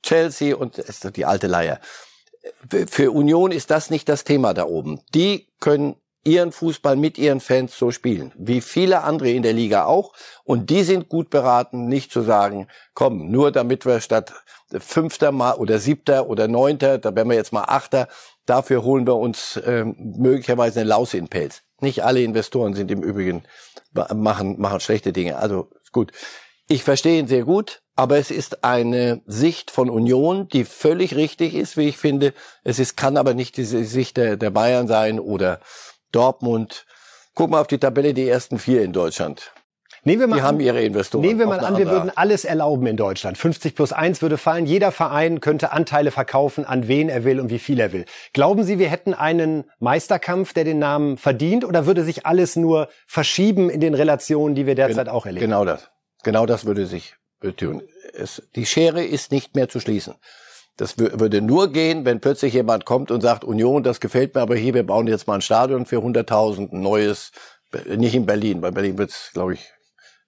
Chelsea 0.03 0.55
und 0.55 0.77
ist 0.77 1.15
die 1.15 1.25
alte 1.25 1.47
Leier. 1.47 1.79
Für 2.89 3.11
Union 3.11 3.51
ist 3.51 3.71
das 3.71 3.89
nicht 3.89 4.07
das 4.07 4.23
Thema 4.23 4.53
da 4.53 4.65
oben. 4.65 5.01
Die 5.13 5.47
können 5.59 5.95
ihren 6.23 6.51
Fußball 6.51 6.95
mit 6.95 7.17
ihren 7.17 7.39
Fans 7.39 7.77
so 7.77 7.91
spielen, 7.91 8.33
wie 8.37 8.61
viele 8.61 9.03
andere 9.03 9.31
in 9.31 9.43
der 9.43 9.53
Liga 9.53 9.85
auch. 9.85 10.13
Und 10.43 10.69
die 10.69 10.83
sind 10.83 11.09
gut 11.09 11.29
beraten, 11.29 11.87
nicht 11.87 12.11
zu 12.11 12.21
sagen, 12.21 12.67
komm, 12.93 13.31
nur 13.31 13.51
damit 13.51 13.85
wir 13.85 14.01
statt 14.01 14.33
Fünfter 14.77 15.31
mal 15.31 15.53
oder 15.53 15.79
Siebter 15.79 16.27
oder 16.27 16.49
Neunter, 16.49 16.97
da 16.97 17.15
werden 17.15 17.29
wir 17.29 17.37
jetzt 17.37 17.53
mal 17.53 17.63
Achter, 17.63 18.09
dafür 18.45 18.83
holen 18.83 19.07
wir 19.07 19.15
uns 19.15 19.59
ähm, 19.65 19.95
möglicherweise 19.97 20.81
eine 20.81 20.89
Laus 20.89 21.13
in 21.13 21.29
Pelz. 21.29 21.63
Nicht 21.79 22.03
alle 22.03 22.21
Investoren 22.21 22.73
sind 22.73 22.89
im 22.91 23.03
Übrigen 23.03 23.43
machen, 24.13 24.59
machen 24.59 24.79
schlechte 24.79 25.13
Dinge. 25.13 25.37
Also 25.37 25.69
gut. 25.91 26.11
Ich 26.69 26.83
verstehe 26.83 27.19
ihn 27.19 27.27
sehr 27.27 27.45
gut, 27.45 27.81
aber 27.95 28.17
es 28.17 28.29
ist 28.29 28.65
eine 28.65 29.21
Sicht 29.25 29.71
von 29.71 29.89
Union, 29.89 30.49
die 30.49 30.65
völlig 30.65 31.15
richtig 31.15 31.55
ist, 31.55 31.77
wie 31.77 31.87
ich 31.87 31.97
finde. 31.97 32.33
Es 32.63 32.77
ist, 32.77 32.97
kann 32.97 33.15
aber 33.15 33.33
nicht 33.33 33.55
diese 33.55 33.85
Sicht 33.85 34.17
der, 34.17 34.35
der 34.35 34.49
Bayern 34.49 34.87
sein 34.87 35.19
oder 35.19 35.61
Dortmund. 36.11 36.85
Guck 37.35 37.51
mal 37.51 37.61
auf 37.61 37.67
die 37.67 37.77
Tabelle, 37.77 38.13
die 38.13 38.27
ersten 38.27 38.59
vier 38.59 38.83
in 38.83 38.91
Deutschland. 38.91 39.53
Nehmen 40.07 40.21
wir 40.21 40.27
mal 40.27 40.35
die 40.37 40.41
an, 40.41 40.47
haben 40.47 40.59
ihre 40.61 40.81
Investoren. 40.81 41.21
Nehmen 41.21 41.39
wir 41.39 41.47
mal 41.47 41.59
an, 41.59 41.77
wir 41.77 41.89
würden 41.89 42.09
alles 42.15 42.45
erlauben 42.45 42.87
in 42.87 42.95
Deutschland. 42.95 43.37
50 43.37 43.75
plus 43.75 43.91
1 43.91 44.21
würde 44.21 44.37
fallen. 44.37 44.65
Jeder 44.65 44.93
Verein 44.93 45.41
könnte 45.41 45.73
Anteile 45.73 46.11
verkaufen, 46.11 46.63
an 46.63 46.87
wen 46.87 47.09
er 47.09 47.25
will 47.25 47.41
und 47.41 47.49
wie 47.49 47.59
viel 47.59 47.77
er 47.77 47.91
will. 47.91 48.05
Glauben 48.31 48.63
Sie, 48.63 48.79
wir 48.79 48.87
hätten 48.87 49.13
einen 49.13 49.65
Meisterkampf, 49.79 50.53
der 50.53 50.63
den 50.63 50.79
Namen 50.79 51.17
verdient? 51.17 51.65
Oder 51.65 51.85
würde 51.85 52.05
sich 52.05 52.25
alles 52.25 52.55
nur 52.55 52.87
verschieben 53.05 53.69
in 53.69 53.81
den 53.81 53.93
Relationen, 53.93 54.55
die 54.55 54.65
wir 54.65 54.75
derzeit 54.75 55.09
auch 55.09 55.25
erleben? 55.25 55.45
Genau 55.45 55.65
das. 55.65 55.91
Genau 56.23 56.45
das 56.45 56.65
würde 56.65 56.85
sich 56.85 57.15
tun. 57.57 57.83
Es, 58.13 58.41
die 58.55 58.65
Schere 58.65 59.03
ist 59.03 59.33
nicht 59.33 59.55
mehr 59.55 59.67
zu 59.67 59.81
schließen. 59.81 60.15
Das 60.77 60.97
würde 60.97 61.41
nur 61.41 61.73
gehen, 61.73 62.05
wenn 62.05 62.21
plötzlich 62.21 62.53
jemand 62.53 62.85
kommt 62.85 63.11
und 63.11 63.19
sagt, 63.19 63.43
Union, 63.43 63.83
das 63.83 63.99
gefällt 63.99 64.35
mir, 64.35 64.41
aber 64.41 64.55
hier, 64.55 64.73
wir 64.73 64.85
bauen 64.85 65.07
jetzt 65.07 65.27
mal 65.27 65.35
ein 65.35 65.41
Stadion 65.41 65.85
für 65.85 65.97
100.000, 65.97 66.69
neues, 66.71 67.33
nicht 67.97 68.15
in 68.15 68.25
Berlin. 68.25 68.61
Bei 68.61 68.71
Berlin 68.71 68.97
wird 68.97 69.09
es, 69.09 69.31
glaube 69.33 69.55
ich, 69.55 69.73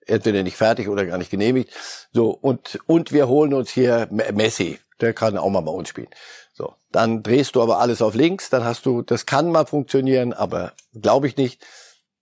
entweder 0.09 0.43
nicht 0.43 0.57
fertig 0.57 0.89
oder 0.89 1.05
gar 1.05 1.17
nicht 1.17 1.31
genehmigt. 1.31 1.71
So, 2.11 2.29
und, 2.31 2.79
und 2.85 3.11
wir 3.11 3.27
holen 3.27 3.53
uns 3.53 3.69
hier 3.69 4.07
Messi. 4.11 4.79
Der 5.01 5.13
kann 5.13 5.37
auch 5.37 5.49
mal 5.49 5.61
bei 5.61 5.71
uns 5.71 5.89
spielen. 5.89 6.09
So, 6.53 6.73
dann 6.91 7.23
drehst 7.23 7.55
du 7.55 7.61
aber 7.61 7.79
alles 7.79 8.01
auf 8.01 8.15
links, 8.15 8.49
dann 8.49 8.65
hast 8.65 8.85
du, 8.85 9.01
das 9.01 9.25
kann 9.25 9.51
mal 9.51 9.65
funktionieren, 9.65 10.33
aber 10.33 10.73
glaube 10.93 11.27
ich 11.27 11.37
nicht. 11.37 11.65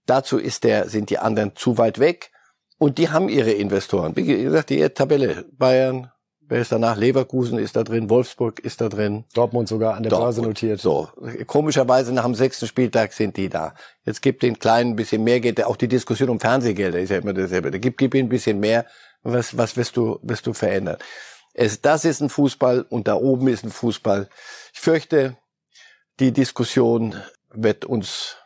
Dazu 0.06 0.38
ist 0.38 0.64
der, 0.64 0.88
sind 0.90 1.10
die 1.10 1.18
anderen 1.18 1.56
zu 1.56 1.78
weit 1.78 2.00
weg. 2.00 2.32
Und 2.78 3.00
die 3.00 3.10
haben 3.10 3.30
ihre 3.30 3.52
Investoren. 3.52 4.16
Wie 4.16 4.24
gesagt, 4.24 4.70
die 4.70 4.88
Tabelle. 4.90 5.46
Bayern, 5.52 6.12
Wer 6.50 6.62
ist 6.62 6.72
danach? 6.72 6.96
Leverkusen 6.96 7.60
ist 7.60 7.76
da 7.76 7.84
drin, 7.84 8.10
Wolfsburg 8.10 8.60
ist 8.60 8.80
da 8.80 8.88
drin. 8.88 9.26
Dortmund 9.34 9.68
sogar 9.68 9.96
an 9.96 10.04
der 10.04 10.12
Dortmund. 10.12 10.36
Börse 10.36 10.42
notiert. 10.42 10.80
So, 10.80 11.10
komischerweise 11.46 12.14
nach 12.14 12.24
dem 12.24 12.36
sechsten 12.36 12.68
Spieltag 12.68 13.12
sind 13.12 13.36
die 13.36 13.50
da. 13.50 13.74
Jetzt 14.06 14.22
gibt 14.22 14.44
den 14.44 14.58
Kleinen 14.58 14.92
ein 14.92 14.96
bisschen 14.96 15.26
mehr 15.26 15.42
Geld. 15.42 15.62
Auch 15.64 15.76
die 15.76 15.90
Diskussion 15.90 16.30
um 16.30 16.40
Fernsehgelder 16.40 17.00
ist 17.00 17.10
ja 17.10 17.18
immer 17.18 17.34
dasselbe. 17.34 17.78
Gib, 17.80 17.98
gib 17.98 18.16
ihnen 18.16 18.28
ein 18.28 18.30
bisschen 18.30 18.62
mehr. 18.62 18.86
Was, 19.24 19.58
was 19.58 19.76
wirst 19.76 19.98
du, 19.98 20.20
wirst 20.22 20.48
du 20.48 20.54
verändern? 20.54 20.98
Es, 21.54 21.82
das 21.82 22.06
ist 22.06 22.22
ein 22.22 22.30
Fußball 22.30 22.86
und 22.90 23.10
da 23.10 23.16
oben 23.16 23.50
ist 23.50 23.66
ein 23.66 23.72
Fußball. 23.72 24.30
Ich 24.74 24.80
fürchte, 24.80 25.36
die 26.22 26.32
Diskussion 26.32 27.16
wird 27.52 27.84
uns 27.84 28.38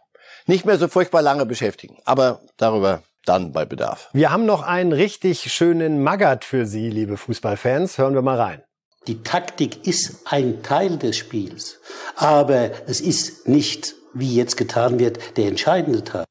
nicht 0.47 0.65
mehr 0.65 0.79
so 0.79 0.87
furchtbar 0.87 1.21
lange 1.21 1.45
beschäftigen. 1.45 1.99
Aber 2.05 2.41
darüber 2.57 3.03
dann 3.25 3.51
bei 3.51 3.65
Bedarf. 3.65 4.09
Wir 4.13 4.31
haben 4.31 4.45
noch 4.45 4.63
einen 4.63 4.93
richtig 4.93 5.51
schönen 5.51 6.01
Magat 6.03 6.45
für 6.45 6.65
Sie, 6.65 6.89
liebe 6.89 7.17
Fußballfans. 7.17 7.97
Hören 7.97 8.13
wir 8.13 8.21
mal 8.21 8.39
rein. 8.39 8.63
Die 9.07 9.23
Taktik 9.23 9.87
ist 9.87 10.21
ein 10.25 10.61
Teil 10.61 10.97
des 10.97 11.17
Spiels, 11.17 11.79
aber 12.15 12.69
es 12.87 13.01
ist 13.01 13.47
nicht, 13.47 13.95
wie 14.13 14.35
jetzt 14.35 14.57
getan 14.57 14.99
wird, 14.99 15.37
der 15.37 15.47
entscheidende 15.47 16.03
Teil. 16.03 16.25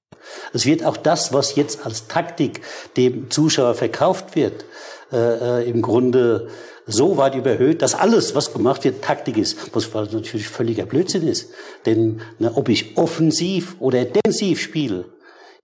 Es 0.53 0.67
wird 0.67 0.85
auch 0.85 0.97
das, 0.97 1.33
was 1.33 1.57
jetzt 1.57 1.85
als 1.85 2.07
Taktik 2.07 2.61
dem 2.97 3.31
Zuschauer 3.31 3.75
verkauft 3.75 4.37
wird, 4.37 4.65
äh, 5.13 5.63
äh 5.63 5.69
im 5.69 5.83
Grunde 5.83 6.49
so 6.87 7.17
weit 7.17 7.35
überhöht, 7.35 7.83
dass 7.83 7.95
alles, 7.95 8.35
was 8.35 8.53
gemacht 8.53 8.85
wird, 8.85 9.03
Taktik 9.03 9.37
ist, 9.37 9.75
was 9.75 9.93
natürlich 9.93 10.49
völliger 10.49 10.87
Blödsinn 10.87 11.27
ist. 11.27 11.51
Denn 11.87 12.21
ne, 12.39 12.53
ob 12.55 12.69
ich 12.69 12.97
offensiv 12.97 13.77
oder 13.81 14.05
defensiv 14.05 14.61
spiele, 14.61 15.07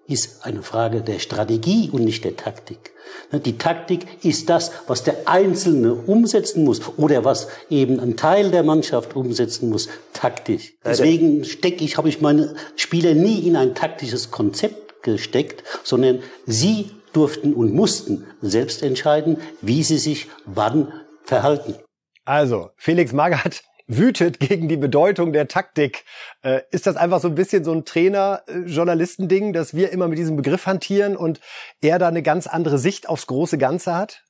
ist 0.08 0.44
eine 0.44 0.62
Frage 0.62 1.02
der 1.02 1.18
Strategie 1.18 1.90
und 1.90 2.04
nicht 2.04 2.24
der 2.24 2.36
Taktik. 2.36 2.92
Ne, 3.32 3.40
die 3.40 3.58
Taktik 3.58 4.24
ist 4.24 4.48
das, 4.48 4.72
was 4.86 5.02
der 5.02 5.28
Einzelne 5.28 5.94
umsetzen 5.94 6.64
muss 6.64 6.80
oder 6.96 7.24
was 7.24 7.48
eben 7.70 8.00
ein 8.00 8.16
Teil 8.16 8.50
der 8.50 8.62
Mannschaft 8.62 9.16
umsetzen 9.16 9.68
muss, 9.68 9.88
taktisch. 10.12 10.74
Deswegen 10.84 11.44
stecke 11.44 11.84
ich, 11.84 11.96
habe 11.96 12.08
ich 12.08 12.20
meine 12.20 12.54
Spieler 12.76 13.14
nie 13.14 13.40
in 13.40 13.56
ein 13.56 13.74
taktisches 13.74 14.30
Konzept 14.30 15.02
gesteckt, 15.02 15.62
sondern 15.82 16.20
sie 16.46 16.90
durften 17.12 17.54
und 17.54 17.72
mussten 17.72 18.26
selbst 18.42 18.82
entscheiden, 18.82 19.38
wie 19.62 19.82
sie 19.82 19.98
sich 19.98 20.28
wann 20.44 20.92
verhalten. 21.22 21.76
Also, 22.24 22.70
Felix 22.76 23.12
Magath 23.12 23.62
wütet 23.86 24.40
gegen 24.40 24.68
die 24.68 24.76
Bedeutung 24.76 25.32
der 25.32 25.48
Taktik. 25.48 26.04
Äh, 26.42 26.62
ist 26.70 26.86
das 26.86 26.96
einfach 26.96 27.20
so 27.20 27.28
ein 27.28 27.34
bisschen 27.34 27.64
so 27.64 27.72
ein 27.72 27.84
Trainer-Journalistending, 27.84 29.52
dass 29.52 29.74
wir 29.74 29.90
immer 29.90 30.08
mit 30.08 30.18
diesem 30.18 30.36
Begriff 30.36 30.66
hantieren 30.66 31.16
und 31.16 31.40
er 31.80 31.98
da 31.98 32.08
eine 32.08 32.22
ganz 32.22 32.46
andere 32.46 32.78
Sicht 32.78 33.08
aufs 33.08 33.26
große 33.26 33.58
Ganze 33.58 33.94
hat? 33.94 34.22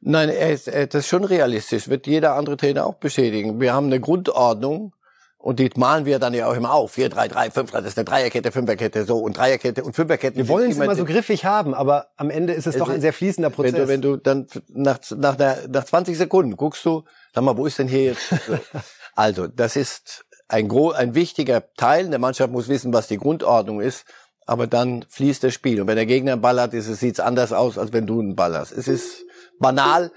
Nein, 0.00 0.28
er 0.28 0.50
ist, 0.50 0.68
er, 0.68 0.86
das 0.86 1.04
ist 1.04 1.08
schon 1.08 1.24
realistisch, 1.24 1.88
wird 1.88 2.06
jeder 2.06 2.34
andere 2.34 2.56
Trainer 2.56 2.86
auch 2.86 2.94
beschädigen. 2.94 3.60
Wir 3.60 3.72
haben 3.72 3.86
eine 3.86 4.00
Grundordnung, 4.00 4.94
und 5.42 5.58
die 5.58 5.70
malen 5.76 6.04
wir 6.04 6.18
dann 6.18 6.34
ja 6.34 6.48
auch 6.48 6.54
immer 6.54 6.74
auf. 6.74 6.92
4, 6.92 7.08
3, 7.08 7.28
3, 7.28 7.50
5, 7.50 7.70
3, 7.70 7.80
das 7.80 7.92
ist 7.92 7.98
eine 7.98 8.04
Dreierkette, 8.04 8.52
Fünferkette, 8.52 9.04
so 9.06 9.18
und 9.18 9.38
Dreierkette 9.38 9.82
und 9.82 9.96
Fünferkette. 9.96 10.36
Wir 10.36 10.48
wollen 10.48 10.70
es 10.70 10.76
immer 10.76 10.94
so 10.94 11.06
griffig 11.06 11.46
haben, 11.46 11.72
aber 11.72 12.08
am 12.18 12.28
Ende 12.28 12.52
ist 12.52 12.66
es, 12.66 12.74
es 12.74 12.78
doch 12.78 12.90
ein 12.90 13.00
sehr 13.00 13.14
fließender 13.14 13.48
Prozess. 13.48 13.88
Wenn 13.88 14.02
du, 14.02 14.12
wenn 14.12 14.46
du 14.46 14.46
dann 14.46 14.46
nach, 14.68 14.98
nach, 15.16 15.36
der, 15.36 15.66
nach 15.68 15.84
20 15.84 16.18
Sekunden 16.18 16.56
guckst 16.56 16.84
du, 16.84 17.04
sag 17.34 17.42
mal, 17.42 17.56
wo 17.56 17.64
ist 17.64 17.78
denn 17.78 17.88
hier 17.88 18.04
jetzt? 18.04 18.34
also, 19.14 19.46
das 19.46 19.76
ist 19.76 20.26
ein, 20.46 20.68
gro 20.68 20.90
ein 20.90 21.14
wichtiger 21.14 21.64
Teil. 21.74 22.10
Der 22.10 22.18
Mannschaft 22.18 22.52
muss 22.52 22.68
wissen, 22.68 22.92
was 22.92 23.08
die 23.08 23.16
Grundordnung 23.16 23.80
ist, 23.80 24.04
aber 24.44 24.66
dann 24.66 25.06
fließt 25.08 25.42
das 25.42 25.54
Spiel. 25.54 25.80
Und 25.80 25.86
wenn 25.86 25.96
der 25.96 26.06
Gegner 26.06 26.32
einen 26.32 26.42
Ball 26.42 26.60
hat, 26.60 26.74
ist 26.74 26.86
es, 26.86 27.00
sieht's 27.00 27.18
anders 27.18 27.54
aus, 27.54 27.78
als 27.78 27.94
wenn 27.94 28.06
du 28.06 28.20
einen 28.20 28.36
Ball 28.36 28.58
hast. 28.58 28.72
Es 28.72 28.88
ist 28.88 29.24
banal, 29.58 30.12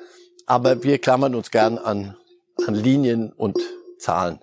aber 0.48 0.84
wir 0.84 1.00
klammern 1.00 1.34
uns 1.34 1.50
gern 1.50 1.78
an, 1.78 2.18
an 2.68 2.76
Linien 2.76 3.32
und 3.32 3.58
Zahlen. 4.00 4.40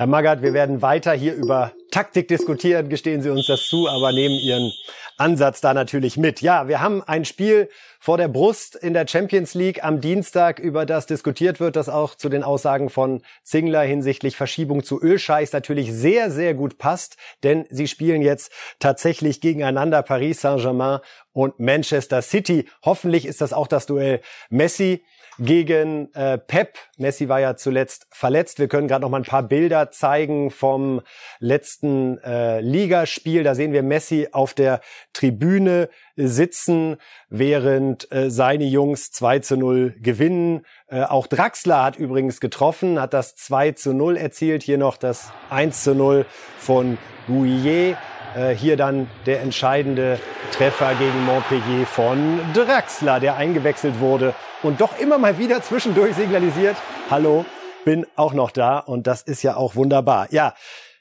Herr 0.00 0.06
Magath, 0.06 0.40
wir 0.40 0.54
werden 0.54 0.80
weiter 0.80 1.12
hier 1.12 1.34
über 1.34 1.72
Taktik 1.90 2.26
diskutieren, 2.26 2.88
gestehen 2.88 3.20
Sie 3.20 3.28
uns 3.28 3.46
das 3.46 3.66
zu, 3.66 3.86
aber 3.86 4.12
nehmen 4.12 4.36
Ihren 4.36 4.72
Ansatz 5.18 5.60
da 5.60 5.74
natürlich 5.74 6.16
mit. 6.16 6.40
Ja, 6.40 6.68
wir 6.68 6.80
haben 6.80 7.02
ein 7.02 7.26
Spiel 7.26 7.68
vor 7.98 8.16
der 8.16 8.28
Brust 8.28 8.76
in 8.76 8.94
der 8.94 9.06
Champions 9.06 9.52
League 9.52 9.84
am 9.84 10.00
Dienstag, 10.00 10.58
über 10.58 10.86
das 10.86 11.04
diskutiert 11.04 11.60
wird, 11.60 11.76
das 11.76 11.90
auch 11.90 12.14
zu 12.14 12.30
den 12.30 12.42
Aussagen 12.42 12.88
von 12.88 13.20
Zingler 13.42 13.82
hinsichtlich 13.82 14.36
Verschiebung 14.38 14.84
zu 14.84 14.98
Ölscheiß 15.02 15.52
natürlich 15.52 15.92
sehr, 15.92 16.30
sehr 16.30 16.54
gut 16.54 16.78
passt, 16.78 17.18
denn 17.42 17.66
sie 17.68 17.86
spielen 17.86 18.22
jetzt 18.22 18.52
tatsächlich 18.78 19.42
gegeneinander 19.42 20.02
Paris 20.02 20.40
Saint-Germain 20.40 21.00
und 21.32 21.60
Manchester 21.60 22.22
City. 22.22 22.66
Hoffentlich 22.82 23.26
ist 23.26 23.42
das 23.42 23.52
auch 23.52 23.66
das 23.66 23.84
Duell 23.84 24.22
Messi 24.48 25.04
gegen 25.40 26.12
äh, 26.14 26.38
Pep. 26.38 26.78
Messi 26.98 27.28
war 27.28 27.40
ja 27.40 27.56
zuletzt 27.56 28.06
verletzt. 28.10 28.58
Wir 28.58 28.68
können 28.68 28.88
gerade 28.88 29.02
noch 29.02 29.08
mal 29.08 29.16
ein 29.16 29.24
paar 29.24 29.42
Bilder 29.42 29.90
zeigen 29.90 30.50
vom 30.50 31.00
letzten 31.38 32.18
äh, 32.18 32.60
Ligaspiel. 32.60 33.42
Da 33.42 33.54
sehen 33.54 33.72
wir 33.72 33.82
Messi 33.82 34.28
auf 34.32 34.52
der 34.52 34.80
Tribüne 35.14 35.88
sitzen, 36.16 36.98
während 37.30 38.12
äh, 38.12 38.30
seine 38.30 38.64
Jungs 38.64 39.10
2 39.12 39.38
zu 39.38 39.56
0 39.56 39.94
gewinnen. 40.00 40.66
Äh, 40.88 41.02
auch 41.04 41.26
Draxler 41.26 41.82
hat 41.82 41.96
übrigens 41.96 42.40
getroffen, 42.40 43.00
hat 43.00 43.14
das 43.14 43.34
2 43.36 43.72
zu 43.72 43.94
0 43.94 44.18
erzielt. 44.18 44.62
Hier 44.62 44.78
noch 44.78 44.98
das 44.98 45.32
1 45.48 45.82
zu 45.82 45.94
0 45.94 46.26
von 46.58 46.98
Gouillet. 47.26 47.96
Äh, 48.34 48.54
hier 48.54 48.76
dann 48.76 49.08
der 49.26 49.40
entscheidende 49.40 50.18
Treffer 50.52 50.94
gegen 50.94 51.24
Montpellier 51.24 51.86
von 51.86 52.40
Draxler, 52.54 53.18
der 53.18 53.36
eingewechselt 53.36 53.98
wurde 53.98 54.34
und 54.62 54.80
doch 54.80 54.98
immer 54.98 55.18
mal 55.18 55.38
wieder 55.38 55.62
zwischendurch 55.62 56.14
signalisiert, 56.14 56.76
hallo, 57.10 57.44
bin 57.84 58.06
auch 58.14 58.32
noch 58.32 58.50
da 58.52 58.78
und 58.78 59.06
das 59.06 59.22
ist 59.22 59.42
ja 59.42 59.56
auch 59.56 59.74
wunderbar. 59.74 60.28
Ja, 60.30 60.54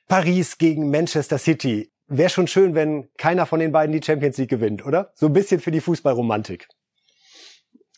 Paris 0.07 0.57
gegen 0.57 0.89
Manchester 0.89 1.37
City. 1.37 1.91
Wäre 2.07 2.29
schon 2.29 2.47
schön, 2.47 2.73
wenn 2.73 3.09
keiner 3.17 3.45
von 3.45 3.59
den 3.59 3.71
beiden 3.71 3.93
die 3.93 4.03
Champions 4.03 4.37
League 4.37 4.49
gewinnt, 4.49 4.83
oder? 4.83 5.11
So 5.13 5.27
ein 5.27 5.33
bisschen 5.33 5.59
für 5.59 5.69
die 5.69 5.81
Fußballromantik. 5.81 6.67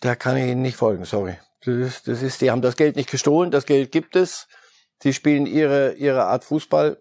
Da 0.01 0.15
kann 0.15 0.35
ich 0.35 0.45
Ihnen 0.45 0.61
nicht 0.61 0.75
folgen, 0.75 1.05
sorry. 1.05 1.37
Das 1.63 1.75
ist, 1.75 2.07
das 2.09 2.21
ist, 2.21 2.41
die 2.41 2.51
haben 2.51 2.61
das 2.61 2.75
Geld 2.75 2.97
nicht 2.97 3.09
gestohlen, 3.09 3.51
das 3.51 3.65
Geld 3.65 3.91
gibt 3.93 4.17
es. 4.17 4.47
Sie 5.01 5.13
spielen 5.13 5.45
ihre, 5.45 5.93
ihre 5.93 6.25
Art 6.25 6.43
Fußball. 6.43 6.97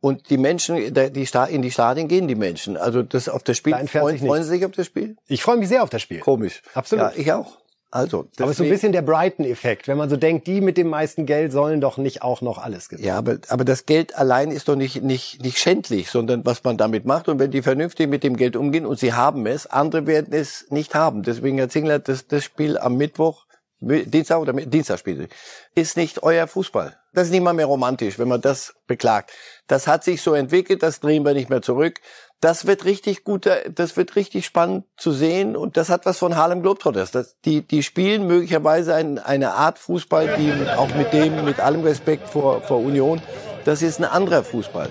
Und 0.00 0.30
die 0.30 0.38
Menschen, 0.38 0.76
die 0.76 1.28
in 1.50 1.62
die 1.62 1.70
Stadien 1.70 2.08
gehen 2.08 2.26
die 2.26 2.34
Menschen. 2.34 2.76
Also 2.76 3.02
das 3.02 3.28
auf 3.28 3.42
das 3.42 3.56
Spiel. 3.58 3.72
Da 3.72 3.86
freuen, 3.86 4.18
freuen 4.18 4.42
Sie 4.42 4.50
sich 4.50 4.64
auf 4.64 4.72
das 4.72 4.86
Spiel? 4.86 5.16
Ich 5.28 5.42
freue 5.42 5.58
mich 5.58 5.68
sehr 5.68 5.82
auf 5.82 5.90
das 5.90 6.00
Spiel. 6.00 6.20
Komisch. 6.20 6.62
Absolut. 6.74 7.04
Ja, 7.04 7.12
ich 7.16 7.32
auch. 7.32 7.60
Also, 7.92 8.22
deswegen, 8.22 8.44
aber 8.44 8.52
so 8.54 8.62
ein 8.62 8.70
bisschen 8.70 8.92
der 8.92 9.02
Brighton-Effekt, 9.02 9.88
wenn 9.88 9.98
man 9.98 10.08
so 10.08 10.16
denkt, 10.16 10.46
die 10.46 10.60
mit 10.60 10.76
dem 10.76 10.88
meisten 10.88 11.26
Geld 11.26 11.50
sollen 11.50 11.80
doch 11.80 11.98
nicht 11.98 12.22
auch 12.22 12.40
noch 12.40 12.58
alles 12.58 12.88
gewinnen. 12.88 13.08
Ja, 13.08 13.18
aber, 13.18 13.38
aber 13.48 13.64
das 13.64 13.84
Geld 13.84 14.16
allein 14.16 14.52
ist 14.52 14.68
doch 14.68 14.76
nicht, 14.76 15.02
nicht, 15.02 15.42
nicht 15.42 15.58
schändlich, 15.58 16.08
sondern 16.08 16.46
was 16.46 16.62
man 16.62 16.76
damit 16.76 17.04
macht. 17.04 17.28
Und 17.28 17.40
wenn 17.40 17.50
die 17.50 17.62
vernünftig 17.62 18.08
mit 18.08 18.22
dem 18.22 18.36
Geld 18.36 18.54
umgehen 18.54 18.86
und 18.86 19.00
sie 19.00 19.12
haben 19.12 19.44
es, 19.46 19.66
andere 19.66 20.06
werden 20.06 20.32
es 20.32 20.66
nicht 20.70 20.94
haben. 20.94 21.24
Deswegen, 21.24 21.58
Herr 21.58 21.68
Zingler, 21.68 21.98
das, 21.98 22.28
das 22.28 22.44
Spiel 22.44 22.78
am 22.78 22.96
Mittwoch, 22.96 23.44
Dienstag 23.80 24.38
oder 24.38 24.52
Dienstag 24.52 24.98
spielt, 24.98 25.32
ist 25.74 25.96
nicht 25.96 26.22
euer 26.22 26.46
Fußball. 26.46 26.96
Das 27.12 27.26
ist 27.26 27.30
nicht 27.32 27.42
mal 27.42 27.54
mehr 27.54 27.66
romantisch, 27.66 28.18
wenn 28.18 28.28
man 28.28 28.40
das 28.40 28.74
beklagt. 28.86 29.32
Das 29.66 29.86
hat 29.86 30.04
sich 30.04 30.22
so 30.22 30.34
entwickelt, 30.34 30.82
das 30.82 31.00
drehen 31.00 31.24
wir 31.24 31.32
nicht 31.32 31.50
mehr 31.50 31.62
zurück. 31.62 32.00
Das 32.40 32.66
wird 32.66 32.84
richtig 32.84 33.24
gut, 33.24 33.48
das 33.74 33.96
wird 33.96 34.16
richtig 34.16 34.46
spannend 34.46 34.84
zu 34.96 35.12
sehen 35.12 35.56
und 35.56 35.76
das 35.76 35.88
hat 35.88 36.06
was 36.06 36.18
von 36.18 36.36
Harlem 36.36 36.62
Globetrotters. 36.62 37.10
Das, 37.10 37.36
die, 37.44 37.66
die 37.66 37.82
spielen 37.82 38.26
möglicherweise 38.26 38.94
ein, 38.94 39.18
eine 39.18 39.52
Art 39.52 39.78
Fußball, 39.78 40.36
die 40.38 40.52
auch 40.76 40.94
mit 40.94 41.12
dem, 41.12 41.44
mit 41.44 41.60
allem 41.60 41.82
Respekt 41.82 42.28
vor, 42.28 42.62
vor 42.62 42.78
Union, 42.78 43.20
das 43.64 43.82
ist 43.82 43.98
ein 43.98 44.04
anderer 44.04 44.44
Fußball 44.44 44.90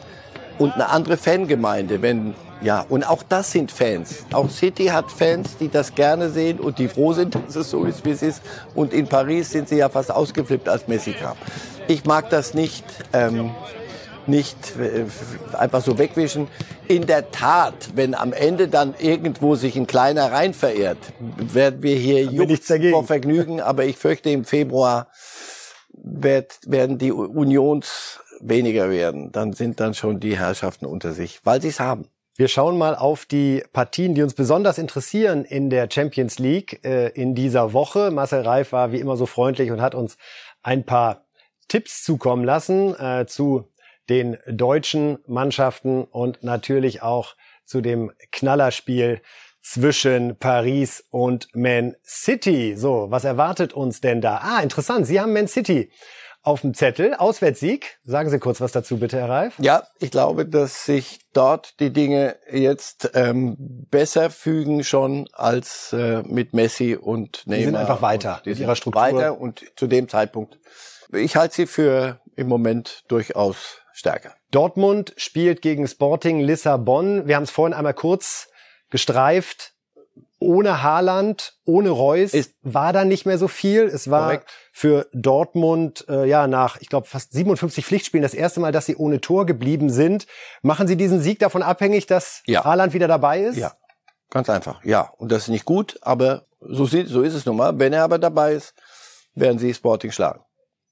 und 0.60 0.74
eine 0.74 0.90
andere 0.90 1.18
Fangemeinde, 1.18 2.02
wenn 2.02 2.36
ja, 2.62 2.86
und 2.90 3.06
auch 3.06 3.24
das 3.24 3.52
sind 3.52 3.72
Fans. 3.72 4.26
Auch 4.34 4.50
City 4.50 4.88
hat 4.88 5.10
Fans, 5.10 5.56
die 5.58 5.70
das 5.70 5.96
gerne 5.96 6.30
sehen 6.30 6.60
und 6.60 6.78
die 6.78 6.90
froh 6.90 7.14
sind, 7.14 7.36
dass 7.48 7.56
es 7.56 7.70
so 7.70 7.86
ist, 7.86 8.06
wie 8.06 8.12
es 8.12 8.22
ist. 8.22 8.42
Und 8.76 8.94
in 8.94 9.08
Paris 9.08 9.52
sind 9.52 9.70
sie 9.70 9.78
ja 9.78 9.88
fast 9.90 10.12
ausgeflippt, 10.12 10.68
als 10.68 10.88
Messi 10.88 11.14
kam. 11.14 11.38
Ich 11.88 12.04
mag 12.06 12.30
das 12.30 12.54
nicht, 12.54 12.84
ähm, 13.14 13.52
nicht 14.28 14.58
äh, 14.78 15.06
einfach 15.58 15.82
so 15.82 15.98
wegwischen. 15.98 16.50
In 16.90 17.08
der 17.08 17.32
Tat, 17.32 17.92
wenn 17.96 18.14
am 18.14 18.34
Ende 18.34 18.68
dann 18.68 18.94
irgendwo 19.00 19.56
sich 19.56 19.78
ein 19.78 19.88
kleiner 19.88 20.32
Rein 20.32 20.54
verehrt, 20.54 20.98
werden 21.20 21.82
wir 21.82 21.96
hier 21.96 22.24
jucken 22.26 22.92
vor 22.92 23.06
Vergnügen. 23.06 23.62
Aber 23.62 23.86
ich 23.86 23.96
fürchte, 23.96 24.32
im 24.32 24.44
Februar 24.44 25.08
wird, 25.94 26.60
werden 26.66 26.98
die 26.98 27.14
Unions 27.14 28.20
weniger 28.42 28.90
werden. 28.90 29.32
Dann 29.32 29.54
sind 29.54 29.80
dann 29.80 29.94
schon 29.94 30.20
die 30.20 30.38
Herrschaften 30.38 30.86
unter 30.86 31.14
sich, 31.14 31.40
weil 31.44 31.62
sie 31.62 31.70
es 31.70 31.80
haben. 31.80 32.08
Wir 32.36 32.48
schauen 32.48 32.78
mal 32.78 32.96
auf 32.96 33.26
die 33.26 33.64
Partien, 33.74 34.16
die 34.16 34.24
uns 34.24 34.34
besonders 34.34 34.78
interessieren 34.78 35.44
in 35.44 35.70
der 35.70 35.90
Champions 35.92 36.40
League 36.40 36.80
äh, 36.86 37.10
in 37.10 37.36
dieser 37.36 37.74
Woche. 37.74 38.12
Marcel 38.12 38.44
Reif 38.44 38.72
war 38.72 38.94
wie 38.94 39.00
immer 39.00 39.18
so 39.18 39.26
freundlich 39.26 39.72
und 39.72 39.82
hat 39.82 39.94
uns 39.94 40.18
ein 40.64 40.86
paar 40.86 41.26
Tipps 41.68 42.02
zukommen 42.02 42.46
lassen 42.46 42.96
äh, 42.98 43.26
zu 43.28 43.68
den 44.10 44.38
deutschen 44.48 45.20
Mannschaften 45.28 46.06
und 46.06 46.42
natürlich 46.42 47.02
auch 47.02 47.36
zu 47.66 47.82
dem 47.82 48.12
Knallerspiel 48.32 49.22
zwischen 49.62 50.38
Paris 50.38 51.04
und 51.12 51.54
Man 51.54 51.96
City. 52.04 52.76
So, 52.78 53.08
was 53.10 53.26
erwartet 53.26 53.74
uns 53.74 54.02
denn 54.02 54.22
da? 54.22 54.40
Ah, 54.42 54.62
interessant. 54.62 55.06
Sie 55.06 55.20
haben 55.20 55.34
Man 55.34 55.48
City 55.48 55.92
auf 56.42 56.62
dem 56.62 56.74
Zettel. 56.74 57.14
Auswärtssieg. 57.14 58.00
Sagen 58.04 58.30
Sie 58.30 58.40
kurz 58.40 58.62
was 58.62 58.72
dazu, 58.72 58.98
bitte, 58.98 59.18
Herr 59.18 59.30
Reif. 59.30 59.54
Ja, 59.60 59.84
ich 60.00 60.12
glaube, 60.12 60.46
dass 60.46 60.86
sich 60.86 61.20
dort 61.34 61.80
die 61.80 61.92
Dinge 61.92 62.38
jetzt 62.52 63.12
ähm, 63.14 63.86
besser 63.90 64.30
fügen 64.30 64.84
schon 64.84 65.28
als 65.34 65.94
äh, 65.94 66.24
mit 66.24 66.54
Messi 66.54 66.96
und 66.96 67.44
Neymar. 67.46 67.58
Die 67.58 67.66
sind 67.66 67.76
einfach 67.76 68.02
weiter 68.02 68.42
die 68.46 68.50
mit 68.52 68.60
ihrer 68.60 68.76
Struktur. 68.76 69.02
Weiter 69.02 69.40
und 69.40 69.64
zu 69.76 69.88
dem 69.88 70.08
Zeitpunkt 70.08 70.58
ich 71.12 71.36
halte 71.36 71.56
sie 71.56 71.68
für 71.68 72.20
im 72.36 72.48
Moment 72.48 73.04
durchaus 73.08 73.82
stärker. 73.94 74.36
Dortmund 74.52 75.14
spielt 75.18 75.62
gegen 75.62 75.88
Sporting 75.88 76.40
Lissabon. 76.40 77.28
Wir 77.28 77.36
haben 77.36 77.44
es 77.44 77.52
vorhin 77.52 77.74
einmal 77.74 77.94
kurz 77.94 78.48
gestreift. 78.90 79.74
Ohne 80.42 80.82
Haaland, 80.84 81.58
ohne 81.66 81.90
Reus 81.90 82.34
Ist- 82.34 82.56
war 82.62 82.94
da 82.94 83.04
nicht 83.04 83.26
mehr 83.26 83.38
so 83.38 83.50
viel. 83.50 83.84
Es 83.84 84.10
war 84.10 84.24
Korrekt. 84.28 84.50
für 84.72 85.08
Dortmund 85.14 86.06
äh, 86.08 86.26
ja 86.30 86.48
nach, 86.48 86.78
ich 86.80 86.88
glaube, 86.88 87.08
fast 87.08 87.34
57 87.34 87.86
Pflichtspielen 87.86 88.22
das 88.24 88.34
erste 88.34 88.62
Mal, 88.62 88.72
dass 88.72 88.86
sie 88.86 88.96
ohne 88.96 89.20
Tor 89.20 89.46
geblieben 89.46 89.90
sind. 89.90 90.28
Machen 90.62 90.88
Sie 90.88 90.96
diesen 90.96 91.20
Sieg 91.20 91.40
davon 91.40 91.62
abhängig, 91.62 92.06
dass 92.08 92.42
Ja. 92.46 92.64
Haaland 92.64 92.94
wieder 92.94 93.10
dabei 93.10 93.42
ist? 93.42 93.58
Ja, 93.58 93.74
ganz 94.30 94.50
einfach. 94.50 94.82
Ja, 94.86 95.12
und 95.18 95.30
das 95.32 95.44
ist 95.44 95.48
nicht 95.50 95.66
gut, 95.66 96.00
aber 96.02 96.46
so, 96.62 96.86
sieht, 96.86 97.08
so 97.10 97.22
ist 97.22 97.34
es 97.34 97.46
nun 97.46 97.58
mal. 97.58 97.78
Wenn 97.78 97.92
er 97.92 98.04
aber 98.06 98.18
dabei 98.18 98.54
ist, 98.54 98.74
werden 99.36 99.60
sie 99.60 99.74
Sporting 99.74 100.12
schlagen. 100.12 100.42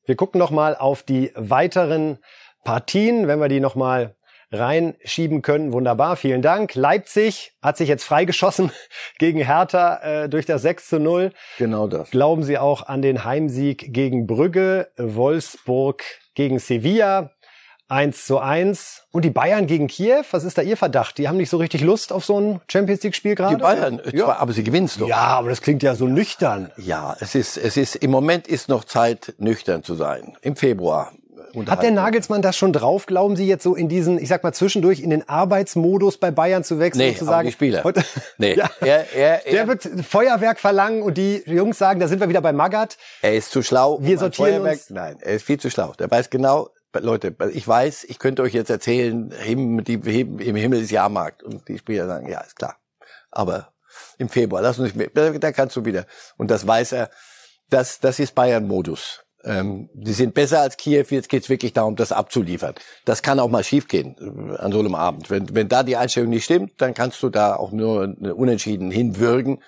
Wir 0.03 0.15
gucken 0.17 0.39
noch 0.39 0.51
mal 0.51 0.75
auf 0.75 1.03
die 1.03 1.31
weiteren 1.35 2.19
Partien, 2.65 3.27
wenn 3.29 3.39
wir 3.39 3.47
die 3.47 3.61
noch 3.61 3.75
mal 3.75 4.16
reinschieben 4.51 5.41
können. 5.41 5.73
Wunderbar, 5.73 6.15
vielen 6.15 6.41
Dank. 6.41 6.75
Leipzig 6.75 7.53
hat 7.61 7.77
sich 7.77 7.89
jetzt 7.89 8.03
freigeschossen 8.03 8.71
gegen 9.19 9.39
Hertha 9.39 9.97
äh, 9.97 10.29
durch 10.29 10.45
das 10.45 10.61
6 10.61 10.87
zu 10.87 10.99
0. 10.99 11.31
Genau 11.57 11.87
das. 11.87 12.11
Glauben 12.11 12.43
Sie 12.43 12.57
auch 12.57 12.87
an 12.87 13.01
den 13.01 13.23
Heimsieg 13.25 13.93
gegen 13.93 14.27
Brügge, 14.27 14.89
Wolfsburg 14.97 16.03
gegen 16.35 16.59
Sevilla, 16.59 17.31
1 17.89 18.25
zu 18.25 18.39
1. 18.39 19.07
Und 19.11 19.23
die 19.23 19.29
Bayern 19.29 19.65
gegen 19.65 19.87
Kiew, 19.87 20.23
was 20.31 20.43
ist 20.43 20.57
da 20.57 20.61
Ihr 20.61 20.77
Verdacht? 20.77 21.17
Die 21.17 21.27
haben 21.27 21.37
nicht 21.37 21.49
so 21.49 21.57
richtig 21.57 21.81
Lust 21.81 22.11
auf 22.11 22.25
so 22.25 22.39
ein 22.39 22.61
Champions 22.69 23.01
League 23.03 23.15
Spiel 23.15 23.35
gerade? 23.35 23.55
Die 23.55 23.61
Bayern, 23.61 24.01
zwar, 24.15 24.39
aber 24.39 24.53
sie 24.53 24.63
gewinnen 24.63 24.89
doch. 24.99 25.07
Ja, 25.07 25.17
aber 25.17 25.49
das 25.49 25.61
klingt 25.61 25.83
ja 25.83 25.95
so 25.95 26.07
nüchtern. 26.07 26.71
Ja, 26.77 27.15
es 27.19 27.35
ist, 27.35 27.57
es 27.57 27.77
ist, 27.77 27.95
im 27.95 28.11
Moment 28.11 28.47
ist 28.47 28.69
noch 28.69 28.83
Zeit, 28.83 29.35
nüchtern 29.37 29.83
zu 29.83 29.95
sein. 29.95 30.37
Im 30.41 30.55
Februar. 30.55 31.11
Hat 31.67 31.83
der 31.83 31.91
Nagelsmann 31.91 32.41
das 32.41 32.55
schon 32.57 32.73
drauf, 32.73 33.05
glauben 33.05 33.35
Sie 33.35 33.47
jetzt 33.47 33.63
so 33.63 33.75
in 33.75 33.89
diesen, 33.89 34.17
ich 34.19 34.27
sag 34.29 34.43
mal 34.43 34.53
zwischendurch 34.53 34.99
in 35.01 35.09
den 35.09 35.27
Arbeitsmodus 35.27 36.17
bei 36.17 36.31
Bayern 36.31 36.63
zu 36.63 36.79
wechseln 36.79 36.99
Nee, 37.05 37.09
und 37.11 37.17
zu 37.17 37.25
sagen, 37.25 37.47
die 37.47 37.51
Spieler. 37.53 37.83
Heute, 37.83 38.03
Nee, 38.37 38.53
ja, 38.57 38.69
er, 38.81 39.13
er, 39.13 39.37
der 39.39 39.53
er, 39.61 39.67
wird 39.67 39.87
Feuerwerk 40.07 40.59
verlangen 40.59 41.01
und 41.01 41.17
die 41.17 41.43
Jungs 41.45 41.77
sagen, 41.77 41.99
da 41.99 42.07
sind 42.07 42.19
wir 42.19 42.29
wieder 42.29 42.41
bei 42.41 42.53
Magath. 42.53 42.97
er 43.21 43.35
ist 43.35 43.51
zu 43.51 43.61
schlau. 43.63 43.97
Wir 44.01 44.13
um 44.15 44.19
sortieren 44.19 44.61
Feuerwerk- 44.63 44.73
uns- 44.73 44.89
Nein, 44.89 45.17
er 45.21 45.33
ist 45.35 45.43
viel 45.45 45.59
zu 45.59 45.69
schlau. 45.69 45.93
Der 45.99 46.09
weiß 46.09 46.29
genau, 46.29 46.69
Leute, 46.99 47.35
ich 47.53 47.67
weiß, 47.67 48.05
ich 48.05 48.17
könnte 48.17 48.41
euch 48.41 48.53
jetzt 48.53 48.69
erzählen, 48.69 49.31
Himmel- 49.31 49.87
im 49.89 50.55
Himmel 50.55 50.81
ist 50.81 50.89
Jahrmarkt. 50.91 51.43
Und 51.43 51.67
die 51.67 51.77
Spieler 51.77 52.07
sagen, 52.07 52.27
ja, 52.29 52.39
ist 52.41 52.55
klar. 52.55 52.77
Aber 53.29 53.71
im 54.17 54.29
Februar, 54.29 54.61
lass 54.61 54.79
uns 54.79 54.95
nicht 54.95 55.13
mehr, 55.13 55.31
da 55.39 55.51
kannst 55.51 55.75
du 55.75 55.85
wieder. 55.85 56.05
Und 56.37 56.49
das 56.49 56.65
weiß 56.65 56.93
er, 56.93 57.09
das, 57.69 57.99
das 57.99 58.17
ist 58.19 58.33
Bayern-Modus. 58.33 59.23
Ähm, 59.43 59.89
die 59.93 60.13
sind 60.13 60.33
besser 60.33 60.61
als 60.61 60.77
Kiew, 60.77 61.05
jetzt 61.09 61.29
geht's 61.29 61.49
wirklich 61.49 61.73
darum, 61.73 61.95
das 61.95 62.11
abzuliefern. 62.11 62.73
Das 63.05 63.21
kann 63.21 63.39
auch 63.39 63.49
mal 63.49 63.63
schiefgehen 63.63 64.15
äh, 64.19 64.57
an 64.57 64.71
so 64.71 64.79
einem 64.79 64.95
Abend. 64.95 65.29
Wenn, 65.29 65.53
wenn 65.53 65.69
da 65.69 65.83
die 65.83 65.95
Einstellung 65.95 66.29
nicht 66.31 66.45
stimmt, 66.45 66.73
dann 66.77 66.93
kannst 66.93 67.21
du 67.23 67.29
da 67.29 67.55
auch 67.55 67.71
nur 67.71 68.15
unentschieden 68.35 68.91
hinwürgen. 68.91 69.61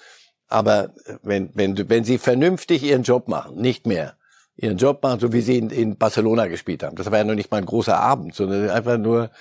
Aber 0.47 0.85
äh, 1.05 1.15
wenn, 1.21 1.51
wenn, 1.53 1.89
wenn 1.89 2.03
sie 2.03 2.17
vernünftig 2.17 2.83
ihren 2.83 3.03
Job 3.03 3.27
machen, 3.27 3.57
nicht 3.57 3.85
mehr 3.85 4.15
ihren 4.59 4.77
Job 4.77 5.01
machen, 5.03 5.19
so 5.19 5.31
wie 5.31 5.41
sie 5.41 5.57
in, 5.57 5.69
in 5.69 5.97
Barcelona 5.97 6.47
gespielt 6.47 6.83
haben. 6.83 6.95
Das 6.95 7.09
war 7.09 7.17
ja 7.17 7.23
noch 7.23 7.35
nicht 7.35 7.49
mal 7.49 7.57
ein 7.57 7.65
großer 7.65 7.97
Abend, 7.97 8.35
sondern 8.35 8.69
einfach 8.69 8.97
nur, 8.97 9.31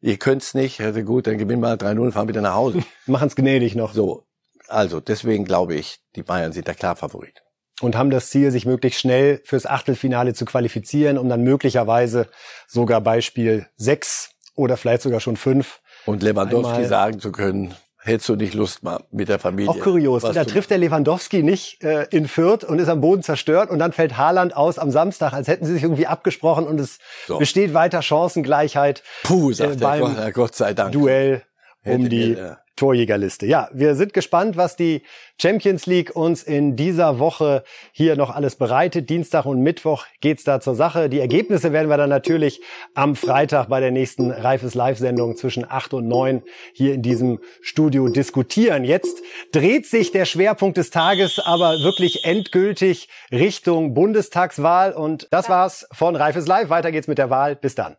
ihr 0.00 0.18
könnt's 0.18 0.54
nicht, 0.54 0.80
also 0.80 1.02
gut, 1.02 1.26
dann 1.26 1.38
gewinnen 1.38 1.62
wir 1.62 1.74
3-0 1.74 1.98
und 1.98 2.12
fahren 2.12 2.28
wieder 2.28 2.42
nach 2.42 2.54
Hause. 2.54 2.82
Machen 3.06 3.28
es 3.28 3.34
gnädig 3.34 3.74
noch. 3.74 3.92
So, 3.92 4.24
also 4.68 5.00
deswegen 5.00 5.44
glaube 5.44 5.74
ich, 5.74 6.00
die 6.14 6.22
Bayern 6.22 6.52
sind 6.52 6.68
der 6.68 6.74
Klarfavorit. 6.74 7.42
Und 7.80 7.96
haben 7.96 8.10
das 8.10 8.30
Ziel, 8.30 8.50
sich 8.50 8.66
möglichst 8.66 9.00
schnell 9.00 9.40
fürs 9.44 9.66
Achtelfinale 9.66 10.34
zu 10.34 10.44
qualifizieren, 10.44 11.18
um 11.18 11.28
dann 11.28 11.42
möglicherweise 11.42 12.28
sogar 12.68 13.00
Beispiel 13.00 13.66
sechs 13.76 14.30
oder 14.54 14.76
vielleicht 14.76 15.02
sogar 15.02 15.20
schon 15.20 15.36
fünf. 15.36 15.80
Und 16.06 16.22
Lewandowski 16.22 16.74
Einmal- 16.74 16.88
sagen 16.88 17.18
zu 17.18 17.32
können, 17.32 17.74
hättest 17.98 18.28
du 18.28 18.36
nicht 18.36 18.54
Lust 18.54 18.82
mal 18.82 19.02
mit 19.10 19.28
der 19.28 19.38
Familie. 19.38 19.70
Auch 19.70 19.80
kurios. 19.80 20.22
Da 20.22 20.44
trifft 20.44 20.70
der 20.70 20.78
Lewandowski 20.78 21.42
nicht 21.42 21.82
äh, 21.82 22.06
in 22.10 22.28
Fürth 22.28 22.64
und 22.64 22.78
ist 22.78 22.88
am 22.88 23.00
Boden 23.00 23.22
zerstört 23.22 23.70
und 23.70 23.78
dann 23.78 23.92
fällt 23.92 24.16
Haaland 24.16 24.56
aus 24.56 24.78
am 24.78 24.90
Samstag, 24.90 25.32
als 25.32 25.48
hätten 25.48 25.64
sie 25.66 25.72
sich 25.74 25.82
irgendwie 25.82 26.06
abgesprochen 26.06 26.66
und 26.66 26.78
es 26.80 26.98
So. 27.26 27.38
besteht 27.38 27.74
weiter 27.74 28.02
Chancengleichheit 28.02 29.02
Puh, 29.22 29.52
sagt 29.52 29.72
äh, 29.74 29.76
der 29.76 29.86
beim 29.86 30.00
Gott, 30.16 30.34
Gott 30.34 30.54
sei 30.56 30.74
Dank. 30.74 30.92
Duell 30.92 31.42
um 31.84 32.08
die 32.08 32.30
mir, 32.30 32.38
ja. 32.38 32.58
Torjägerliste. 32.76 33.46
Ja, 33.46 33.68
wir 33.72 33.94
sind 33.94 34.14
gespannt, 34.14 34.56
was 34.56 34.76
die 34.76 35.02
Champions 35.40 35.86
League 35.86 36.14
uns 36.16 36.42
in 36.42 36.74
dieser 36.76 37.18
Woche 37.18 37.64
hier 37.92 38.16
noch 38.16 38.30
alles 38.30 38.56
bereitet. 38.56 39.10
Dienstag 39.10 39.44
und 39.44 39.60
Mittwoch 39.60 40.06
geht's 40.20 40.44
da 40.44 40.60
zur 40.60 40.74
Sache. 40.74 41.08
Die 41.08 41.20
Ergebnisse 41.20 41.72
werden 41.72 41.88
wir 41.88 41.96
dann 41.96 42.10
natürlich 42.10 42.62
am 42.94 43.14
Freitag 43.14 43.68
bei 43.68 43.80
der 43.80 43.90
nächsten 43.90 44.30
Reifes 44.30 44.74
Live-Sendung 44.74 45.36
zwischen 45.36 45.70
8 45.70 45.94
und 45.94 46.08
9 46.08 46.42
hier 46.72 46.94
in 46.94 47.02
diesem 47.02 47.40
Studio 47.60 48.08
diskutieren. 48.08 48.84
Jetzt 48.84 49.22
dreht 49.52 49.86
sich 49.86 50.12
der 50.12 50.24
Schwerpunkt 50.24 50.76
des 50.76 50.90
Tages 50.90 51.40
aber 51.40 51.80
wirklich 51.82 52.24
endgültig 52.24 53.08
Richtung 53.30 53.94
Bundestagswahl. 53.94 54.92
Und 54.92 55.28
das 55.30 55.48
war's 55.48 55.86
von 55.92 56.16
Reifes 56.16 56.46
Live. 56.46 56.70
Weiter 56.70 56.92
geht's 56.92 57.08
mit 57.08 57.18
der 57.18 57.30
Wahl. 57.30 57.56
Bis 57.56 57.74
dann. 57.74 57.96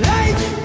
Live! 0.00 0.61